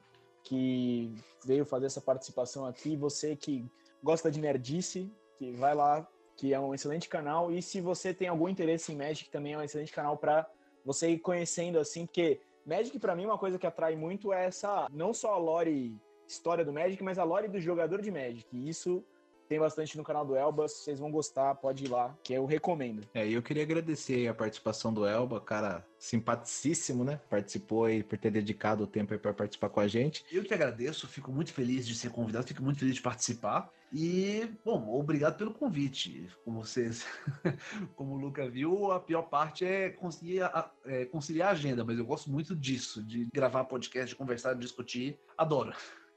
que 0.42 1.12
veio 1.44 1.66
fazer 1.66 1.86
essa 1.86 2.00
participação 2.00 2.64
aqui. 2.64 2.96
Você 2.96 3.36
que 3.36 3.64
gosta 4.02 4.30
de 4.30 4.40
nerdice, 4.40 5.12
que 5.36 5.50
vai 5.52 5.74
lá, 5.74 6.06
que 6.36 6.54
é 6.54 6.60
um 6.60 6.72
excelente 6.72 7.08
canal. 7.08 7.52
E 7.52 7.60
se 7.60 7.80
você 7.80 8.14
tem 8.14 8.28
algum 8.28 8.48
interesse 8.48 8.92
em 8.92 8.96
Magic, 8.96 9.28
também 9.28 9.52
é 9.52 9.58
um 9.58 9.62
excelente 9.62 9.92
canal 9.92 10.16
para 10.16 10.48
você 10.84 11.10
ir 11.10 11.18
conhecendo 11.18 11.78
assim, 11.78 12.06
porque 12.06 12.40
Magic 12.64 12.98
pra 12.98 13.14
mim 13.14 13.26
uma 13.26 13.38
coisa 13.38 13.58
que 13.58 13.66
atrai 13.66 13.96
muito 13.96 14.32
é 14.32 14.46
essa, 14.46 14.88
não 14.92 15.12
só 15.12 15.34
a 15.34 15.38
lore 15.38 16.00
história 16.28 16.64
do 16.64 16.72
Magic, 16.72 17.02
mas 17.02 17.18
a 17.18 17.24
lore 17.24 17.48
do 17.48 17.60
jogador 17.60 18.00
de 18.02 18.10
Magic. 18.10 18.44
E 18.52 18.68
isso 18.68 19.04
tem 19.48 19.60
bastante 19.60 19.96
no 19.96 20.02
canal 20.02 20.26
do 20.26 20.34
Elba, 20.34 20.66
vocês 20.66 20.98
vão 20.98 21.08
gostar, 21.08 21.54
pode 21.54 21.84
ir 21.84 21.88
lá, 21.88 22.18
que 22.24 22.32
eu 22.34 22.44
recomendo. 22.46 23.06
É, 23.14 23.24
e 23.24 23.32
eu 23.34 23.42
queria 23.42 23.62
agradecer 23.62 24.26
a 24.26 24.34
participação 24.34 24.92
do 24.92 25.06
Elba, 25.06 25.40
cara 25.40 25.86
simpaticíssimo, 26.00 27.04
né? 27.04 27.20
Participou 27.30 27.84
aí 27.84 28.02
por 28.02 28.18
ter 28.18 28.32
dedicado 28.32 28.82
o 28.82 28.86
tempo 28.88 29.12
aí 29.12 29.20
para 29.20 29.32
participar 29.32 29.68
com 29.68 29.78
a 29.78 29.86
gente. 29.86 30.24
Eu 30.32 30.42
que 30.42 30.52
agradeço, 30.52 31.06
fico 31.06 31.30
muito 31.30 31.52
feliz 31.52 31.86
de 31.86 31.94
ser 31.94 32.10
convidado, 32.10 32.44
fico 32.44 32.60
muito 32.60 32.80
feliz 32.80 32.96
de 32.96 33.02
participar. 33.02 33.70
E, 33.92 34.50
bom, 34.64 34.88
obrigado 34.98 35.36
pelo 35.38 35.54
convite. 35.54 36.28
Como 36.44 36.64
vocês, 36.64 37.06
como 37.94 38.14
o 38.14 38.18
Luca 38.18 38.48
viu, 38.50 38.90
a 38.90 38.98
pior 38.98 39.22
parte 39.22 39.64
é 39.64 39.90
conciliar, 39.90 40.50
a- 40.52 40.70
é 40.86 41.04
conciliar 41.04 41.50
a 41.50 41.52
agenda, 41.52 41.84
mas 41.84 41.96
eu 41.96 42.04
gosto 42.04 42.28
muito 42.30 42.54
disso, 42.56 43.00
de 43.00 43.28
gravar 43.32 43.62
podcast, 43.64 44.08
de 44.08 44.16
conversar, 44.16 44.54
de 44.54 44.60
discutir. 44.60 45.16
Adoro. 45.38 45.72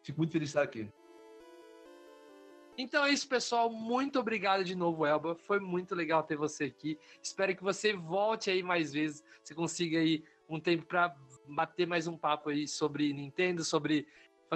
Fico 0.10 0.22
muito 0.22 0.32
feliz 0.32 0.48
de 0.48 0.50
estar 0.50 0.64
aqui. 0.64 0.90
Então 2.76 3.06
é 3.06 3.12
isso, 3.12 3.28
pessoal. 3.28 3.70
Muito 3.70 4.20
obrigado 4.20 4.64
de 4.64 4.74
novo, 4.74 5.06
Elba. 5.06 5.36
Foi 5.36 5.60
muito 5.60 5.94
legal 5.94 6.24
ter 6.24 6.36
você 6.36 6.64
aqui. 6.64 6.98
Espero 7.22 7.56
que 7.56 7.62
você 7.62 7.94
volte 7.94 8.50
aí 8.50 8.64
mais 8.64 8.92
vezes. 8.92 9.24
Você 9.44 9.54
consiga 9.54 10.00
aí 10.00 10.24
um 10.50 10.60
tempo 10.60 10.84
para 10.88 11.16
bater 11.48 11.86
mais 11.86 12.08
um 12.08 12.18
papo 12.18 12.50
aí 12.50 12.68
sobre 12.68 13.14
Nintendo, 13.14 13.64
sobre 13.64 14.08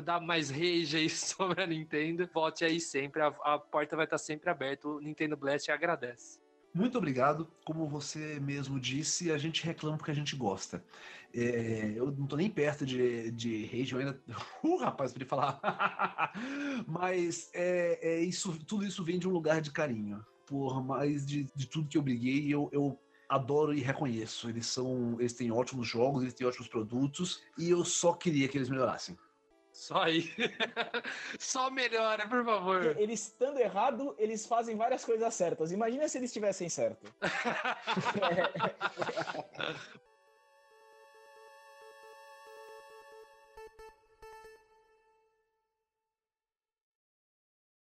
dar 0.04 0.20
mais 0.20 0.50
rage 0.50 0.98
aí 0.98 1.06
sobre 1.12 1.62
a 1.62 1.68
Nintendo. 1.68 2.28
Volte 2.34 2.66
aí 2.66 2.80
sempre. 2.80 3.22
A, 3.22 3.28
a 3.28 3.60
porta 3.60 3.96
vai 3.96 4.06
estar 4.06 4.18
sempre 4.18 4.50
aberta. 4.50 4.88
O 4.88 5.00
Nintendo 5.00 5.38
Blast 5.38 5.70
agradece. 5.70 6.43
Muito 6.74 6.98
obrigado. 6.98 7.48
Como 7.64 7.88
você 7.88 8.40
mesmo 8.40 8.80
disse, 8.80 9.32
a 9.32 9.38
gente 9.38 9.64
reclama 9.64 9.98
porque 9.98 10.10
a 10.10 10.16
gente 10.16 10.36
gosta. 10.36 10.84
É, 11.32 11.94
eu 11.96 12.12
não 12.12 12.26
tô 12.26 12.36
nem 12.36 12.50
perto 12.50 12.86
de, 12.86 13.32
de 13.32 13.66
rage, 13.66 13.94
eu 13.94 14.00
ainda. 14.00 14.22
Uh, 14.64 14.78
rapaz, 14.78 15.12
podia 15.12 15.28
falar. 15.28 15.60
Mas 16.88 17.50
é, 17.54 18.00
é 18.02 18.24
isso, 18.24 18.58
tudo 18.66 18.86
isso 18.86 19.04
vem 19.04 19.20
de 19.20 19.28
um 19.28 19.32
lugar 19.32 19.62
de 19.62 19.72
carinho. 19.72 20.26
Por 20.48 20.84
mais 20.84 21.26
de, 21.26 21.48
de 21.56 21.68
tudo 21.68 21.88
que 21.88 21.98
eu 21.98 22.02
briguei, 22.02 22.52
eu, 22.52 22.70
eu 22.72 23.00
adoro 23.30 23.74
e 23.74 23.80
reconheço. 23.80 24.50
Eles 24.50 24.66
são. 24.66 25.16
Eles 25.20 25.34
têm 25.34 25.52
ótimos 25.52 25.88
jogos, 25.88 26.24
eles 26.24 26.34
têm 26.34 26.48
ótimos 26.48 26.68
produtos, 26.68 27.42
e 27.58 27.70
eu 27.70 27.86
só 27.86 28.14
queria 28.14 28.48
que 28.48 28.58
eles 28.58 28.70
melhorassem. 28.70 29.18
Só 29.74 30.04
aí. 30.04 30.32
Só 31.40 31.72
melhora, 31.72 32.28
por 32.28 32.46
favor. 32.46 32.96
Eles 32.98 33.24
estando 33.24 33.60
errado, 33.60 34.16
eles 34.20 34.46
fazem 34.46 34.78
várias 34.78 35.04
coisas 35.04 35.34
certas. 35.34 35.72
Imagina 35.72 36.08
se 36.08 36.20
eles 36.20 36.30
estivessem 36.30 36.70
certo. 36.70 37.12